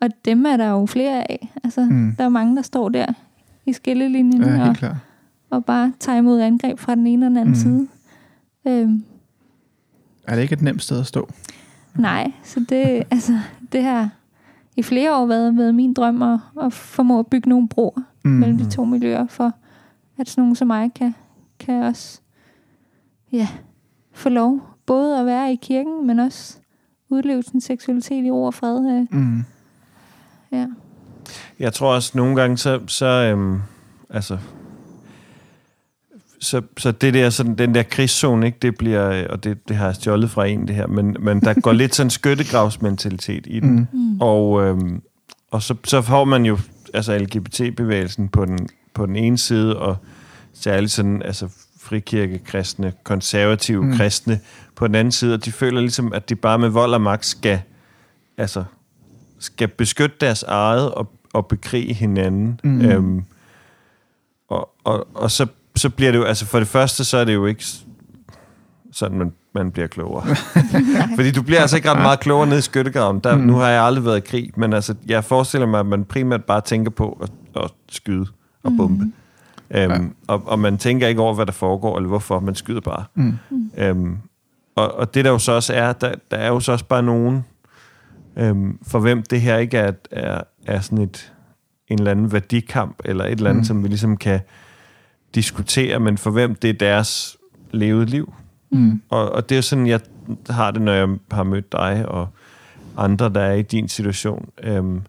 og 0.00 0.08
dem 0.24 0.46
er 0.46 0.56
der 0.56 0.68
jo 0.70 0.86
flere 0.86 1.30
af. 1.30 1.52
Altså, 1.64 1.84
Mm. 1.90 2.14
Der 2.18 2.24
er 2.24 2.28
mange, 2.28 2.56
der 2.56 2.62
står 2.62 2.88
der 2.88 3.06
i 3.66 3.72
skillelinjen 3.72 4.42
Ja, 4.42 4.68
og, 4.68 4.96
og 5.50 5.64
bare 5.64 5.92
tager 6.00 6.18
imod 6.18 6.40
angreb 6.40 6.78
fra 6.78 6.94
den 6.94 7.06
ene 7.06 7.26
og 7.26 7.30
den 7.30 7.36
anden 7.36 7.48
mm. 7.54 7.54
side. 7.60 7.88
Øhm, 8.66 9.04
Er 10.26 10.34
det 10.34 10.42
ikke 10.42 10.52
et 10.52 10.62
nemt 10.62 10.82
sted 10.82 11.00
at 11.00 11.06
stå? 11.06 11.30
nej, 11.94 12.32
så 12.42 12.60
det, 12.68 12.82
altså, 13.10 13.38
det 13.72 13.82
har 13.84 14.08
i 14.76 14.82
flere 14.82 15.16
år 15.16 15.26
været, 15.26 15.56
været 15.56 15.74
min 15.74 15.94
drøm 15.94 16.22
at, 16.22 16.38
at 16.62 16.72
formå 16.72 17.18
at 17.18 17.26
bygge 17.26 17.48
nogle 17.48 17.68
broer 17.68 18.00
Mm. 18.24 18.30
mellem 18.30 18.58
de 18.58 18.70
to 18.70 18.84
miljøer, 18.84 19.26
for 19.26 19.52
at 20.18 20.28
sådan 20.28 20.42
nogen 20.42 20.54
som 20.56 20.66
mig 20.68 20.90
kan, 20.94 21.14
kan 21.58 21.82
også 21.82 22.20
ja, 23.32 23.48
få 24.12 24.28
lov 24.28 24.60
både 24.86 25.20
at 25.20 25.26
være 25.26 25.52
i 25.52 25.56
kirken, 25.62 26.06
men 26.06 26.18
også 26.18 26.58
udleve 27.08 27.42
sin 27.42 27.60
seksualitet 27.60 28.26
i 28.26 28.30
ord 28.30 28.46
og 28.46 28.54
fred. 28.54 28.90
Øh, 29.00 29.06
Mm. 29.20 29.44
ja. 30.52 30.66
Jeg 31.58 31.72
tror 31.72 31.94
også 31.94 32.12
nogle 32.14 32.36
gange, 32.40 32.56
så, 32.58 32.80
så 32.86 33.06
øhm, 33.06 33.60
altså, 34.10 34.38
så, 36.40 36.62
så 36.76 36.92
det 36.92 37.14
der, 37.14 37.30
sådan, 37.30 37.54
den 37.54 37.74
der 37.74 37.82
krigszone, 37.82 38.46
ikke, 38.46 38.58
det 38.62 38.76
bliver, 38.78 39.10
øh, 39.10 39.26
og 39.30 39.44
det, 39.44 39.68
det 39.68 39.76
har 39.76 39.86
jeg 39.86 39.94
stjålet 39.94 40.30
fra 40.30 40.46
en, 40.46 40.68
det 40.68 40.74
her, 40.76 40.86
men, 40.86 41.16
men 41.20 41.40
der 41.40 41.60
går 41.60 41.72
lidt 41.72 41.94
sådan 41.94 42.10
skyttegravsmentalitet 42.10 43.46
i 43.50 43.60
den. 43.60 43.88
Mm. 43.92 43.98
Mm. 43.98 44.20
Og, 44.20 44.62
øhm, 44.64 45.02
og 45.50 45.62
så, 45.62 45.74
så 45.84 46.02
får 46.02 46.24
man 46.24 46.46
jo 46.46 46.58
altså 46.94 47.18
LGBT-bevægelsen 47.18 48.28
på 48.28 48.44
den, 48.44 48.68
på 48.94 49.06
den 49.06 49.16
ene 49.16 49.38
side, 49.38 49.78
og 49.78 49.96
særligt 50.54 50.92
sådan, 50.92 51.22
altså 51.22 51.48
frikirkekristne, 51.80 52.92
konservative 53.04 53.84
mm. 53.84 53.96
kristne 53.96 54.40
på 54.76 54.86
den 54.86 54.94
anden 54.94 55.12
side, 55.12 55.34
og 55.34 55.44
de 55.44 55.52
føler 55.52 55.80
ligesom, 55.80 56.12
at 56.12 56.28
de 56.28 56.34
bare 56.34 56.58
med 56.58 56.68
vold 56.68 56.94
og 56.94 57.00
magt 57.00 57.26
skal, 57.26 57.60
altså, 58.36 58.64
skal 59.38 59.68
beskytte 59.68 60.16
deres 60.20 60.42
eget 60.42 60.90
og, 60.90 61.12
og 61.32 61.46
bekrige 61.46 61.94
hinanden. 61.94 62.60
Mm. 62.64 62.80
Øhm, 62.80 63.24
og, 64.48 64.70
og, 64.84 65.06
og 65.14 65.30
så, 65.30 65.46
så 65.80 65.90
bliver 65.90 66.12
det 66.12 66.18
jo, 66.18 66.24
altså 66.24 66.46
for 66.46 66.58
det 66.58 66.68
første, 66.68 67.04
så 67.04 67.16
er 67.18 67.24
det 67.24 67.34
jo 67.34 67.46
ikke 67.46 67.64
sådan, 68.92 69.18
man, 69.18 69.32
man 69.54 69.70
bliver 69.70 69.86
klogere. 69.88 70.26
Fordi 71.16 71.30
du 71.30 71.42
bliver 71.42 71.60
altså 71.60 71.76
ikke 71.76 71.90
ret 71.90 72.02
meget 72.02 72.20
klogere 72.20 72.46
nede 72.46 72.58
i 72.58 72.62
skyttegraven. 72.62 73.20
Der, 73.24 73.34
Mm. 73.34 73.40
mm. 73.40 73.46
Nu 73.46 73.54
har 73.54 73.68
jeg 73.68 73.82
aldrig 73.82 74.04
været 74.04 74.16
i 74.16 74.20
krig, 74.20 74.50
men 74.56 74.72
altså, 74.72 74.94
jeg 75.06 75.24
forestiller 75.24 75.66
mig, 75.66 75.80
at 75.80 75.86
man 75.86 76.04
primært 76.04 76.44
bare 76.44 76.60
tænker 76.60 76.90
på 76.90 77.18
at, 77.22 77.30
at 77.64 77.70
skyde 77.90 78.26
og 78.62 78.72
bombe. 78.76 79.04
Mm. 79.04 79.12
Øhm, 79.74 79.92
Ja. 79.92 79.98
og, 80.26 80.42
og 80.48 80.58
man 80.58 80.78
tænker 80.78 81.08
ikke 81.08 81.20
over, 81.20 81.34
hvad 81.34 81.46
der 81.46 81.52
foregår, 81.52 81.96
eller 81.96 82.08
hvorfor, 82.08 82.40
man 82.40 82.54
skyder 82.54 82.80
bare. 82.80 83.04
Mm. 83.14 83.34
Øhm, 83.78 84.16
og, 84.76 84.94
og 84.94 85.14
det 85.14 85.24
der 85.24 85.30
jo 85.30 85.38
så 85.38 85.52
også 85.52 85.74
er, 85.74 85.92
der, 85.92 86.14
der 86.30 86.36
er 86.36 86.48
jo 86.48 86.60
så 86.60 86.72
også 86.72 86.84
bare 86.84 87.02
nogen, 87.02 87.44
øhm, 88.36 88.78
for 88.86 88.98
hvem 88.98 89.22
det 89.22 89.40
her 89.40 89.56
ikke 89.56 89.78
er, 89.78 89.92
er, 90.10 90.40
er 90.66 90.80
sådan 90.80 90.98
et, 90.98 91.32
en 91.88 91.98
eller 91.98 92.10
anden 92.10 92.32
værdikamp, 92.32 92.96
eller 93.04 93.24
et 93.24 93.30
eller 93.30 93.50
andet, 93.50 93.54
Mm. 93.56 93.60
mm. 93.60 93.64
som 93.64 93.82
vi 93.82 93.88
ligesom 93.88 94.16
kan 94.16 94.40
diskutere, 95.34 96.00
men 96.00 96.18
for 96.18 96.30
hvem 96.30 96.54
det 96.54 96.70
er 96.70 96.74
deres 96.74 97.36
levede 97.70 98.06
liv. 98.06 98.32
Mm. 98.72 99.02
Og, 99.08 99.32
og 99.32 99.48
det 99.48 99.56
er 99.58 99.60
sådan, 99.62 99.86
jeg 99.86 100.00
har 100.50 100.70
det, 100.70 100.82
når 100.82 100.92
jeg 100.92 101.08
har 101.30 101.42
mødt 101.42 101.72
dig 101.72 102.04
og 102.08 102.28
andre, 102.96 103.28
der 103.28 103.40
er 103.40 103.54
i 103.54 103.62
din 103.62 103.88
situation, 103.88 104.48
øhm, 104.62 105.02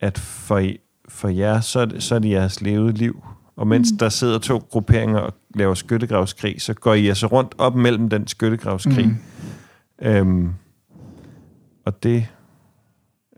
at 0.00 0.18
for, 0.18 0.62
for 1.08 1.28
jer, 1.28 1.60
så 1.60 1.80
er, 1.80 1.84
det, 1.84 2.02
så 2.02 2.14
er 2.14 2.18
det 2.18 2.30
jeres 2.30 2.60
levede 2.60 2.92
liv. 2.92 3.24
Og 3.56 3.66
mens 3.66 3.92
Mm. 3.92 3.98
der 3.98 4.08
sidder 4.08 4.38
to 4.38 4.58
grupperinger 4.70 5.18
og 5.18 5.34
laver 5.54 5.74
skyttegravskrig, 5.74 6.62
så 6.62 6.74
går 6.74 6.94
I 6.94 7.08
altså 7.08 7.26
rundt 7.26 7.54
op 7.58 7.74
mellem 7.74 8.08
den 8.08 8.26
skyttegravskrig. 8.26 9.06
Mm. 9.06 9.16
Øhm, 10.02 10.50
og 11.84 12.02
det 12.02 12.26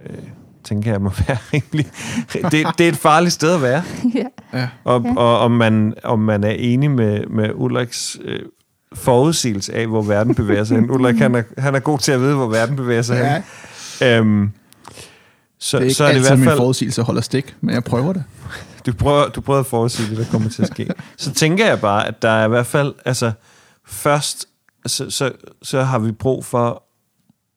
øh, 0.06 0.18
tænker 0.66 0.90
jeg 0.90 1.00
må 1.00 1.12
være 1.28 1.36
rimelig... 1.52 1.86
Det, 2.32 2.66
det 2.78 2.84
er 2.84 2.88
et 2.88 2.96
farligt 2.96 3.32
sted 3.32 3.54
at 3.54 3.62
være. 3.62 3.82
ja. 4.14 4.58
Ja. 4.58 4.68
Og, 4.84 5.04
og 5.16 5.38
om, 5.38 5.50
man, 5.50 5.94
om 6.04 6.18
man 6.18 6.44
er 6.44 6.50
enig 6.50 6.90
med, 6.90 7.26
med 7.26 7.50
Ulriks 7.54 8.18
øh, 8.24 8.38
forudsigelse 8.92 9.74
af, 9.74 9.86
hvor 9.86 10.02
verden 10.02 10.34
bevæger 10.34 10.64
sig 10.64 10.76
hen. 10.76 10.90
Ulrik, 10.90 11.16
han 11.16 11.34
er, 11.34 11.42
han 11.58 11.74
er 11.74 11.78
god 11.78 11.98
til 11.98 12.12
at 12.12 12.20
vide, 12.20 12.34
hvor 12.34 12.48
verden 12.48 12.76
bevæger 12.76 13.02
sig 13.02 13.16
ja. 13.16 13.42
hen. 14.00 14.08
Øhm, 14.08 14.50
så, 15.58 15.76
Det 15.76 15.82
er 15.82 15.86
ikke 15.86 15.94
så 15.94 16.04
er 16.04 16.12
det 16.12 16.18
i 16.18 16.20
hvert 16.20 16.38
min 16.38 16.48
fald... 16.48 16.56
forudsigelse 16.56 17.02
holder 17.02 17.20
stik, 17.20 17.56
men 17.60 17.74
jeg 17.74 17.84
prøver 17.84 18.12
det. 18.12 18.24
Du 18.86 18.92
prøver, 18.92 19.28
du 19.28 19.40
prøver 19.40 19.60
at 19.60 19.66
forudsige 19.66 20.10
det, 20.10 20.18
der 20.18 20.24
kommer 20.30 20.48
til 20.48 20.62
at 20.62 20.68
ske. 20.68 20.88
Så 21.16 21.32
tænker 21.32 21.66
jeg 21.66 21.80
bare, 21.80 22.08
at 22.08 22.22
der 22.22 22.28
er 22.28 22.44
i 22.44 22.48
hvert 22.48 22.66
fald... 22.66 22.94
Altså, 23.04 23.32
først 23.86 24.46
så, 24.86 25.10
så, 25.10 25.32
så 25.62 25.82
har 25.82 25.98
vi 25.98 26.12
brug 26.12 26.44
for 26.44 26.82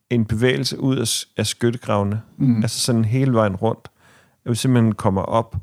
en 0.10 0.26
bevægelse 0.26 0.80
ud 0.80 0.98
af, 0.98 1.08
af 1.38 1.48
skyttegravene. 1.48 2.22
Mm. 2.38 2.62
Altså 2.62 2.80
sådan 2.80 3.06
hele 3.06 3.34
vejen 3.34 3.56
rundt. 3.56 3.88
At 4.46 4.52
vi 4.52 4.56
simpelthen 4.56 4.96
kommer 4.96 5.22
op 5.22 5.56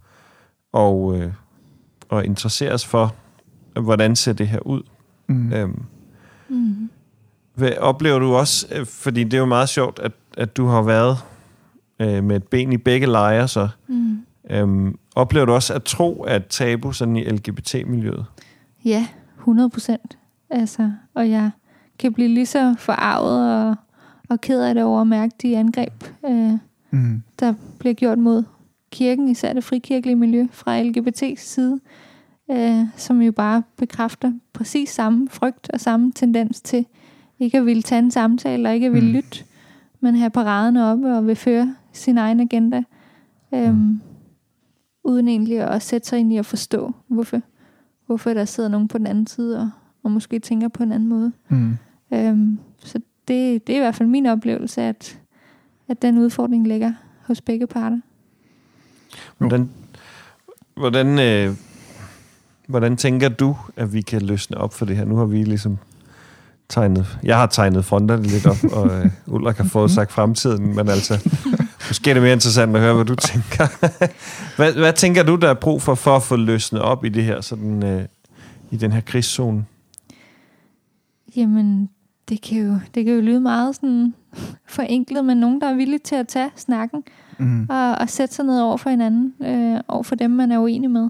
og, 0.73 1.19
øh, 1.19 1.33
og 2.09 2.25
interesserer 2.25 2.75
os 2.75 2.87
for, 2.87 3.15
hvordan 3.81 4.17
ser 4.17 4.33
det 4.33 4.49
her 4.49 4.59
ud. 4.67 4.83
Mm. 5.29 5.53
Øhm, 5.53 5.83
Mm. 6.49 6.91
hvad, 7.55 7.73
oplever 7.79 8.19
du 8.19 8.35
også, 8.35 8.67
øh, 8.75 8.87
fordi 8.87 9.25
det 9.25 9.35
er 9.35 9.39
jo 9.39 9.45
meget 9.47 9.69
sjovt, 9.69 9.99
at, 9.99 10.13
at 10.37 10.57
du 10.57 10.67
har 10.67 10.83
været 10.83 11.19
øh, 12.01 12.25
med 12.25 12.37
et 12.37 12.45
ben 12.45 12.73
i 12.73 12.77
begge 12.77 13.07
lejre, 13.07 13.49
så 13.49 13.69
Mm. 13.89 14.19
øhm, 14.51 14.99
oplever 15.15 15.47
du 15.47 15.53
også, 15.53 15.75
at 15.75 15.85
tro 15.85 16.25
er 16.29 16.37
et 16.37 16.47
tabu 16.47 16.93
sådan 16.93 17.17
i 17.17 17.25
LGBT-miljøet? 17.25 18.25
Ja, 18.85 19.09
100 19.39 19.71
procent. 19.71 20.19
Altså, 20.51 20.93
og 21.15 21.31
jeg 21.31 21.51
kan 21.99 22.13
blive 22.13 22.29
lige 22.29 22.47
så 22.47 22.75
forarvet 22.79 23.67
og, 23.69 23.77
og 24.29 24.41
ked 24.41 24.61
af 24.61 24.75
det 24.75 24.83
over 24.85 25.01
at 25.01 25.07
mærke 25.07 25.35
de 25.43 25.57
angreb, 25.57 26.05
øh, 26.27 26.53
Mm. 26.91 27.23
der 27.41 27.55
bliver 27.79 27.95
gjort 27.95 28.19
mod 28.19 28.45
kirken, 28.91 29.29
især 29.29 29.53
det 29.53 29.65
frikirkelige 29.65 30.17
miljø 30.17 30.47
fra 30.51 30.83
LGBT's 30.83 31.37
side, 31.41 31.81
øh, 32.51 32.85
som 32.97 33.23
jo 33.23 33.33
bare 33.33 33.63
bekræfter 33.77 34.33
præcis 34.53 34.89
samme 34.91 35.29
frygt 35.29 35.71
og 35.73 35.81
samme 35.81 36.13
tendens 36.13 36.61
til 36.61 36.87
ikke 37.39 37.59
at 37.59 37.67
ville 37.67 37.83
tage 37.83 37.99
en 37.99 38.11
samtale 38.11 38.69
og 38.69 38.75
ikke 38.75 38.87
at 38.87 38.93
ville 38.93 39.09
Mm. 39.09 39.15
lytte, 39.15 39.45
men 40.01 40.15
have 40.15 40.31
paraderne 40.31 40.85
oppe 40.85 41.17
og 41.17 41.27
vil 41.27 41.37
føre 41.37 41.75
sin 41.93 42.19
egen 42.19 42.41
agenda, 42.41 42.83
øh, 43.55 43.75
Mm. 43.75 44.01
uden 45.05 45.29
egentlig 45.29 45.61
at 45.61 45.83
sætte 45.83 46.09
sig 46.09 46.19
ind 46.19 46.33
i 46.33 46.37
at 46.37 46.47
forstå, 46.47 46.93
hvorfor, 47.09 47.41
hvorfor 48.07 48.35
der 48.35 48.45
sidder 48.45 48.69
nogen 48.69 48.89
på 48.89 48.99
den 48.99 49.07
anden 49.07 49.27
side 49.27 49.61
og, 49.61 49.71
og 50.03 50.11
måske 50.11 50.39
tænker 50.39 50.69
på 50.69 50.83
en 50.83 50.93
anden 50.93 51.09
måde. 51.09 51.33
Mm. 51.49 51.77
Øhm, 52.15 52.59
så 52.79 53.01
det, 53.29 53.67
det 53.67 53.73
er 53.73 53.77
i 53.77 53.81
hvert 53.81 53.95
fald 53.95 54.09
min 54.09 54.27
oplevelse, 54.27 54.83
at, 54.83 55.19
at 55.89 56.03
den 56.03 56.19
udfordring 56.19 56.69
ligger 56.69 56.93
hos 57.27 57.41
begge 57.41 57.67
parter. 57.67 58.01
Hvordan, 59.39 59.71
hvordan, 60.77 61.19
øh, 61.19 61.57
hvordan 62.67 62.97
tænker 62.97 63.29
du, 63.29 63.57
at 63.77 63.93
vi 63.93 64.01
kan 64.01 64.23
løsne 64.23 64.59
op 64.59 64.75
for 64.75 64.85
det 64.85 64.97
her? 64.97 65.05
Nu 65.05 65.17
har 65.17 65.25
vi 65.25 65.43
ligesom 65.43 65.79
tegnet... 66.69 67.19
Jeg 67.23 67.37
har 67.37 67.47
tegnet 67.47 67.85
fronterne 67.85 68.23
lidt 68.23 68.47
op, 68.47 68.65
og 68.73 68.99
øh, 68.99 69.11
Ulrik 69.35 69.57
har 69.57 69.65
fået 69.65 69.91
sagt 69.91 70.13
fremtiden, 70.13 70.77
men 70.77 70.89
altså... 70.89 71.31
Måske 71.89 72.11
er 72.11 72.15
det 72.15 72.23
mere 72.23 72.33
interessant 72.33 72.77
at 72.77 72.83
høre, 72.83 72.95
hvad 72.95 73.05
du 73.05 73.15
tænker. 73.15 73.67
hvad, 74.57 74.73
hvad 74.73 74.93
tænker 74.93 75.23
du, 75.23 75.37
der 75.37 75.49
er 75.49 75.55
brug 75.55 75.83
for, 75.83 75.95
for 75.95 76.17
at 76.17 76.23
få 76.23 76.37
løsnet 76.37 76.83
op 76.83 77.05
i 77.05 77.09
det 77.09 77.25
her, 77.25 77.41
sådan, 77.41 77.85
øh, 77.85 78.05
i 78.71 78.77
den 78.77 78.93
her 78.93 79.01
krigszone? 79.01 79.65
Jamen, 81.37 81.89
det 82.29 82.43
kan 82.43 82.59
jo, 82.67 82.75
det 82.95 83.05
kan 83.05 83.15
jo 83.15 83.21
lyde 83.21 83.41
meget 83.41 83.75
sådan 83.75 84.15
forenklet, 84.67 85.25
men 85.25 85.37
nogen, 85.37 85.61
der 85.61 85.67
er 85.67 85.75
villige 85.75 85.99
til 85.99 86.15
at 86.15 86.29
tage 86.29 86.51
snakken 86.57 87.05
Mm. 87.39 87.67
og, 87.71 87.93
og 87.93 88.09
sætte 88.11 88.35
sig 88.35 88.45
ned 88.45 88.61
over 88.61 88.77
for 88.77 88.91
hinanden, 88.91 89.35
øh, 89.43 89.81
over 89.89 90.03
for 90.03 90.15
dem, 90.15 90.31
man 90.31 90.53
er 90.53 90.59
uenig 90.59 90.91
med, 90.91 91.09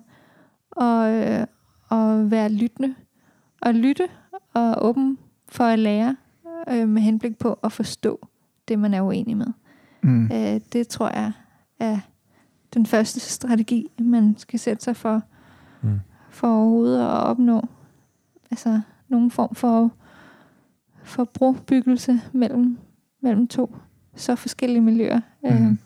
og, 0.71 1.13
øh, 1.13 1.47
og 1.89 2.31
være 2.31 2.49
lyttende, 2.49 2.95
og 3.63 3.75
lytte 3.75 4.09
og 4.55 4.75
åben 4.85 5.19
for 5.49 5.65
at 5.65 5.79
lære 5.79 6.17
øh, 6.73 6.89
med 6.89 7.03
henblik 7.03 7.39
på 7.39 7.59
at 7.65 7.73
forstå 7.73 8.27
det, 8.69 8.79
man 8.79 8.95
er 8.95 9.01
uenig 9.03 9.37
med. 9.37 9.47
Mm. 10.03 10.25
Øh, 10.33 10.61
det 10.73 10.89
tror 10.89 11.09
jeg 11.09 11.33
er 11.81 11.99
den 12.75 12.87
første 12.87 13.21
strategi, 13.21 13.91
man 13.99 14.35
skal 14.39 14.59
sætte 14.59 14.85
sig 14.85 14.97
for, 14.97 15.23
Mm. 15.83 16.01
for 16.31 16.49
overhovedet 16.49 17.01
at 17.01 17.07
opnå 17.09 17.69
altså 18.51 18.81
nogen 19.09 19.31
form 19.31 19.55
for, 19.55 19.91
for 21.07 21.25
brobyggelse 21.25 22.21
mellem, 22.33 22.79
mellem 23.23 23.47
to 23.49 23.77
så 24.15 24.37
forskellige 24.37 24.81
miljøer. 24.81 25.21
Mm. 25.43 25.49
Øh, 25.49 25.61
Mhm. 25.63 25.79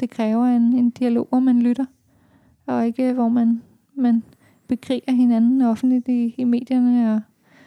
det 0.00 0.10
kræver 0.10 0.46
en, 0.46 0.62
en 0.62 0.90
dialog, 0.90 1.26
hvor 1.28 1.40
man 1.40 1.62
lytter, 1.62 1.84
og 2.66 2.86
ikke 2.86 3.12
hvor 3.12 3.28
man, 3.28 3.62
man 3.96 4.22
bekriger 4.68 5.12
hinanden 5.12 5.62
offentligt 5.62 6.08
i, 6.08 6.34
i 6.38 6.44
medierne. 6.44 7.14
Og, 7.14 7.20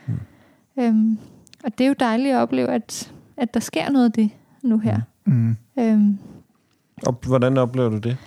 Mm. 0.07 0.13
øhm, 0.83 1.17
og 1.63 1.77
det 1.77 1.83
er 1.83 1.87
jo 1.87 1.95
dejligt 1.99 2.35
at 2.35 2.39
opleve, 2.41 2.67
at, 2.67 3.13
at 3.37 3.53
der 3.53 3.59
sker 3.59 3.89
noget 3.91 4.05
af 4.05 4.11
det 4.11 4.29
nu 4.63 4.77
her. 4.77 5.01
Mm. 5.25 5.55
Øhm, 5.79 6.17
Og 7.07 7.19
hvordan 7.27 7.57
oplever 7.57 7.89
du 7.89 7.97
det? 7.97 8.17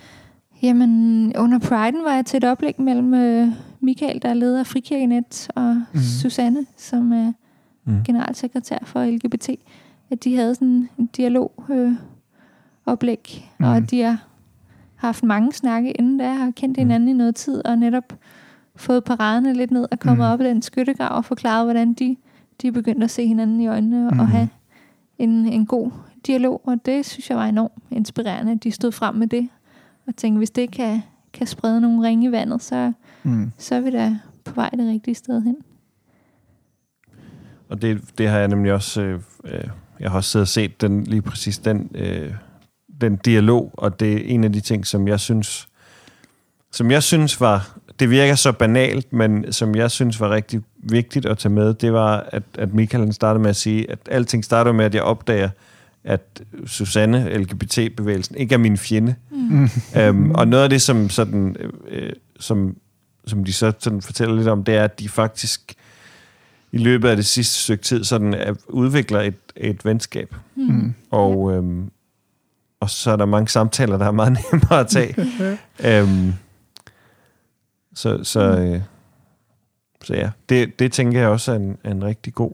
Jamen, 0.62 1.32
under 1.36 1.58
Priden 1.58 2.04
var 2.04 2.12
jeg 2.14 2.26
til 2.26 2.36
et 2.36 2.44
oplæg 2.44 2.80
mellem 2.80 3.14
øh, 3.14 3.48
Michael, 3.80 4.22
der 4.22 4.28
er 4.28 4.34
leder 4.34 4.60
af 4.60 4.66
Frikirkenet, 4.66 5.48
og 5.54 5.82
mm. 5.94 6.00
Susanne, 6.00 6.66
som 6.76 7.12
er 7.12 7.32
mm. 7.86 8.04
generalsekretær 8.04 8.78
for 8.82 9.04
LGBT, 9.04 9.50
at 10.10 10.24
de 10.24 10.36
havde 10.36 10.54
sådan 10.54 10.88
en 10.98 11.06
dialog 11.06 11.64
øh, 11.70 11.92
oplæg, 12.86 13.50
mm. 13.58 13.66
og 13.66 13.90
de 13.90 14.00
har 14.00 14.26
haft 14.96 15.24
mange 15.24 15.52
snakke 15.52 15.92
inden 15.92 16.18
da, 16.18 16.32
har 16.32 16.50
kendt 16.50 16.78
hinanden 16.78 17.08
mm. 17.08 17.14
i 17.14 17.18
noget 17.18 17.34
tid, 17.34 17.66
og 17.66 17.78
netop 17.78 18.12
fået 18.76 19.04
paraderne 19.04 19.52
lidt 19.52 19.70
ned 19.70 19.86
og 19.90 19.98
kommet 19.98 20.26
mm. 20.26 20.32
op 20.32 20.40
i 20.40 20.44
den 20.44 20.62
skyttegrav 20.62 21.16
og 21.16 21.24
forklaret, 21.24 21.66
hvordan 21.66 21.92
de, 21.92 22.16
de 22.62 22.72
begyndte 22.72 23.04
at 23.04 23.10
se 23.10 23.26
hinanden 23.26 23.60
i 23.60 23.66
øjnene 23.66 24.10
mm. 24.10 24.18
og 24.18 24.28
have 24.28 24.48
en, 25.18 25.30
en 25.30 25.66
god 25.66 25.90
dialog, 26.26 26.60
og 26.64 26.86
det 26.86 27.06
synes 27.06 27.30
jeg 27.30 27.38
var 27.38 27.46
enormt 27.46 27.72
inspirerende, 27.90 28.52
at 28.52 28.64
de 28.64 28.70
stod 28.70 28.92
frem 28.92 29.14
med 29.14 29.26
det, 29.26 29.48
og 30.06 30.16
tænkte, 30.16 30.38
hvis 30.38 30.50
det 30.50 30.70
kan, 30.70 31.02
kan 31.32 31.46
sprede 31.46 31.80
nogle 31.80 32.08
ringe 32.08 32.28
i 32.28 32.32
vandet, 32.32 32.62
så, 32.62 32.92
mm. 33.22 33.52
så 33.58 33.74
er 33.74 33.80
vi 33.80 33.90
da 33.90 34.18
på 34.44 34.54
vej 34.54 34.68
det 34.68 34.88
rigtige 34.88 35.14
sted 35.14 35.42
hen. 35.42 35.56
Og 37.68 37.82
det, 37.82 38.00
det 38.18 38.28
har 38.28 38.38
jeg 38.38 38.48
nemlig 38.48 38.72
også, 38.72 39.02
øh, 39.02 39.20
øh, 39.44 39.64
jeg 40.00 40.10
har 40.10 40.16
også 40.16 40.30
siddet 40.30 40.44
og 40.44 40.48
set 40.48 40.80
den, 40.80 41.04
lige 41.04 41.22
præcis 41.22 41.58
den, 41.58 41.90
øh, 41.94 42.32
den 43.00 43.16
dialog, 43.16 43.70
og 43.72 44.00
det 44.00 44.12
er 44.12 44.34
en 44.34 44.44
af 44.44 44.52
de 44.52 44.60
ting, 44.60 44.86
som 44.86 45.08
jeg 45.08 45.20
synes, 45.20 45.68
som 46.72 46.90
jeg 46.90 47.02
synes 47.02 47.40
var, 47.40 47.78
det 47.98 48.10
virker 48.10 48.34
så 48.34 48.52
banalt, 48.52 49.12
men 49.12 49.52
som 49.52 49.74
jeg 49.74 49.90
synes 49.90 50.20
var 50.20 50.30
rigtig 50.30 50.60
vigtigt 50.76 51.26
at 51.26 51.38
tage 51.38 51.52
med, 51.52 51.74
det 51.74 51.92
var, 51.92 52.28
at, 52.32 52.42
at 52.58 52.74
Michael 52.74 53.12
startede 53.12 53.42
med 53.42 53.50
at 53.50 53.56
sige, 53.56 53.90
at 53.90 53.98
alting 54.10 54.44
starter 54.44 54.72
med, 54.72 54.84
at 54.84 54.94
jeg 54.94 55.02
opdager, 55.02 55.48
at 56.04 56.42
Susanne, 56.66 57.38
LGBT-bevægelsen, 57.38 58.36
ikke 58.36 58.54
er 58.54 58.58
min 58.58 58.76
fjende. 58.76 59.14
Mm. 59.30 59.68
øhm, 59.96 60.30
og 60.30 60.48
noget 60.48 60.64
af 60.64 60.70
det, 60.70 60.82
som, 60.82 61.10
sådan, 61.10 61.56
øh, 61.88 62.12
som, 62.40 62.76
som 63.26 63.44
de 63.44 63.52
så 63.52 63.72
sådan 63.78 64.02
fortæller 64.02 64.34
lidt 64.34 64.48
om, 64.48 64.64
det 64.64 64.74
er, 64.74 64.84
at 64.84 65.00
de 65.00 65.08
faktisk 65.08 65.74
i 66.72 66.78
løbet 66.78 67.08
af 67.08 67.16
det 67.16 67.26
sidste 67.26 67.54
stykke 67.54 67.84
tid 67.84 68.04
sådan, 68.04 68.34
at 68.34 68.56
udvikler 68.68 69.20
et, 69.20 69.36
et 69.56 69.84
venskab. 69.84 70.34
Mm. 70.56 70.94
Og, 71.10 71.52
øhm, 71.52 71.90
og 72.80 72.90
så 72.90 73.10
er 73.10 73.16
der 73.16 73.24
mange 73.24 73.48
samtaler, 73.48 73.98
der 73.98 74.06
er 74.06 74.10
meget 74.10 74.38
nemmere 74.52 74.80
at 74.80 74.86
tage. 74.86 75.14
øhm, 76.00 76.32
så, 77.94 78.24
så, 78.24 78.40
øh, 78.40 78.80
så 80.04 80.14
ja, 80.14 80.30
det, 80.48 80.78
det 80.78 80.92
tænker 80.92 81.20
jeg 81.20 81.28
også 81.28 81.52
er 81.52 81.56
en, 81.56 81.78
er 81.84 81.90
en 81.90 82.04
rigtig 82.04 82.34
god, 82.34 82.52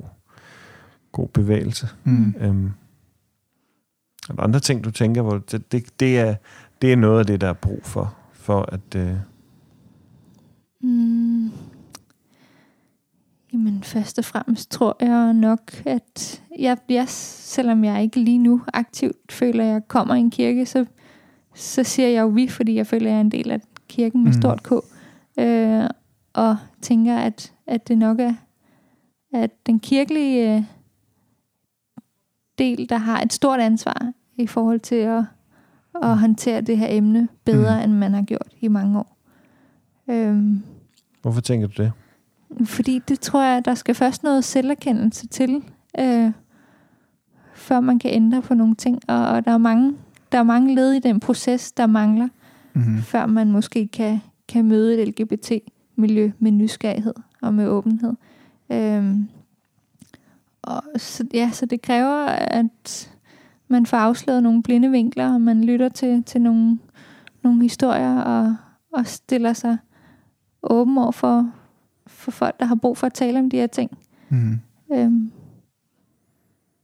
god 1.13 1.29
bevægelse. 1.29 1.89
Mm. 2.05 2.35
Øhm, 2.41 2.73
er 4.29 4.35
der 4.35 4.43
andre 4.43 4.61
ting, 4.61 4.85
du 4.85 4.91
tænker, 4.91 5.23
hvor 5.23 5.39
det, 5.39 5.73
det, 5.73 6.01
det, 6.01 6.19
er, 6.19 6.35
det 6.83 6.93
er 6.93 6.97
noget 6.97 7.19
af 7.19 7.27
det, 7.27 7.41
der 7.41 7.49
er 7.49 7.53
brug 7.53 7.81
for, 7.83 8.15
for 8.33 8.63
at... 8.63 8.95
Øh... 8.97 9.17
Mm. 10.81 11.51
Jamen, 13.53 13.83
først 13.83 14.19
og 14.19 14.25
fremmest 14.25 14.71
tror 14.71 14.97
jeg 15.01 15.33
nok, 15.33 15.87
at 15.87 16.43
jeg, 16.59 16.77
jeg, 16.89 17.09
selvom 17.09 17.85
jeg 17.85 18.03
ikke 18.03 18.21
lige 18.21 18.39
nu 18.39 18.63
aktivt 18.75 19.33
føler, 19.33 19.65
at 19.65 19.71
jeg 19.71 19.89
kommer 19.89 20.15
i 20.15 20.19
en 20.19 20.31
kirke, 20.31 20.67
så, 20.67 20.87
så 21.55 21.85
siger 21.85 22.09
jeg 22.09 22.23
jo 22.23 22.27
vi, 22.27 22.49
fordi 22.49 22.75
jeg 22.75 22.87
føler, 22.87 23.07
at 23.07 23.11
jeg 23.11 23.17
er 23.17 23.21
en 23.21 23.31
del 23.31 23.51
af 23.51 23.61
kirken 23.89 24.25
med 24.25 24.33
mm. 24.33 24.41
stort 24.41 24.63
K. 24.63 24.73
Øh, 25.39 25.89
og 26.33 26.57
tænker, 26.81 27.17
at, 27.17 27.53
at 27.67 27.89
det 27.89 27.99
nok 27.99 28.21
er 28.21 28.35
at 29.33 29.67
den 29.67 29.81
kirkelige 29.81 30.57
øh, 30.57 30.63
del, 32.59 32.89
der 32.89 32.97
har 32.97 33.21
et 33.21 33.33
stort 33.33 33.61
ansvar 33.61 34.13
i 34.37 34.47
forhold 34.47 34.81
til 34.81 34.95
at, 34.95 35.25
at 36.03 36.19
håndtere 36.19 36.61
det 36.61 36.79
her 36.79 36.87
emne 36.91 37.29
bedre, 37.45 37.77
mm. 37.77 37.85
end 37.85 37.99
man 37.99 38.15
har 38.15 38.23
gjort 38.23 38.49
i 38.61 38.69
mange 38.69 38.99
år. 38.99 39.17
Øhm, 40.11 40.63
Hvorfor 41.23 41.41
tænker 41.41 41.67
du 41.67 41.83
det? 41.83 41.93
Fordi 42.65 43.01
det 43.09 43.21
tror 43.21 43.43
jeg, 43.43 43.65
der 43.65 43.75
skal 43.75 43.95
først 43.95 44.23
noget 44.23 44.45
selverkendelse 44.45 45.27
til, 45.27 45.63
øh, 46.01 46.33
før 47.55 47.81
man 47.81 47.99
kan 47.99 48.11
ændre 48.11 48.43
på 48.43 48.55
nogle 48.55 48.75
ting. 48.75 49.01
Og, 49.09 49.27
og 49.27 49.45
der, 49.45 49.51
er 49.51 49.59
mange, 49.59 49.95
der 50.33 50.39
er 50.39 50.43
mange 50.43 50.75
led 50.75 50.93
i 50.93 50.99
den 50.99 51.21
proces, 51.21 51.73
der 51.73 51.87
mangler, 51.87 52.29
mm-hmm. 52.75 53.03
før 53.03 53.27
man 53.27 53.53
måske 53.53 53.89
kan, 53.89 54.21
kan 54.49 54.65
møde 54.65 55.03
et 55.03 55.09
LGBT-miljø 55.09 56.31
med 56.39 56.51
nysgerrighed 56.51 57.15
og 57.43 57.55
med 57.55 57.69
åbenhed. 57.69 58.13
Øhm, 58.73 59.29
og 60.63 60.83
så, 60.97 61.25
ja, 61.35 61.51
så 61.53 61.67
det 61.67 61.83
kræver, 61.83 62.25
at 62.27 63.11
man 63.69 63.87
får 63.87 63.97
afsløret 63.97 64.43
nogle 64.43 64.63
blinde 64.63 64.91
vinkler, 64.91 65.35
og 65.35 65.41
man 65.41 65.65
lytter 65.65 65.89
til, 65.89 66.23
til 66.23 66.41
nogle, 66.41 66.79
nogle 67.43 67.63
historier, 67.63 68.21
og, 68.21 68.57
og 68.93 69.07
stiller 69.07 69.53
sig 69.53 69.79
åben 70.63 70.99
over 70.99 71.13
for, 71.13 71.51
for 72.23 72.31
folk, 72.31 72.61
der 72.61 72.67
har 72.67 72.75
brug 72.75 72.99
for 72.99 73.07
at 73.07 73.13
tale 73.13 73.39
om 73.39 73.51
de 73.51 73.57
her 73.57 73.67
ting. 73.67 73.99
Mm. 74.29 74.61
Øhm, 74.93 75.33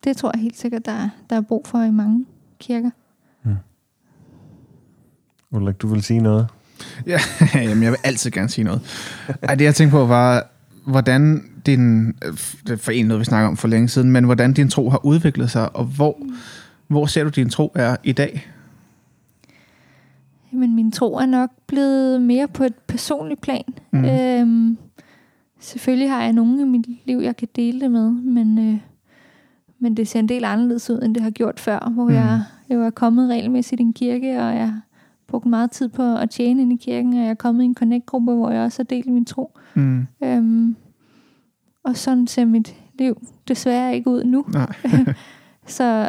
det 0.05 0.17
tror 0.17 0.31
jeg 0.35 0.43
helt 0.43 0.57
sikkert, 0.57 0.87
der, 0.87 1.09
der 1.31 1.37
er 1.37 1.41
brug 1.41 1.67
for 1.67 1.83
i 1.83 1.91
mange 1.91 2.27
kirker. 2.59 2.91
Mm. 3.43 3.55
Ulrik, 5.51 5.83
du 5.83 5.87
vil 5.87 6.03
sige 6.03 6.21
noget? 6.21 6.49
Ja, 7.07 7.19
jamen, 7.55 7.83
jeg 7.83 7.91
vil 7.91 7.99
altid 8.05 8.31
gerne 8.31 8.49
sige 8.49 8.65
noget. 8.65 8.81
Ej, 9.43 9.55
det 9.55 9.65
jeg 9.65 9.75
tænkte 9.75 9.93
på 9.93 10.07
var, 10.07 10.47
hvordan 10.87 11.45
din, 11.67 12.13
det 12.67 12.71
er 12.71 12.77
for 12.77 12.91
en 12.91 13.07
noget, 13.07 13.21
vi 13.21 13.25
snakker 13.25 13.49
om 13.49 13.57
for 13.57 13.69
længe 13.69 13.89
siden, 13.89 14.11
men 14.11 14.25
hvordan 14.25 14.53
din 14.53 14.69
tro 14.69 14.91
har 14.91 15.07
udviklet 15.07 15.51
sig, 15.51 15.77
og 15.77 15.85
hvor, 15.85 16.17
mm. 16.21 16.35
hvor 16.87 17.07
ser 17.07 17.25
du, 17.25 17.31
din 17.31 17.49
tro 17.49 17.73
er 17.75 17.97
i 18.05 18.13
dag? 18.13 18.49
Jamen, 20.53 20.75
min 20.75 20.93
tro 20.93 21.15
er 21.15 21.27
nok 21.27 21.51
blevet 21.67 22.23
mere 22.23 22.49
på 22.49 22.65
et 22.65 22.75
personligt 22.75 23.41
plan. 23.41 23.65
Mm. 23.93 24.05
Øhm, 24.05 24.79
selvfølgelig 25.59 26.11
har 26.11 26.23
jeg 26.23 26.33
nogen 26.33 26.61
i 26.61 26.65
mit 26.65 26.87
liv, 27.07 27.19
jeg 27.19 27.37
kan 27.37 27.49
dele 27.57 27.81
det 27.81 27.91
med, 27.91 28.11
men, 28.11 28.59
øh, 28.59 28.79
men 29.79 29.97
det 29.97 30.09
ser 30.09 30.19
en 30.19 30.29
del 30.29 30.45
anderledes 30.45 30.91
ud, 30.91 31.03
end 31.03 31.15
det 31.15 31.23
har 31.23 31.31
gjort 31.31 31.61
før, 31.61 31.91
hvor 31.91 32.05
mm. 32.05 32.15
jeg 32.15 32.43
jo 32.71 32.83
er 32.83 32.91
kommet 32.91 33.31
regelmæssigt 33.31 33.81
i 33.81 33.85
en 33.85 33.93
kirke, 33.93 34.43
og 34.43 34.55
jeg 34.55 34.81
brugt 35.29 35.47
meget 35.47 35.71
tid 35.71 35.89
på 35.89 36.17
at 36.17 36.31
tjene 36.31 36.63
ind 36.63 36.73
i 36.73 36.77
kirken, 36.77 37.13
og 37.13 37.21
jeg 37.21 37.29
er 37.29 37.35
kommet 37.35 37.63
i 37.63 37.67
en 37.67 37.75
connect-gruppe, 37.75 38.35
hvor 38.35 38.51
jeg 38.51 38.63
også 38.63 38.79
har 38.79 38.85
delt 38.85 39.07
min 39.07 39.25
tro. 39.25 39.59
Mm. 39.75 40.07
Øhm, 40.25 40.77
og 41.85 41.97
sådan 41.97 42.27
ser 42.27 42.45
mit 42.45 42.75
liv 42.99 43.27
desværre 43.49 43.95
ikke 43.95 44.11
ud 44.11 44.25
nu. 44.25 44.45
Nej. 44.53 44.73
så, 45.67 46.09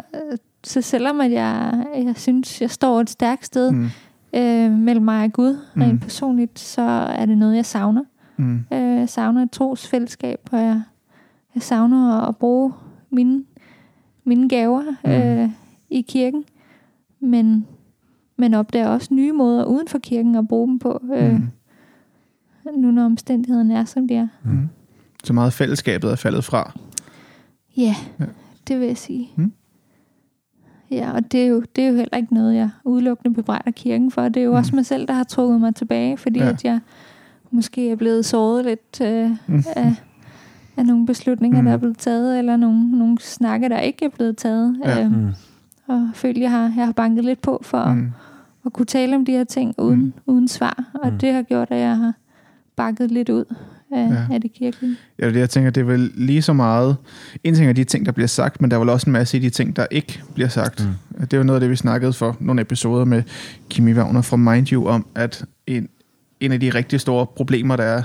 så 0.64 0.80
selvom 0.80 1.20
at 1.20 1.32
jeg, 1.32 1.84
jeg 1.96 2.16
synes, 2.16 2.60
jeg 2.60 2.70
står 2.70 3.00
et 3.00 3.10
stærkt 3.10 3.46
sted 3.46 3.70
mm. 3.70 3.88
øh, 4.34 4.72
mellem 4.72 5.04
mig 5.04 5.24
og 5.24 5.32
Gud, 5.32 5.58
mm. 5.74 5.82
rent 5.82 6.02
personligt, 6.02 6.58
så 6.58 6.82
er 7.16 7.26
det 7.26 7.38
noget, 7.38 7.56
jeg 7.56 7.66
savner. 7.66 8.04
Mm. 8.40 8.64
Øh, 8.72 8.98
jeg 8.98 9.08
savner 9.08 9.42
et 9.42 9.50
trosfællesskab, 9.50 10.48
og 10.52 10.58
jeg, 10.58 10.82
jeg 11.54 11.62
savner 11.62 12.28
at 12.28 12.36
bruge 12.36 12.72
mine, 13.10 13.44
mine 14.24 14.48
gaver 14.48 14.82
mm. 15.04 15.10
øh, 15.10 15.50
i 15.90 16.00
kirken. 16.00 16.44
Men 17.20 17.66
men 18.40 18.54
opdager 18.54 18.88
også 18.88 19.14
nye 19.14 19.32
måder 19.32 19.64
uden 19.64 19.88
for 19.88 19.98
kirken 19.98 20.34
at 20.34 20.48
bruge 20.48 20.68
dem 20.68 20.78
på, 20.78 21.02
øh, 21.14 21.32
mm. 21.32 21.50
nu 22.76 22.90
når 22.90 23.04
omstændighederne 23.04 23.78
er, 23.78 23.84
som 23.84 24.08
de 24.08 24.14
er. 24.14 24.28
Mm. 24.44 24.68
Så 25.24 25.32
meget 25.32 25.52
fællesskabet 25.52 26.10
er 26.10 26.16
faldet 26.16 26.44
fra? 26.44 26.72
Ja, 27.76 27.94
ja. 28.20 28.24
det 28.68 28.80
vil 28.80 28.86
jeg 28.86 28.96
sige. 28.96 29.30
Mm. 29.36 29.52
Ja, 30.90 31.12
og 31.12 31.32
det 31.32 31.42
er, 31.42 31.46
jo, 31.46 31.62
det 31.76 31.84
er 31.84 31.88
jo 31.88 31.94
heller 31.94 32.16
ikke 32.16 32.34
noget, 32.34 32.54
jeg 32.54 32.70
udelukkende 32.84 33.34
bebrejder 33.34 33.70
kirken 33.70 34.10
for. 34.10 34.28
Det 34.28 34.40
er 34.40 34.44
jo 34.44 34.50
mm. 34.50 34.56
også 34.56 34.74
mig 34.74 34.86
selv, 34.86 35.08
der 35.08 35.14
har 35.14 35.24
trukket 35.24 35.60
mig 35.60 35.74
tilbage, 35.74 36.16
fordi 36.16 36.38
ja. 36.38 36.48
at 36.48 36.64
jeg 36.64 36.80
måske 37.50 37.90
er 37.90 37.96
blevet 37.96 38.24
såret 38.24 38.64
lidt 38.64 39.00
øh, 39.02 39.30
mm. 39.46 39.64
af, 39.76 39.94
af 40.76 40.86
nogle 40.86 41.06
beslutninger, 41.06 41.60
mm. 41.60 41.66
der 41.66 41.72
er 41.72 41.76
blevet 41.76 41.98
taget, 41.98 42.38
eller 42.38 42.56
nogle, 42.56 42.98
nogle 42.98 43.18
snakke, 43.20 43.68
der 43.68 43.80
ikke 43.80 44.04
er 44.04 44.10
blevet 44.10 44.36
taget. 44.36 44.76
Ja. 44.84 45.04
Øh, 45.04 45.12
mm. 45.12 45.32
Og 45.86 46.10
føler, 46.14 46.40
jeg 46.40 46.50
har, 46.50 46.72
jeg 46.76 46.84
har 46.84 46.92
banket 46.92 47.24
lidt 47.24 47.42
på 47.42 47.60
for 47.62 47.84
mm 47.84 48.12
at 48.66 48.72
kunne 48.72 48.86
tale 48.86 49.16
om 49.16 49.24
de 49.24 49.32
her 49.32 49.44
ting 49.44 49.74
uden, 49.78 50.00
mm. 50.00 50.12
uden 50.26 50.48
svar. 50.48 50.84
Og 50.94 51.12
mm. 51.12 51.18
det 51.18 51.32
har 51.32 51.42
gjort, 51.42 51.68
at 51.70 51.80
jeg 51.80 51.96
har 51.96 52.12
bakket 52.76 53.10
lidt 53.10 53.28
ud 53.28 53.44
af, 53.92 54.08
ja. 54.10 54.34
af 54.34 54.40
det 54.40 54.52
kirkelige. 54.52 54.96
Ja, 55.18 55.26
det 55.26 55.36
jeg 55.36 55.50
tænker, 55.50 55.70
det 55.70 55.80
er 55.80 55.84
vel 55.84 56.10
lige 56.14 56.42
så 56.42 56.52
meget... 56.52 56.96
En 57.44 57.54
ting 57.54 57.68
er 57.68 57.72
de 57.72 57.84
ting, 57.84 58.06
der 58.06 58.12
bliver 58.12 58.26
sagt, 58.26 58.60
men 58.60 58.70
der 58.70 58.76
er 58.76 58.80
vel 58.80 58.88
også 58.88 59.06
en 59.06 59.12
masse 59.12 59.36
af 59.36 59.40
de 59.40 59.50
ting, 59.50 59.76
der 59.76 59.86
ikke 59.90 60.22
bliver 60.34 60.48
sagt. 60.48 60.88
Mm. 61.18 61.26
Det 61.26 61.32
er 61.32 61.38
jo 61.38 61.44
noget 61.44 61.56
af 61.56 61.60
det, 61.60 61.70
vi 61.70 61.76
snakkede 61.76 62.12
for 62.12 62.36
nogle 62.40 62.60
episoder 62.60 63.04
med 63.04 63.22
Kimi 63.68 63.92
Wagner 63.92 64.22
fra 64.22 64.36
Mind 64.36 64.72
You 64.72 64.86
om, 64.86 65.06
at 65.14 65.44
en, 65.66 65.88
en 66.40 66.52
af 66.52 66.60
de 66.60 66.70
rigtig 66.70 67.00
store 67.00 67.26
problemer, 67.26 67.76
der 67.76 67.84
er 67.84 68.02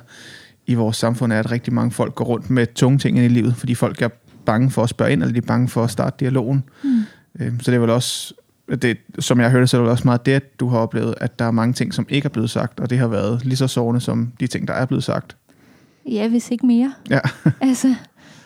i 0.67 0.73
vores 0.73 0.97
samfund, 0.97 1.33
er, 1.33 1.39
at 1.39 1.51
rigtig 1.51 1.73
mange 1.73 1.91
folk 1.91 2.15
går 2.15 2.25
rundt 2.25 2.49
med 2.49 2.67
tunge 2.75 2.97
ting 2.97 3.17
i 3.17 3.27
livet, 3.27 3.55
fordi 3.55 3.75
folk 3.75 4.01
er 4.01 4.09
bange 4.45 4.71
for 4.71 4.83
at 4.83 4.89
spørge 4.89 5.11
ind, 5.11 5.21
eller 5.21 5.33
de 5.33 5.38
er 5.38 5.47
bange 5.47 5.67
for 5.67 5.83
at 5.83 5.91
starte 5.91 6.15
dialogen. 6.19 6.63
Mm. 6.83 7.01
Øhm, 7.39 7.59
så 7.59 7.71
det 7.71 7.77
er 7.77 7.81
vel 7.81 7.89
også 7.89 8.33
det, 8.81 8.97
som 9.19 9.39
jeg 9.39 9.51
hørte, 9.51 9.67
så 9.67 9.77
er 9.77 9.81
det 9.81 9.91
også 9.91 10.03
meget 10.05 10.25
det, 10.25 10.31
at 10.31 10.59
du 10.59 10.67
har 10.67 10.77
oplevet, 10.77 11.15
at 11.21 11.39
der 11.39 11.45
er 11.45 11.51
mange 11.51 11.73
ting, 11.73 11.93
som 11.93 12.05
ikke 12.09 12.25
er 12.25 12.29
blevet 12.29 12.49
sagt, 12.49 12.79
og 12.79 12.89
det 12.89 12.97
har 12.97 13.07
været 13.07 13.45
lige 13.45 13.57
så 13.57 13.67
sårende 13.67 14.01
som 14.01 14.31
de 14.39 14.47
ting, 14.47 14.67
der 14.67 14.73
er 14.73 14.86
blevet 14.86 15.03
sagt. 15.03 15.38
Ja, 16.05 16.27
hvis 16.27 16.51
ikke 16.51 16.65
mere. 16.65 16.93
Ja. 17.09 17.19
altså, 17.61 17.95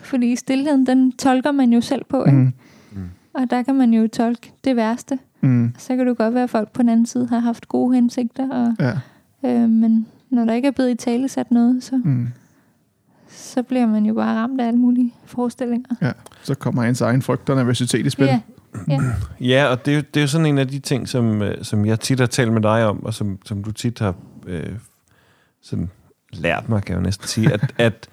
fordi 0.02 0.36
stillheden, 0.36 0.86
den 0.86 1.12
tolker 1.12 1.52
man 1.52 1.74
jo 1.74 1.82
selv 1.82 2.04
på, 2.10 2.26
ikke? 2.26 2.38
Mm. 2.38 2.54
Mm. 2.92 3.10
Og 3.34 3.42
der 3.50 3.64
kan 3.64 3.76
man 3.76 3.94
jo 3.94 4.08
tolke 4.08 4.54
det 4.64 4.76
værste. 4.76 5.20
Mm. 5.42 5.74
Så 5.78 5.96
kan 5.96 6.08
det 6.08 6.18
godt 6.18 6.34
være, 6.34 6.44
at 6.44 6.50
folk 6.50 6.72
på 6.72 6.82
den 6.82 6.90
anden 6.90 7.06
side 7.06 7.28
har 7.28 7.40
haft 7.40 7.68
gode 7.68 7.96
hensigter, 7.96 8.50
og, 8.50 8.76
ja. 8.80 8.94
Øh, 9.46 9.70
men 9.70 10.08
når 10.30 10.46
der 10.46 10.54
ikke 10.54 10.68
er 10.68 10.72
blevet 10.72 10.92
i 10.92 10.96
tale 10.96 11.30
sat 11.30 11.52
noget, 11.52 11.84
så, 11.84 12.02
mm. 12.04 12.28
så 13.30 13.64
bliver 13.64 13.86
man 13.86 14.06
jo 14.06 14.14
bare 14.14 14.36
ramt 14.36 14.62
af 14.62 14.68
alle 14.68 14.80
mulige 14.80 15.14
forestillinger. 15.26 15.96
Ja, 16.02 16.12
så 16.44 16.56
kommer 16.56 16.84
ens 16.84 17.02
egen 17.02 17.22
frygt 17.22 17.50
og 17.50 17.56
nervøsitet 17.56 18.06
i 18.06 18.10
spil. 18.10 18.26
Ja, 18.26 18.40
ja. 18.88 19.00
Ja, 19.40 19.66
og 19.66 19.86
det 19.86 19.92
er, 19.92 19.96
jo, 19.96 20.04
det 20.14 20.20
er 20.20 20.22
jo 20.22 20.28
sådan 20.28 20.46
en 20.46 20.58
af 20.58 20.68
de 20.68 20.80
ting, 20.80 21.10
som, 21.10 21.42
øh, 21.42 21.64
som 21.64 21.86
jeg 21.86 22.00
tit 22.00 22.20
har 22.20 22.28
talt 22.28 22.54
med 22.54 22.62
dig 22.62 22.86
om, 22.86 23.04
og 23.04 23.14
som, 23.14 23.40
som 23.46 23.64
du 23.64 23.72
tit 23.72 24.00
har 24.00 24.16
øh, 24.48 24.76
sådan 25.62 25.90
lært 26.34 26.70
mig, 26.70 26.84
kan 26.84 26.94
jeg 26.94 27.00
jo 27.00 27.04
næsten 27.04 27.28
sige, 27.28 27.54
at, 27.54 27.74
at 27.78 28.10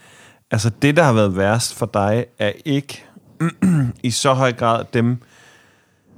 altså 0.50 0.70
det, 0.82 0.96
der 0.96 1.02
har 1.02 1.12
været 1.12 1.36
værst 1.36 1.74
for 1.74 1.90
dig, 1.94 2.24
er 2.38 2.52
ikke 2.64 3.04
i 4.02 4.10
så 4.10 4.32
høj 4.32 4.52
grad 4.52 4.84
dem 4.92 5.16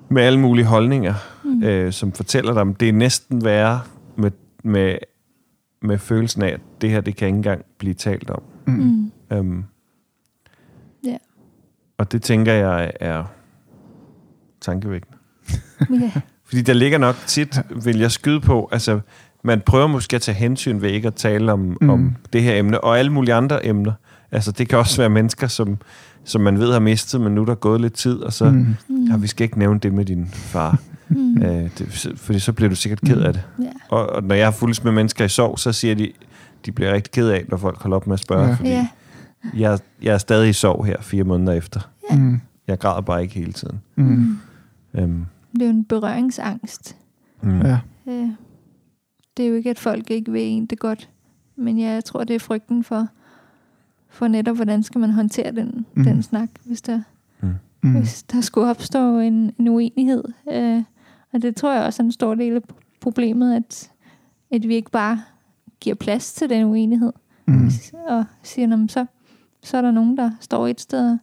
med 0.09 0.23
alle 0.23 0.39
mulige 0.39 0.65
holdninger, 0.65 1.15
mm. 1.45 1.63
øh, 1.63 1.93
som 1.93 2.13
fortæller 2.13 2.65
dig 2.65 2.81
det 2.81 2.89
er 2.89 2.93
næsten 2.93 3.45
værre 3.45 3.81
med, 4.65 4.99
med, 5.83 5.99
følelsen 5.99 6.43
af, 6.43 6.49
at 6.49 6.61
det 6.81 6.91
her, 6.91 7.01
det 7.01 7.17
kan 7.17 7.27
ikke 7.29 7.37
engang 7.37 7.65
blive 7.79 7.95
talt 7.95 8.31
om. 8.31 8.43
Mm. 8.67 9.13
Øhm, 9.33 9.65
Ja. 11.05 11.17
Og 11.99 12.13
det 12.13 12.23
tænker 12.23 12.53
jeg 12.53 12.93
er 13.01 13.25
tankevækkende. 14.61 15.17
ja. 15.91 16.11
Fordi 16.45 16.63
der 16.63 16.73
ligger 16.73 16.99
nok 16.99 17.17
tit, 17.27 17.59
vil 17.85 17.99
jeg 17.99 18.11
skyde 18.13 18.41
på, 18.41 18.69
altså 18.73 19.01
man 19.45 19.61
prøver 19.67 19.87
måske 19.87 20.17
at 20.17 20.23
tage 20.23 20.35
hensyn 20.37 20.81
ved 20.81 20.91
ikke 20.91 21.09
at 21.09 21.15
tale 21.15 21.53
om, 21.53 21.59
Mm. 21.61 21.77
mm. 21.81 21.91
om 21.91 22.17
det 22.33 22.43
her 22.43 22.59
emne, 22.59 22.81
og 22.85 22.99
alle 22.99 23.13
mulige 23.13 23.35
andre 23.35 23.67
emner. 23.67 23.93
Altså 24.33 24.53
det 24.53 24.69
kan 24.69 24.79
også 24.79 24.97
være 25.03 25.11
mennesker, 25.11 25.47
som, 25.47 25.79
som 26.25 26.41
man 26.41 26.59
ved 26.59 26.73
har 26.73 26.81
mistet, 26.81 27.21
men 27.21 27.35
nu 27.35 27.41
er 27.41 27.45
der 27.47 27.55
gået 27.55 27.81
lidt 27.81 27.95
tid, 27.95 28.19
og 28.21 28.33
så, 28.33 28.51
mm. 28.51 28.57
Mm. 28.59 28.75
Mm. 28.89 29.05
ja, 29.11 29.17
vi 29.17 29.27
skal 29.27 29.45
ikke 29.45 29.59
nævne 29.59 29.81
det 29.81 29.95
med 29.95 30.05
din 30.05 30.27
far, 30.27 30.79
Mm. 31.11 31.43
øh, 31.43 31.71
det, 31.79 32.15
fordi 32.17 32.39
så 32.39 32.53
bliver 32.53 32.69
du 32.69 32.75
sikkert 32.77 33.01
ked 33.01 33.21
af 33.21 33.33
det. 33.33 33.43
Ja. 33.63 33.71
Og, 33.91 34.07
og 34.07 34.23
når 34.25 34.35
jeg 34.35 34.47
har 34.47 34.51
fulgt 34.53 34.85
med 34.85 34.93
mennesker 34.93 35.25
i 35.25 35.29
sorg, 35.29 35.59
så 35.59 35.73
siger 35.73 35.95
de, 35.95 36.13
de 36.67 36.73
bliver 36.73 36.93
rigtig 36.93 37.13
ked 37.13 37.29
af, 37.29 37.45
når 37.49 37.57
folk 37.57 37.83
holder 37.83 37.97
op 37.97 38.07
med 38.07 38.15
at 38.15 38.21
spørge, 38.21 38.47
ja. 38.49 38.55
fordi 38.55 38.69
ja. 38.69 38.89
jeg, 39.57 39.79
jeg 40.03 40.15
er 40.15 40.19
stadig 40.19 40.51
i 40.51 40.53
sorg 40.53 40.85
her 40.87 41.01
fire 41.01 41.25
måneder 41.25 41.53
efter. 41.53 41.81
Mm. 42.11 42.41
Jeg 42.67 42.79
græder 42.79 43.01
bare 43.01 43.23
ikke 43.23 43.35
hele 43.35 43.53
tiden. 43.53 43.81
Mm. 43.97 44.39
Øhm, 44.95 45.27
Det 45.53 45.63
er 45.63 45.67
jo 45.67 45.71
en 45.73 45.85
berøringsangst. 45.85 46.97
mm. 47.43 47.61
Ja. 47.61 47.79
Øh, 48.09 48.29
det 49.37 49.45
er 49.45 49.49
jo 49.49 49.55
ikke, 49.55 49.71
at 49.71 49.79
folk 49.79 50.11
ikke 50.11 50.33
vil 50.33 50.43
en 50.43 50.67
det 50.67 50.79
godt. 50.79 51.09
Men 51.57 51.79
ja, 51.79 51.91
jeg 51.93 52.05
tror, 52.05 52.25
det 52.25 52.35
er 52.37 52.41
frygten 52.41 52.85
for, 52.85 53.07
for 54.11 54.29
netop, 54.29 54.57
hvordan 54.57 54.83
skal 54.83 54.99
man 54.99 55.11
håndtere 55.11 55.51
den, 55.53 55.87
mm. 55.95 56.05
den 56.05 56.23
snak, 56.23 56.49
hvis 56.65 56.83
der, 56.83 57.01
Mm. 57.43 57.49
Mm. 57.83 57.99
hvis 57.99 58.23
der 58.23 58.41
skulle 58.41 58.71
opstå 58.71 59.19
en, 59.19 59.53
en 59.59 59.69
uenighed. 59.69 60.25
Øh, 60.53 60.83
og 61.33 61.43
det 61.43 61.57
tror 61.57 61.75
jeg 61.75 61.85
også 61.85 62.03
er 62.03 62.05
en 62.05 62.13
stor 62.13 62.35
del 62.35 62.57
af 62.57 62.63
problemet, 63.01 63.57
at, 63.57 63.91
at 64.51 64.69
vi 64.69 64.75
ikke 64.75 64.91
bare 64.91 65.23
giver 65.81 65.97
plads 65.97 66.33
til 66.33 66.51
den 66.51 66.65
uenighed. 66.65 67.13
Mm. 67.47 67.71
Og 68.09 68.25
siger, 68.43 68.67
"Nå, 68.67 68.77
men 68.77 68.89
så, 68.89 69.07
så 69.63 69.77
er 69.77 69.83
der 69.83 69.91
nogen, 69.91 70.17
der 70.17 70.31
står 70.41 70.67
et 70.67 70.81
sted, 70.81 71.19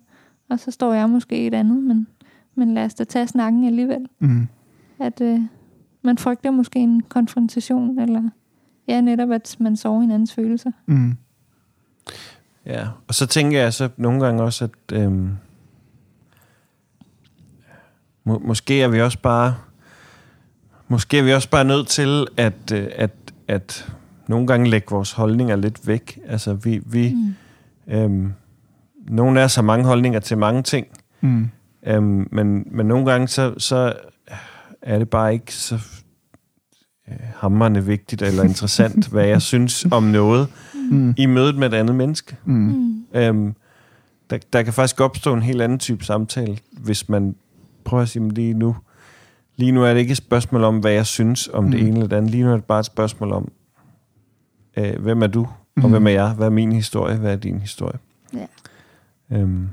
og 0.49 0.59
så 0.59 0.71
står 0.71 0.93
jeg 0.93 1.09
måske 1.09 1.47
et 1.47 1.53
andet, 1.53 1.83
men, 1.83 2.07
men 2.55 2.73
lad 2.73 2.85
os 2.85 2.93
da 2.93 3.03
tage 3.03 3.27
snakken 3.27 3.65
alligevel. 3.65 4.07
Mm. 4.19 4.47
At 4.99 5.21
øh, 5.21 5.39
man 6.01 6.17
frygter 6.17 6.51
måske 6.51 6.79
en 6.79 7.01
konfrontation, 7.01 7.99
eller 7.99 8.29
ja, 8.87 9.01
netop 9.01 9.31
at 9.31 9.55
man 9.59 9.75
sover 9.75 10.01
hinandens 10.01 10.33
følelser. 10.33 10.71
Mm. 10.85 11.17
Ja, 12.65 12.87
og 13.07 13.13
så 13.15 13.25
tænker 13.27 13.59
jeg 13.59 13.73
så 13.73 13.89
nogle 13.97 14.25
gange 14.25 14.43
også, 14.43 14.63
at 14.63 14.97
øhm, 15.01 15.29
må, 18.23 18.39
måske 18.39 18.81
er 18.81 18.87
vi 18.87 19.01
også 19.01 19.19
bare 19.19 19.55
måske 20.87 21.19
er 21.19 21.23
vi 21.23 21.33
også 21.33 21.49
bare 21.49 21.65
nødt 21.65 21.87
til 21.87 22.27
at, 22.37 22.71
øh, 22.73 22.87
at, 22.95 23.11
at 23.47 23.93
nogle 24.27 24.47
gange 24.47 24.69
lægge 24.69 24.87
vores 24.89 25.11
holdninger 25.11 25.55
lidt 25.55 25.87
væk. 25.87 26.19
Altså 26.27 26.53
vi, 26.53 26.81
vi 26.85 27.13
Mm. 27.13 27.93
øhm, 27.93 28.33
nogle 29.07 29.39
af 29.41 29.43
os 29.45 29.55
har 29.55 29.61
mange 29.61 29.85
holdninger 29.85 30.19
til 30.19 30.37
mange 30.37 30.63
ting, 30.63 30.87
Mm. 31.21 31.49
øhm, 31.87 32.27
men, 32.31 32.67
men 32.71 32.85
nogle 32.85 33.05
gange 33.11 33.27
så, 33.27 33.53
så 33.57 33.93
er 34.81 34.99
det 34.99 35.09
bare 35.09 35.33
ikke 35.33 35.53
så 35.53 35.75
øh, 37.09 37.15
hammerende 37.35 37.85
vigtigt 37.85 38.21
eller 38.21 38.43
interessant, 38.53 39.07
hvad 39.07 39.25
jeg 39.25 39.41
synes 39.41 39.85
om 39.91 40.03
noget 40.03 40.47
Mm. 40.91 41.13
i 41.17 41.25
mødet 41.25 41.57
med 41.57 41.67
et 41.67 41.73
andet 41.73 41.95
menneske. 41.95 42.35
Mm. 42.45 42.53
Mm. 42.53 43.05
Øhm, 43.13 43.55
der, 44.29 44.37
der 44.53 44.63
kan 44.63 44.73
faktisk 44.73 44.99
opstå 45.01 45.33
en 45.33 45.41
helt 45.41 45.61
anden 45.61 45.79
type 45.79 46.05
samtale, 46.05 46.57
hvis 46.71 47.09
man 47.09 47.35
prøver 47.83 48.03
at 48.03 48.09
sige, 48.09 48.23
"Men 48.23 48.31
lige 48.31 48.53
nu, 48.53 48.75
lige 49.57 49.71
nu 49.71 49.83
er 49.83 49.93
det 49.93 49.99
ikke 49.99 50.11
et 50.11 50.17
spørgsmål 50.17 50.63
om, 50.63 50.79
hvad 50.79 50.91
jeg 50.91 51.05
synes 51.05 51.47
om 51.47 51.63
mm. 51.63 51.71
det 51.71 51.79
Mm. 51.81 51.85
ene 51.87 51.95
eller 51.95 52.07
det 52.07 52.15
andet. 52.17 52.31
Lige 52.31 52.43
nu 52.43 52.49
er 52.51 52.55
det 52.55 52.65
bare 52.65 52.79
et 52.79 52.85
spørgsmål 52.85 53.31
om, 53.31 53.51
øh, 54.77 54.99
hvem 55.01 55.21
er 55.23 55.27
du, 55.27 55.41
og 55.75 55.83
Mm. 55.83 55.89
hvem 55.89 56.07
er 56.07 56.11
jeg? 56.11 56.33
Hvad 56.33 56.45
er 56.45 56.49
min 56.51 56.71
historie? 56.71 57.17
Hvad 57.17 57.31
er 57.31 57.35
din 57.35 57.59
historie? 57.59 57.97
Ja. 58.33 58.45
Øhm, 59.37 59.69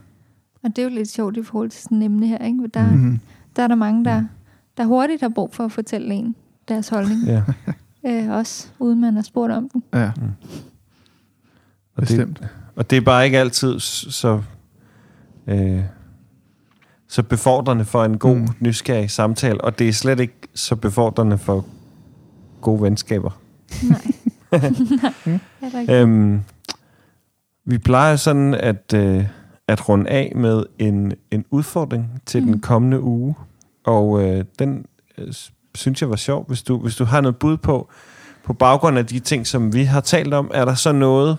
Og 0.64 0.70
det 0.76 0.78
er 0.78 0.82
jo 0.82 0.88
lidt 0.94 1.08
sjovt 1.10 1.36
i 1.36 1.42
forhold 1.42 1.70
til 1.70 1.82
sådan 1.82 2.02
emne 2.02 2.26
her. 2.26 2.38
Ikke? 2.38 2.68
Der, 2.74 2.90
Mm. 2.92 3.20
der 3.56 3.62
er 3.62 3.66
der 3.68 3.74
mange, 3.74 4.04
der, 4.04 4.24
der 4.76 4.84
hurtigt 4.84 5.22
har 5.22 5.28
brug 5.28 5.54
for 5.54 5.64
at 5.64 5.72
fortælle 5.72 6.14
en 6.14 6.34
deres 6.68 6.88
holdning. 6.88 7.22
ja. 7.26 7.42
Øh, 8.06 8.30
også 8.30 8.68
uden 8.78 9.00
man 9.00 9.14
har 9.14 9.22
spurgt 9.22 9.52
om 9.52 9.68
den. 9.68 9.82
Ja, 9.94 10.06
Og, 10.08 10.12
det, 11.96 12.08
bestemt. 12.08 12.42
og 12.76 12.90
det 12.90 12.96
er 12.96 13.00
bare 13.00 13.24
ikke 13.24 13.38
altid 13.38 13.78
så, 13.80 14.42
øh, 15.46 15.80
så 17.12 17.22
befordrende 17.22 17.84
for 17.84 18.04
en 18.04 18.18
god, 18.18 18.36
Mm. 18.36 18.40
mm. 18.40 18.48
nysgerrig 18.60 19.10
samtale, 19.10 19.60
og 19.60 19.78
det 19.78 19.88
er 19.88 19.92
slet 19.92 20.20
ikke 20.20 20.34
så 20.54 20.76
befordrende 20.76 21.38
for 21.38 21.64
gode 22.60 22.82
venskaber. 22.82 23.30
Nej. 23.90 24.00
Nej. 25.72 25.80
Ikke. 25.80 26.00
Øhm, 26.00 26.40
vi 27.64 27.78
plejer 27.78 28.16
sådan 28.16 28.54
at, 28.54 28.94
øh, 28.94 29.26
at 29.68 29.88
runde 29.88 30.10
af 30.10 30.32
med 30.36 30.64
en, 30.78 31.12
en 31.30 31.44
udfordring 31.50 32.22
til 32.26 32.40
mm. 32.40 32.46
Mm. 32.46 32.52
den 32.52 32.60
kommende 32.60 33.00
uge. 33.00 33.34
Og 33.84 34.22
øh, 34.24 34.44
den 34.58 34.86
øh, 35.18 35.32
synes 35.74 36.00
jeg 36.02 36.10
var 36.10 36.16
sjov. 36.16 36.46
Hvis 36.46 36.62
du, 36.62 36.78
hvis 36.78 36.96
du 36.96 37.04
har 37.04 37.20
noget 37.20 37.36
bud 37.36 37.56
på, 37.56 37.88
på 38.44 38.52
baggrund 38.52 38.98
af 38.98 39.06
de 39.06 39.18
ting, 39.20 39.46
som 39.46 39.74
vi 39.74 39.84
har 39.84 40.00
talt 40.00 40.34
om, 40.34 40.50
er 40.54 40.64
der 40.64 40.74
så 40.74 40.92
noget, 40.92 41.38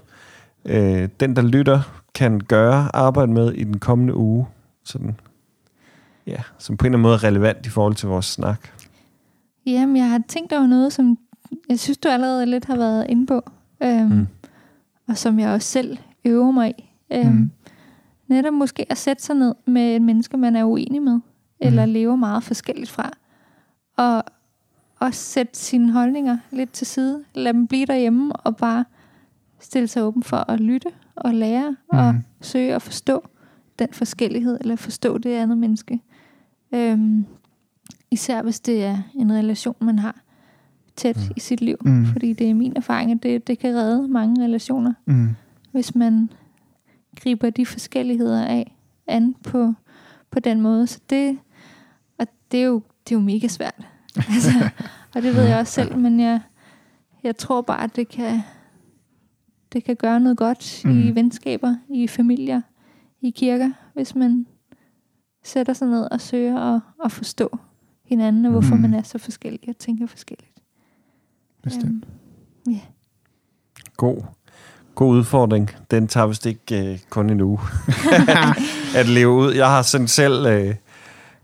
øh, 0.65 1.09
den 1.19 1.36
der 1.36 1.41
lytter 1.41 1.82
kan 2.15 2.39
gøre, 2.39 2.89
arbejde 2.93 3.32
med 3.32 3.51
i 3.51 3.63
den 3.63 3.80
kommende 3.80 4.15
uge, 4.15 4.47
sådan, 4.86 5.15
ja, 6.28 6.38
som 6.57 6.78
på 6.78 6.86
en 6.86 6.93
eller 6.93 6.97
anden 6.97 7.01
måde 7.01 7.13
er 7.15 7.24
relevant 7.24 7.65
i 7.65 7.69
forhold 7.69 7.95
til 7.95 8.09
vores 8.09 8.26
snak. 8.26 8.67
Jamen, 9.65 9.97
jeg 9.97 10.09
har 10.09 10.21
tænkt 10.28 10.53
over 10.53 10.67
noget, 10.67 10.93
som 10.93 11.17
jeg 11.69 11.80
synes, 11.80 11.97
du 11.97 12.09
allerede 12.09 12.45
lidt 12.45 12.65
har 12.65 12.76
været 12.78 13.05
inde 13.09 13.26
på. 13.26 13.41
Øhm, 13.84 14.09
Mm. 14.11 14.28
Og 15.07 15.17
som 15.17 15.39
jeg 15.39 15.49
også 15.49 15.67
selv 15.67 15.97
øver 16.26 16.51
mig 16.51 16.74
i. 16.78 16.89
Øhm, 17.13 17.30
Mm. 17.32 17.51
Netop 18.28 18.53
måske 18.53 18.86
at 18.91 18.97
sætte 18.97 19.24
sig 19.24 19.36
ned 19.36 19.55
med 19.65 19.95
et 19.95 20.01
menneske, 20.01 20.38
man 20.38 20.55
er 20.55 20.63
uenig 20.63 21.01
med. 21.01 21.19
Eller 21.59 21.86
Mm. 21.86 21.91
lever 21.91 22.15
meget 22.15 22.43
forskelligt 22.43 22.89
fra. 22.89 23.11
Og 23.97 24.24
også 24.99 25.19
sætte 25.24 25.59
sine 25.59 25.91
holdninger 25.91 26.38
lidt 26.51 26.71
til 26.71 26.88
side. 26.88 27.24
Lad 27.36 27.53
dem 27.53 27.67
blive 27.67 27.86
derhjemme 27.86 28.36
og 28.36 28.55
bare 28.57 28.86
stille 29.59 29.88
sig 29.88 30.03
åben 30.03 30.24
for 30.24 30.51
at 30.51 30.59
lytte 30.59 30.89
og 31.15 31.34
lære 31.34 31.69
mm. 31.71 31.97
og 31.99 32.15
søge 32.41 32.76
at 32.76 32.82
forstå 32.82 33.24
den 33.80 33.88
forskellighed, 33.91 34.57
eller 34.61 34.76
forstå 34.76 35.17
det 35.17 35.30
andet 35.36 35.57
menneske. 35.57 35.99
Øhm, 36.74 37.26
især 38.11 38.41
hvis 38.41 38.59
det 38.59 38.84
er 38.84 38.97
en 39.15 39.32
relation, 39.34 39.76
man 39.82 39.99
har 39.99 40.19
tæt 40.95 41.15
Mm. 41.17 41.34
i 41.38 41.39
sit 41.39 41.61
liv. 41.61 41.78
Mm. 41.86 42.05
Fordi 42.05 42.34
det 42.34 42.49
er 42.49 42.53
min 42.53 42.74
erfaring, 42.76 43.11
at 43.11 43.24
det, 43.24 43.47
det 43.47 43.59
kan 43.59 43.76
redde 43.76 44.07
mange 44.07 44.43
relationer, 44.43 44.93
Mm. 45.05 45.30
hvis 45.71 45.95
man 45.95 46.30
griber 47.21 47.49
de 47.49 47.65
forskelligheder 47.65 48.45
af 48.45 48.76
an 49.07 49.36
på, 49.43 49.74
på 50.32 50.39
den 50.39 50.61
måde. 50.61 50.88
Så 50.88 50.99
det, 51.09 51.38
og 52.19 52.28
det 52.51 52.59
er 52.59 52.65
jo, 52.65 52.82
det 53.09 53.15
er 53.15 53.19
jo 53.19 53.26
mega 53.26 53.47
svært. 53.47 53.88
altså, 54.34 54.49
og 55.15 55.21
det 55.21 55.36
ved 55.36 55.43
jeg 55.43 55.57
også 55.59 55.74
selv, 55.74 55.97
men 55.97 56.19
jeg, 56.19 56.39
jeg 57.24 57.38
tror 57.38 57.61
bare, 57.61 57.84
at 57.84 57.95
det 57.95 58.07
kan, 58.07 58.39
det 59.74 59.84
kan 59.84 59.95
gøre 59.95 60.19
noget 60.19 60.38
godt 60.38 60.82
mm. 60.86 60.99
i 61.03 61.11
venskaber, 61.15 61.76
i 61.89 62.07
familier, 62.07 62.61
i 63.21 63.30
kirker, 63.30 63.71
hvis 63.93 64.15
man 64.15 64.45
sætter 65.44 65.74
sig 65.74 65.88
ned 65.88 66.08
og 66.12 66.22
søger 66.22 66.76
at, 66.76 66.82
at 67.06 67.12
forstå 67.12 67.60
hinanden, 68.06 68.46
og 68.46 68.52
hvorfor 68.52 68.76
Mm. 68.76 68.82
man 68.82 68.94
er 68.94 69.04
så 69.04 69.18
forskellig 69.18 69.60
og 69.70 69.78
tænker 69.80 70.08
forskelligt. 70.08 70.52
Bestemt. 71.64 72.06
Øhm, 72.68 72.76
God, 73.98 74.22
god 74.96 75.16
udfordring. 75.16 75.70
Den 75.91 76.08
tager 76.08 76.28
vist 76.28 76.46
ikke 76.46 76.91
øh, 76.91 77.00
kun 77.10 77.30
en 77.30 77.41
uge 77.41 77.60
at 78.96 79.08
leve 79.10 79.30
ud. 79.30 79.52
Jeg 79.54 79.68
har 79.68 79.82
sådan 79.82 80.08
selv... 80.08 80.46
Øh, 80.46 80.76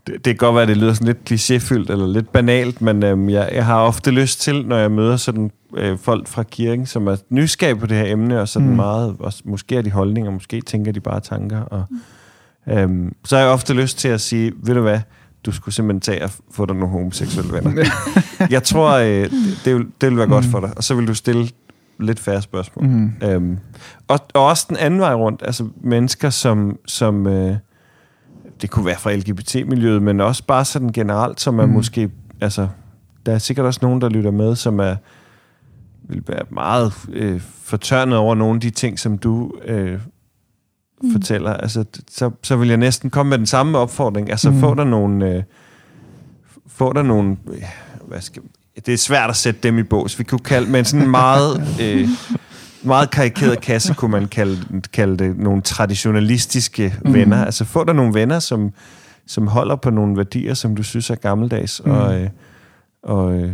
det, 0.06 0.14
det 0.14 0.24
kan 0.24 0.36
godt 0.36 0.54
være, 0.54 0.62
at 0.62 0.68
det 0.68 0.76
lyder 0.76 0.92
sådan 0.94 1.06
lidt 1.06 1.30
klichéfyldt 1.30 1.92
eller 1.92 2.06
lidt 2.06 2.32
banalt, 2.32 2.80
men 2.82 3.02
øh, 3.02 3.32
jeg, 3.32 3.50
jeg 3.52 3.66
har 3.66 3.80
ofte 3.80 4.10
lyst 4.10 4.40
til, 4.40 4.66
når 4.66 4.76
jeg 4.76 4.90
møder 4.90 5.16
sådan 5.16 5.50
øh, 5.76 5.98
folk 5.98 6.28
fra 6.28 6.42
kirken, 6.42 6.86
som 6.86 7.06
er 7.06 7.16
nysgerrige 7.28 7.76
på 7.76 7.86
det 7.86 7.96
her 7.96 8.12
emne, 8.12 8.40
og 8.40 8.48
sådan 8.48 8.66
Mm. 8.66 8.70
mm. 8.72 8.76
meget... 8.76 9.16
Og 9.20 9.32
måske 9.44 9.76
er 9.76 9.82
de 9.82 9.90
holdninger, 9.90 10.30
måske 10.30 10.60
tænker 10.60 10.92
de 10.92 11.00
bare 11.00 11.20
tanker. 11.20 11.60
Og, 11.60 11.84
øh, 12.70 13.12
så 13.24 13.36
har 13.36 13.42
jeg 13.42 13.52
ofte 13.52 13.74
lyst 13.74 13.98
til 13.98 14.08
at 14.08 14.20
sige, 14.20 14.52
ved 14.62 14.74
du 14.74 14.80
hvad, 14.80 15.00
du 15.46 15.52
skulle 15.52 15.74
simpelthen 15.74 16.00
tage 16.00 16.24
og 16.24 16.30
få 16.52 16.66
dig 16.66 16.74
nogle 16.76 16.88
homoseksuelle 16.92 17.52
venner. 17.52 17.84
jeg 18.50 18.62
tror, 18.62 18.90
øh, 18.92 19.06
det, 19.06 19.30
det, 19.64 19.74
vil, 19.76 19.86
det 20.00 20.08
vil 20.10 20.16
være 20.18 20.26
godt 20.26 20.44
Mm. 20.44 20.50
for 20.50 20.60
dig. 20.60 20.72
Og 20.76 20.84
så 20.84 20.94
vil 20.94 21.06
du 21.06 21.14
stille 21.14 21.48
lidt 22.00 22.20
færre 22.20 22.42
spørgsmål. 22.42 22.86
Mm. 22.86 23.12
Øhm, 23.22 23.58
og, 24.08 24.18
og 24.34 24.46
også 24.46 24.66
den 24.68 24.76
anden 24.76 25.00
vej 25.00 25.14
rundt, 25.14 25.42
altså 25.44 25.68
mennesker, 25.82 26.30
som, 26.30 26.78
som 26.86 27.26
øh, 27.26 27.56
det 28.62 28.70
kunne 28.70 28.86
være 28.86 28.96
fra 28.98 29.12
LGBT-miljøet, 29.14 30.02
men 30.02 30.20
også 30.20 30.44
bare 30.46 30.64
sådan 30.64 30.92
generelt, 30.92 31.40
som 31.40 31.58
er 31.58 31.66
Mm. 31.66 31.72
måske, 31.72 32.10
altså, 32.40 32.68
der 33.26 33.32
er 33.32 33.38
sikkert 33.38 33.66
også 33.66 33.80
nogen, 33.82 34.00
der 34.00 34.08
lytter 34.08 34.30
med, 34.30 34.56
som 34.56 34.78
er 34.80 34.96
vil 36.02 36.22
være 36.28 36.42
meget 36.50 36.92
øh, 37.12 37.40
fortørnet 37.62 38.18
over 38.18 38.34
nogle 38.34 38.54
af 38.54 38.60
de 38.60 38.70
ting, 38.70 38.98
som 38.98 39.18
du 39.18 39.52
øh, 39.64 39.98
Mm. 41.02 41.12
fortæller. 41.12 41.52
Altså, 41.54 41.84
så, 42.10 42.30
så 42.42 42.56
vil 42.56 42.68
jeg 42.68 42.76
næsten 42.76 43.10
komme 43.10 43.30
med 43.30 43.38
den 43.38 43.46
samme 43.46 43.78
opfordring. 43.78 44.30
Altså, 44.30 44.50
Mm. 44.50 44.60
få 44.60 44.74
der 44.74 44.84
nogle... 44.84 45.28
Øh, 45.28 45.42
få 46.66 46.92
der 46.92 47.02
nogle... 47.02 47.36
Øh, 47.52 47.62
hvad 48.08 48.20
skal, 48.20 48.42
det 48.86 48.94
er 48.94 48.98
svært 48.98 49.30
at 49.30 49.36
sætte 49.36 49.60
dem 49.62 49.78
i 49.78 49.82
bås. 49.82 50.18
Vi 50.18 50.24
kunne 50.24 50.38
kalde, 50.38 50.70
men 50.70 50.84
sådan 50.84 51.04
en 51.04 51.10
meget... 51.10 51.64
Øh, 51.82 52.08
meget 52.82 53.10
karikeret 53.10 53.60
kasse, 53.60 53.94
kunne 53.94 54.10
man 54.10 54.28
kalde, 54.28 54.80
kalde 54.92 55.16
det, 55.24 55.38
nogle 55.38 55.62
traditionalistiske 55.62 56.94
mm. 57.04 57.14
venner. 57.14 57.44
Altså 57.44 57.64
få 57.64 57.84
der 57.84 57.92
nogle 57.92 58.14
venner, 58.14 58.38
som, 58.38 58.72
som 59.26 59.46
holder 59.46 59.76
på 59.76 59.90
nogle 59.90 60.16
værdier, 60.16 60.54
som 60.54 60.76
du 60.76 60.82
synes 60.82 61.10
er 61.10 61.14
gammeldags, 61.14 61.82
Mm. 61.84 61.90
mm. 61.92 61.96
og, 61.98 62.20
øh, 62.20 62.28
og, 63.02 63.34
øh, 63.34 63.50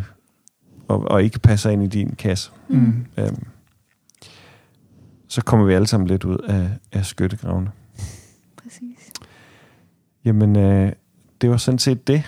og, 0.88 1.10
og 1.10 1.22
ikke 1.22 1.38
passer 1.38 1.70
ind 1.70 1.82
i 1.82 1.86
din 1.86 2.14
kasse. 2.18 2.50
Mm. 2.68 2.92
Øhm, 3.18 3.42
så 5.36 5.42
kommer 5.42 5.66
vi 5.66 5.74
alle 5.74 5.86
sammen 5.86 6.08
lidt 6.08 6.24
ud 6.24 6.38
af, 6.38 6.68
af 6.92 7.06
skyttegravene. 7.06 7.70
Præcis. 8.62 9.12
Jamen, 10.24 10.56
øh, 10.56 10.92
det 11.40 11.50
var 11.50 11.56
sådan 11.56 11.78
set 11.78 12.06
det. 12.06 12.22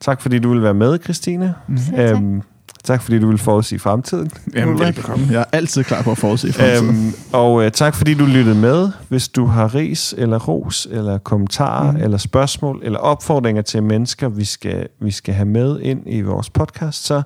Tak 0.00 0.20
fordi 0.20 0.38
du 0.38 0.48
ville 0.48 0.62
være 0.62 0.74
med, 0.74 0.98
Christine. 1.04 1.54
Mm. 1.68 1.78
Øhm, 1.96 2.42
tak 2.84 3.02
fordi 3.02 3.18
du 3.18 3.26
ville 3.26 3.38
forudsige 3.38 3.78
fremtiden. 3.78 4.30
Jamen, 4.54 4.78
velbekomme. 4.78 5.26
Jeg 5.30 5.40
er 5.40 5.44
altid 5.52 5.84
klar 5.84 6.02
på 6.02 6.10
at 6.10 6.18
forudse 6.18 6.52
fremtiden. 6.52 7.06
Øhm, 7.06 7.12
og 7.32 7.64
øh, 7.64 7.70
tak 7.70 7.94
fordi 7.94 8.14
du 8.14 8.24
lyttede 8.24 8.56
med. 8.58 8.90
Hvis 9.08 9.28
du 9.28 9.46
har 9.46 9.74
ris 9.74 10.14
eller 10.18 10.38
ros, 10.38 10.88
eller 10.90 11.18
kommentarer, 11.18 11.90
mm. 11.90 11.96
eller 11.96 12.18
spørgsmål, 12.18 12.80
eller 12.82 12.98
opfordringer 12.98 13.62
til 13.62 13.82
mennesker, 13.82 14.28
vi 14.28 14.44
skal, 14.44 14.88
vi 15.00 15.10
skal 15.10 15.34
have 15.34 15.48
med 15.48 15.80
ind 15.80 16.02
i 16.06 16.20
vores 16.20 16.50
podcast, 16.50 17.04
så 17.04 17.22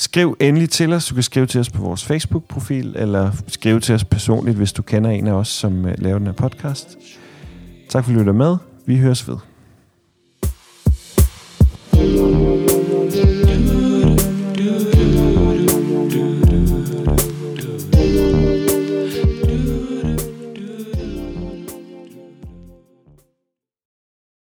skriv 0.00 0.36
endelig 0.40 0.70
til 0.70 0.92
os. 0.92 1.06
Du 1.06 1.14
kan 1.14 1.22
skrive 1.22 1.46
til 1.46 1.60
os 1.60 1.70
på 1.70 1.82
vores 1.82 2.04
Facebook-profil, 2.04 2.94
eller 2.98 3.32
skrive 3.48 3.80
til 3.80 3.94
os 3.94 4.04
personligt, 4.04 4.56
hvis 4.56 4.72
du 4.72 4.82
kender 4.82 5.10
en 5.10 5.26
af 5.26 5.32
os, 5.32 5.48
som 5.48 5.86
øh, 5.86 5.94
laver 5.98 6.18
den 6.18 6.26
her 6.26 6.34
podcast. 6.34 6.98
Tak 7.88 8.04
for 8.04 8.10
at 8.12 8.18
lytte 8.18 8.32
med. 8.32 8.56
Vi 8.86 8.98
høres 8.98 9.28
ved. 9.28 9.36
thank 11.92 12.70
you 12.70 12.79